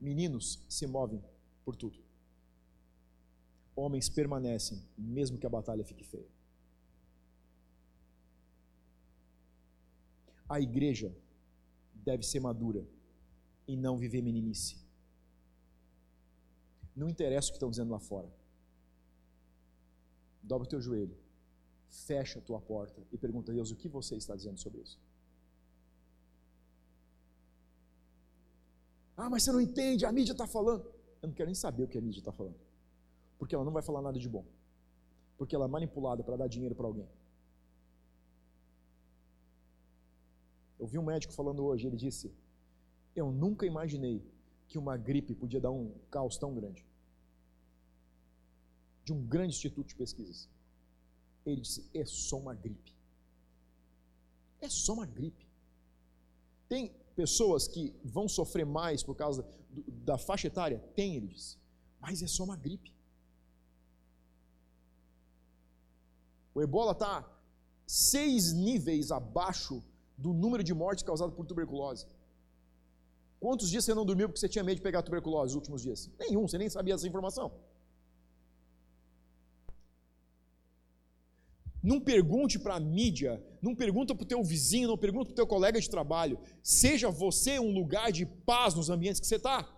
Meninos 0.00 0.64
se 0.68 0.86
movem 0.86 1.22
por 1.64 1.76
tudo. 1.76 2.00
Homens 3.76 4.08
permanecem, 4.08 4.82
mesmo 4.98 5.38
que 5.38 5.46
a 5.46 5.50
batalha 5.50 5.84
fique 5.84 6.02
feia. 6.02 6.26
A 10.48 10.60
igreja 10.60 11.14
deve 11.94 12.24
ser 12.24 12.40
madura 12.40 12.84
e 13.66 13.76
não 13.76 13.96
viver 13.96 14.22
meninice. 14.22 14.76
Não 16.94 17.08
interessa 17.08 17.48
o 17.48 17.52
que 17.52 17.56
estão 17.56 17.70
dizendo 17.70 17.90
lá 17.90 17.98
fora. 17.98 18.30
Dobra 20.42 20.66
o 20.66 20.68
teu 20.68 20.80
joelho, 20.80 21.16
fecha 21.88 22.38
a 22.38 22.42
tua 22.42 22.60
porta 22.60 23.00
e 23.12 23.16
pergunta 23.16 23.52
a 23.52 23.54
Deus 23.54 23.70
o 23.70 23.76
que 23.76 23.88
você 23.88 24.16
está 24.16 24.34
dizendo 24.34 24.58
sobre 24.58 24.80
isso. 24.80 24.98
Ah, 29.16 29.30
mas 29.30 29.42
você 29.42 29.52
não 29.52 29.60
entende, 29.60 30.04
a 30.04 30.12
mídia 30.12 30.32
está 30.32 30.46
falando. 30.46 30.84
Eu 31.22 31.28
não 31.28 31.34
quero 31.34 31.46
nem 31.46 31.54
saber 31.54 31.84
o 31.84 31.88
que 31.88 31.98
a 31.98 32.00
mídia 32.00 32.18
está 32.18 32.32
falando. 32.32 32.56
Porque 33.38 33.54
ela 33.54 33.64
não 33.64 33.72
vai 33.72 33.82
falar 33.82 34.02
nada 34.02 34.18
de 34.18 34.28
bom. 34.28 34.44
Porque 35.38 35.54
ela 35.54 35.66
é 35.66 35.68
manipulada 35.68 36.22
para 36.24 36.36
dar 36.36 36.48
dinheiro 36.48 36.74
para 36.74 36.86
alguém. 36.86 37.08
Eu 40.78 40.86
vi 40.86 40.98
um 40.98 41.04
médico 41.04 41.32
falando 41.32 41.64
hoje, 41.64 41.86
ele 41.86 41.96
disse: 41.96 42.34
eu 43.14 43.30
nunca 43.30 43.66
imaginei 43.66 44.22
que 44.68 44.78
uma 44.78 44.96
gripe 44.96 45.34
podia 45.34 45.60
dar 45.60 45.70
um 45.70 45.92
caos 46.10 46.36
tão 46.38 46.54
grande. 46.54 46.84
De 49.04 49.12
um 49.12 49.22
grande 49.26 49.54
instituto 49.54 49.88
de 49.88 49.94
pesquisas. 49.94 50.48
Ele 51.44 51.60
disse: 51.60 51.88
é 51.92 52.04
só 52.04 52.38
uma 52.38 52.54
gripe. 52.54 52.94
É 54.60 54.68
só 54.68 54.94
uma 54.94 55.06
gripe. 55.06 55.46
Tem 56.68 56.90
pessoas 57.14 57.68
que 57.68 57.94
vão 58.04 58.28
sofrer 58.28 58.64
mais 58.64 59.02
por 59.02 59.14
causa 59.14 59.42
do, 59.68 59.82
da 59.82 60.16
faixa 60.16 60.46
etária? 60.46 60.78
Tem, 60.94 61.16
ele 61.16 61.26
disse. 61.26 61.58
Mas 62.00 62.22
é 62.22 62.26
só 62.26 62.44
uma 62.44 62.56
gripe. 62.56 62.92
O 66.54 66.62
ebola 66.62 66.92
está 66.92 67.28
seis 67.86 68.52
níveis 68.52 69.10
abaixo 69.10 69.82
do 70.16 70.32
número 70.32 70.62
de 70.62 70.72
mortes 70.72 71.04
causadas 71.04 71.34
por 71.34 71.44
tuberculose. 71.44 72.06
Quantos 73.42 73.68
dias 73.68 73.84
você 73.84 73.92
não 73.92 74.06
dormiu 74.06 74.28
porque 74.28 74.38
você 74.38 74.48
tinha 74.48 74.62
medo 74.62 74.76
de 74.76 74.82
pegar 74.82 75.02
tuberculose 75.02 75.52
nos 75.52 75.56
últimos 75.56 75.82
dias? 75.82 76.08
Nenhum, 76.16 76.46
você 76.46 76.56
nem 76.56 76.70
sabia 76.70 76.94
essa 76.94 77.08
informação. 77.08 77.50
Não 81.82 82.00
pergunte 82.00 82.60
para 82.60 82.76
a 82.76 82.78
mídia, 82.78 83.44
não 83.60 83.74
pergunta 83.74 84.14
para 84.14 84.22
o 84.22 84.28
teu 84.28 84.44
vizinho, 84.44 84.86
não 84.86 84.96
pergunta 84.96 85.24
para 85.24 85.32
o 85.32 85.34
teu 85.34 85.46
colega 85.54 85.80
de 85.80 85.90
trabalho. 85.90 86.38
Seja 86.62 87.10
você 87.10 87.58
um 87.58 87.72
lugar 87.72 88.12
de 88.12 88.24
paz 88.24 88.74
nos 88.76 88.88
ambientes 88.88 89.20
que 89.20 89.26
você 89.26 89.34
está. 89.34 89.68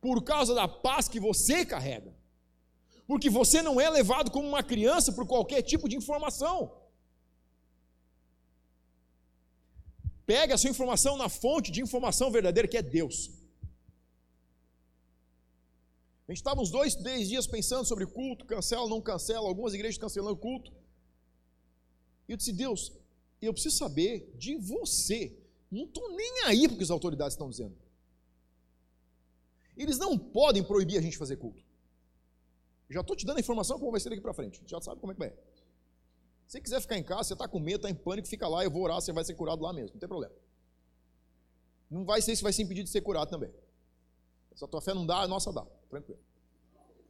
Por 0.00 0.22
causa 0.22 0.54
da 0.54 0.68
paz 0.68 1.08
que 1.08 1.18
você 1.18 1.66
carrega. 1.66 2.14
Porque 3.04 3.28
você 3.28 3.60
não 3.62 3.80
é 3.80 3.90
levado 3.90 4.30
como 4.30 4.46
uma 4.46 4.62
criança 4.62 5.12
por 5.12 5.26
qualquer 5.26 5.62
tipo 5.62 5.88
de 5.88 5.96
informação. 5.96 6.77
Pega 10.28 10.54
a 10.54 10.58
sua 10.58 10.68
informação 10.68 11.16
na 11.16 11.30
fonte 11.30 11.72
de 11.72 11.80
informação 11.80 12.30
verdadeira 12.30 12.68
que 12.68 12.76
é 12.76 12.82
Deus. 12.82 13.30
A 16.26 16.32
gente 16.32 16.42
estava 16.42 16.60
uns 16.60 16.70
dois, 16.70 16.94
três 16.94 17.30
dias 17.30 17.46
pensando 17.46 17.86
sobre 17.86 18.04
culto, 18.04 18.44
cancela, 18.44 18.86
não 18.90 19.00
cancela, 19.00 19.48
algumas 19.48 19.72
igrejas 19.72 19.96
cancelando 19.96 20.36
culto. 20.36 20.70
E 22.28 22.32
eu 22.32 22.36
disse, 22.36 22.52
Deus, 22.52 22.92
eu 23.40 23.54
preciso 23.54 23.78
saber 23.78 24.30
de 24.36 24.54
você. 24.56 25.34
Não 25.70 25.84
estou 25.84 26.14
nem 26.14 26.44
aí 26.44 26.68
porque 26.68 26.84
as 26.84 26.90
autoridades 26.90 27.32
estão 27.32 27.48
dizendo. 27.48 27.74
Eles 29.78 29.96
não 29.96 30.18
podem 30.18 30.62
proibir 30.62 30.98
a 30.98 31.00
gente 31.00 31.16
fazer 31.16 31.38
culto. 31.38 31.64
Já 32.90 33.00
estou 33.00 33.16
te 33.16 33.24
dando 33.24 33.38
a 33.38 33.40
informação 33.40 33.78
como 33.78 33.92
vai 33.92 34.00
ser 34.00 34.10
daqui 34.10 34.20
para 34.20 34.34
frente. 34.34 34.60
Já 34.66 34.78
sabe 34.78 35.00
como 35.00 35.12
é 35.12 35.14
que 35.14 35.24
é. 35.24 35.34
Se 36.48 36.58
quiser 36.62 36.80
ficar 36.80 36.96
em 36.96 37.02
casa, 37.02 37.24
você 37.24 37.32
está 37.34 37.46
com 37.46 37.60
medo, 37.60 37.76
está 37.76 37.90
em 37.90 37.94
pânico, 37.94 38.26
fica 38.26 38.48
lá, 38.48 38.64
eu 38.64 38.70
vou 38.70 38.82
orar, 38.82 38.98
você 38.98 39.12
vai 39.12 39.22
ser 39.22 39.34
curado 39.34 39.62
lá 39.62 39.70
mesmo, 39.70 39.92
não 39.92 40.00
tem 40.00 40.08
problema. 40.08 40.34
Não 41.90 42.06
vai 42.06 42.22
ser 42.22 42.32
isso, 42.32 42.42
vai 42.42 42.54
ser 42.54 42.62
impedido 42.62 42.86
de 42.86 42.90
ser 42.90 43.02
curado 43.02 43.28
também. 43.28 43.52
Se 44.54 44.64
a 44.64 44.66
tua 44.66 44.80
fé 44.80 44.94
não 44.94 45.04
dá, 45.04 45.18
a 45.18 45.28
nossa 45.28 45.52
dá, 45.52 45.64
tranquilo. 45.90 46.18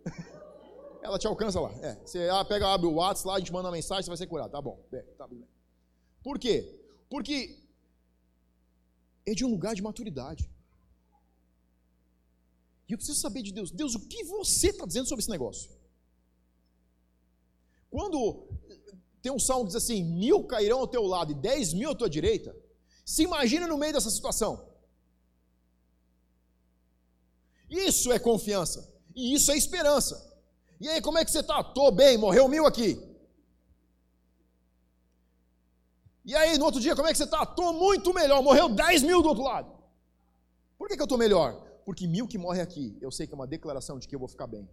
Ela 1.01 1.21
te 1.21 1.29
alcança 1.29 1.61
lá. 1.61 1.73
É, 1.81 1.95
você 2.05 2.29
ah, 2.29 2.45
pega, 2.45 2.67
abre 2.67 2.89
o 2.89 2.95
WhatsApp 2.95 3.29
lá, 3.29 3.35
a 3.37 3.39
gente 3.39 3.53
manda 3.53 3.69
uma 3.69 3.75
mensagem, 3.77 4.03
você 4.03 4.11
vai 4.11 4.17
ser 4.17 4.27
curado. 4.27 4.51
Tá 4.51 4.61
bom, 4.61 4.85
bem, 4.91 5.05
tá 5.17 5.29
bem. 5.29 5.47
Por 6.21 6.37
quê? 6.37 6.85
Porque 7.09 7.63
é 9.25 9.35
de 9.35 9.45
um 9.45 9.51
lugar 9.51 9.73
de 9.73 9.83
maturidade. 9.83 10.51
E 12.89 12.93
eu 12.93 12.99
preciso 12.99 13.21
saber 13.21 13.43
de 13.43 13.53
Deus. 13.53 13.71
Deus, 13.71 13.95
o 13.95 14.01
que 14.01 14.25
você 14.25 14.71
está 14.71 14.85
dizendo 14.85 15.07
sobre 15.07 15.21
esse 15.21 15.31
negócio? 15.31 15.71
Quando 17.89 18.49
tem 19.29 19.35
um 19.35 19.39
salmo 19.39 19.65
que 19.65 19.73
diz 19.75 19.77
assim: 19.77 20.03
mil 20.03 20.45
cairão 20.45 20.79
ao 20.81 20.89
teu 20.89 21.03
lado 21.03 21.33
e 21.33 21.35
dez 21.35 21.75
mil 21.75 21.91
à 21.91 21.95
tua 21.95 22.09
direita. 22.09 22.57
Se 23.05 23.23
imagina 23.23 23.67
no 23.67 23.77
meio 23.77 23.93
dessa 23.93 24.11
situação. 24.11 24.67
Isso 27.69 28.11
é 28.11 28.19
confiança. 28.19 28.91
E 29.15 29.35
isso 29.35 29.53
é 29.53 29.57
esperança. 29.57 30.17
E 30.81 30.89
aí, 30.89 31.03
como 31.03 31.19
é 31.19 31.25
que 31.25 31.31
você 31.31 31.41
está? 31.41 31.61
Estou 31.61 31.91
bem, 31.93 32.17
morreu 32.17 32.49
mil 32.49 32.65
aqui. 32.65 32.99
E 36.25 36.35
aí, 36.35 36.57
no 36.57 36.65
outro 36.65 36.81
dia, 36.81 36.97
como 36.97 37.09
é 37.09 37.13
que 37.13 37.19
você 37.19 37.25
está? 37.25 37.43
Estou 37.43 37.73
muito 37.75 38.15
melhor, 38.15 38.43
morreu 38.43 38.69
dez 38.69 39.03
mil 39.03 39.21
do 39.21 39.29
outro 39.29 39.45
lado. 39.45 39.71
Por 40.79 40.89
que, 40.89 40.97
que 40.97 41.03
eu 41.03 41.05
estou 41.05 41.19
melhor? 41.19 41.53
Porque 41.85 42.07
mil 42.07 42.27
que 42.27 42.39
morre 42.39 42.63
aqui, 42.63 42.97
eu 43.01 43.11
sei 43.11 43.27
que 43.27 43.35
é 43.35 43.37
uma 43.37 43.47
declaração 43.47 43.99
de 43.99 44.09
que 44.09 44.15
eu 44.15 44.19
vou 44.19 44.29
ficar 44.29 44.47
bem 44.47 44.67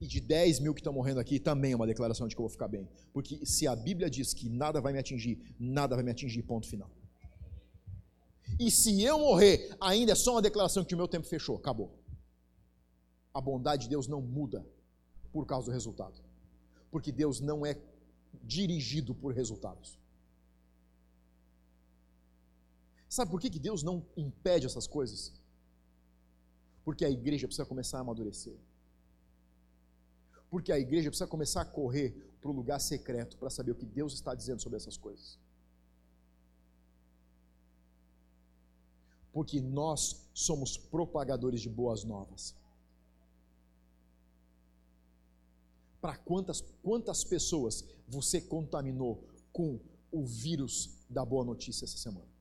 e 0.00 0.06
de 0.06 0.20
10 0.20 0.60
mil 0.60 0.74
que 0.74 0.80
estão 0.80 0.92
morrendo 0.92 1.20
aqui 1.20 1.38
também 1.38 1.72
é 1.72 1.76
uma 1.76 1.86
declaração 1.86 2.28
de 2.28 2.34
que 2.34 2.40
eu 2.40 2.44
vou 2.44 2.50
ficar 2.50 2.68
bem. 2.68 2.88
Porque 3.12 3.44
se 3.46 3.66
a 3.66 3.74
Bíblia 3.74 4.10
diz 4.10 4.34
que 4.34 4.48
nada 4.48 4.80
vai 4.80 4.92
me 4.92 4.98
atingir, 4.98 5.54
nada 5.58 5.94
vai 5.94 6.04
me 6.04 6.10
atingir, 6.10 6.42
ponto 6.42 6.68
final. 6.68 6.90
E 8.58 8.70
se 8.70 9.02
eu 9.02 9.18
morrer, 9.18 9.74
ainda 9.80 10.12
é 10.12 10.14
só 10.14 10.32
uma 10.32 10.42
declaração 10.42 10.84
que 10.84 10.94
o 10.94 10.98
meu 10.98 11.08
tempo 11.08 11.26
fechou, 11.26 11.56
acabou. 11.56 11.98
A 13.32 13.40
bondade 13.40 13.84
de 13.84 13.88
Deus 13.88 14.06
não 14.06 14.20
muda 14.20 14.66
por 15.32 15.46
causa 15.46 15.66
do 15.66 15.72
resultado. 15.72 16.20
Porque 16.90 17.10
Deus 17.10 17.40
não 17.40 17.64
é 17.64 17.78
dirigido 18.42 19.14
por 19.14 19.34
resultados. 19.34 19.98
Sabe 23.08 23.30
por 23.30 23.40
que, 23.40 23.48
que 23.48 23.58
Deus 23.58 23.82
não 23.82 24.04
impede 24.16 24.66
essas 24.66 24.86
coisas? 24.86 25.32
Porque 26.84 27.04
a 27.04 27.10
igreja 27.10 27.46
precisa 27.46 27.66
começar 27.66 27.98
a 27.98 28.00
amadurecer. 28.02 28.56
Porque 30.56 30.72
a 30.72 30.78
igreja 30.78 31.10
precisa 31.10 31.26
começar 31.26 31.60
a 31.60 31.66
correr 31.66 32.12
para 32.40 32.50
o 32.50 32.54
lugar 32.54 32.80
secreto 32.80 33.36
para 33.36 33.50
saber 33.50 33.72
o 33.72 33.74
que 33.74 33.84
Deus 33.84 34.14
está 34.14 34.34
dizendo 34.34 34.62
sobre 34.62 34.78
essas 34.78 34.96
coisas. 34.96 35.38
Porque 39.34 39.60
nós 39.60 40.26
somos 40.32 40.78
propagadores 40.78 41.60
de 41.60 41.68
boas 41.68 42.04
novas. 42.04 42.56
Para 46.00 46.16
quantas, 46.16 46.62
quantas 46.82 47.22
pessoas 47.22 47.84
você 48.08 48.40
contaminou 48.40 49.28
com 49.52 49.78
o 50.10 50.24
vírus 50.24 51.04
da 51.10 51.22
boa 51.22 51.44
notícia 51.44 51.84
essa 51.84 51.98
semana? 51.98 52.32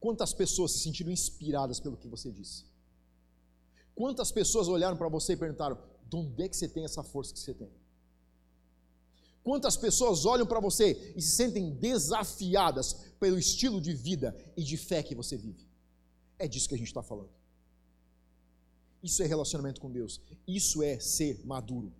Quantas 0.00 0.32
pessoas 0.32 0.72
se 0.72 0.78
sentiram 0.78 1.12
inspiradas 1.12 1.78
pelo 1.78 1.98
que 1.98 2.08
você 2.08 2.32
disse? 2.32 2.71
Quantas 3.94 4.32
pessoas 4.32 4.68
olharam 4.68 4.96
para 4.96 5.08
você 5.08 5.34
e 5.34 5.36
perguntaram: 5.36 5.78
de 6.08 6.16
onde 6.16 6.42
é 6.42 6.48
que 6.48 6.56
você 6.56 6.68
tem 6.68 6.84
essa 6.84 7.02
força 7.02 7.32
que 7.32 7.40
você 7.40 7.54
tem? 7.54 7.70
Quantas 9.42 9.76
pessoas 9.76 10.24
olham 10.24 10.46
para 10.46 10.60
você 10.60 11.12
e 11.16 11.20
se 11.20 11.30
sentem 11.36 11.70
desafiadas 11.70 12.94
pelo 13.18 13.38
estilo 13.38 13.80
de 13.80 13.92
vida 13.92 14.36
e 14.56 14.62
de 14.62 14.76
fé 14.76 15.02
que 15.02 15.14
você 15.14 15.36
vive? 15.36 15.66
É 16.38 16.46
disso 16.46 16.68
que 16.68 16.74
a 16.74 16.78
gente 16.78 16.88
está 16.88 17.02
falando. 17.02 17.30
Isso 19.02 19.22
é 19.22 19.26
relacionamento 19.26 19.80
com 19.80 19.90
Deus. 19.90 20.20
Isso 20.46 20.82
é 20.82 20.98
ser 21.00 21.44
maduro. 21.44 21.92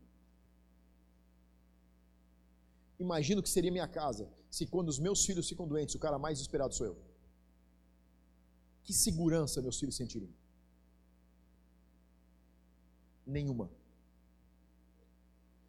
Imagino 2.98 3.42
que 3.42 3.50
seria 3.50 3.72
minha 3.72 3.88
casa 3.88 4.30
se, 4.48 4.66
quando 4.66 4.88
os 4.88 5.00
meus 5.00 5.24
filhos 5.24 5.48
ficam 5.48 5.66
doentes, 5.66 5.94
o 5.96 5.98
cara 5.98 6.18
mais 6.18 6.38
esperado 6.38 6.74
sou 6.74 6.86
eu. 6.86 6.96
Que 8.84 8.92
segurança 8.92 9.60
meus 9.60 9.80
filhos 9.80 9.96
sentiriam? 9.96 10.30
Nenhuma. 13.32 13.70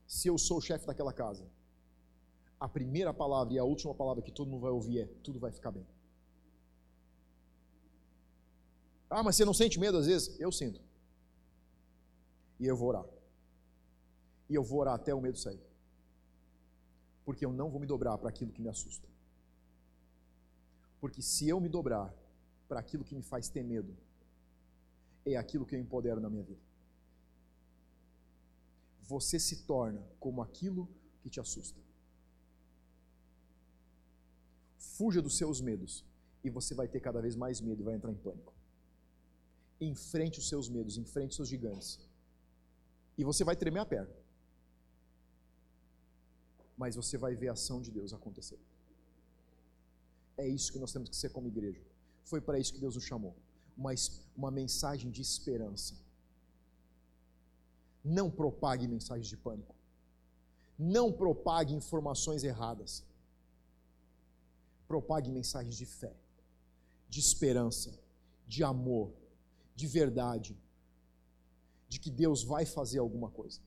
Se 0.06 0.28
eu 0.28 0.38
sou 0.38 0.58
o 0.58 0.62
chefe 0.62 0.86
daquela 0.86 1.14
casa, 1.14 1.50
a 2.60 2.68
primeira 2.68 3.14
palavra 3.14 3.54
e 3.54 3.60
a 3.60 3.64
última 3.64 3.96
palavra 3.96 4.22
que 4.22 4.32
todo 4.32 4.50
mundo 4.50 4.62
vai 4.62 4.72
ouvir 4.72 5.00
é: 5.00 5.06
tudo 5.24 5.40
vai 5.40 5.52
ficar 5.52 5.72
bem. 5.72 5.88
Ah, 9.10 9.24
mas 9.24 9.36
você 9.36 9.46
não 9.46 9.54
sente 9.54 9.80
medo 9.80 9.98
às 9.98 10.08
vezes? 10.08 10.40
Eu 10.40 10.52
sinto. 10.52 10.82
E 12.60 12.66
eu 12.66 12.76
vou 12.76 12.90
orar. 12.90 13.06
E 14.50 14.56
eu 14.56 14.64
vou 14.64 14.80
orar 14.80 14.96
até 14.96 15.14
o 15.14 15.22
medo 15.22 15.38
sair. 15.38 15.62
Porque 17.26 17.46
eu 17.46 17.54
não 17.54 17.70
vou 17.70 17.80
me 17.80 17.88
dobrar 17.88 18.18
para 18.18 18.30
aquilo 18.30 18.52
que 18.52 18.62
me 18.62 18.70
assusta. 18.70 19.08
Porque 21.00 21.22
se 21.22 21.48
eu 21.48 21.60
me 21.60 21.70
dobrar 21.70 22.14
para 22.68 22.80
aquilo 22.80 23.04
que 23.04 23.16
me 23.16 23.22
faz 23.22 23.50
ter 23.50 23.64
medo, 23.64 23.96
é 25.26 25.36
aquilo 25.36 25.66
que 25.66 25.76
eu 25.76 25.80
empodero 25.80 26.20
na 26.20 26.30
minha 26.30 26.44
vida 26.44 26.73
você 29.08 29.40
se 29.40 29.64
torna 29.64 30.02
como 30.20 30.42
aquilo 30.42 30.88
que 31.22 31.30
te 31.30 31.40
assusta. 31.40 31.80
Fuja 34.78 35.22
dos 35.22 35.38
seus 35.38 35.60
medos 35.62 36.06
e 36.44 36.50
você 36.50 36.74
vai 36.74 36.88
ter 36.88 37.00
cada 37.00 37.22
vez 37.22 37.36
mais 37.36 37.60
medo 37.60 37.82
e 37.82 37.86
vai 37.86 37.96
entrar 37.96 38.12
em 38.12 38.16
pânico. 38.16 38.54
Enfrente 39.80 40.40
os 40.40 40.48
seus 40.48 40.70
medos, 40.70 40.98
enfrente 40.98 41.32
os 41.32 41.36
seus 41.36 41.50
gigantes. 41.50 42.00
E 43.18 43.24
você 43.24 43.44
vai 43.44 43.56
tremer 43.56 43.80
a 43.80 43.86
perna. 43.86 44.14
Mas 46.78 46.96
você 46.96 47.18
vai 47.18 47.36
ver 47.36 47.50
a 47.50 47.54
ação 47.54 47.82
de 47.82 47.92
Deus 47.92 48.14
acontecer. 48.14 48.60
É 50.38 50.48
isso 50.48 50.72
que 50.72 50.80
nós 50.80 50.92
temos 50.92 51.10
que 51.10 51.16
ser 51.16 51.30
como 51.30 51.48
igreja. 51.48 51.82
Foi 52.24 52.42
para 52.42 52.58
isso 52.58 52.74
que 52.74 52.80
Deus 52.80 52.96
nos 52.96 53.04
chamou. 53.04 53.36
Uma, 53.78 53.92
uma 54.36 54.52
mensagem 54.52 55.12
de 55.12 55.22
esperança 55.22 56.03
não 58.04 58.30
propague 58.30 58.88
mensagens 58.88 59.28
de 59.28 59.38
pânico. 59.38 59.76
Não 60.78 61.12
propague 61.12 61.74
informações 61.74 62.44
erradas. 62.44 63.06
Propague 64.88 65.32
mensagens 65.32 65.76
de 65.76 65.86
fé, 65.86 66.14
de 67.08 67.20
esperança, 67.20 67.98
de 68.48 68.64
amor, 68.64 69.14
de 69.76 69.88
verdade, 69.88 70.58
de 71.88 72.00
que 72.00 72.12
Deus 72.12 72.44
vai 72.44 72.66
fazer 72.66 73.00
alguma 73.00 73.30
coisa 73.30 73.62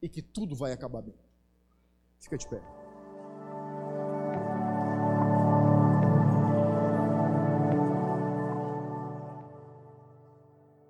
e 0.00 0.08
que 0.08 0.22
tudo 0.22 0.54
vai 0.54 0.72
acabar 0.72 1.02
bem. 1.02 1.14
Fica 2.18 2.38
de 2.38 2.48
pé. 2.48 2.79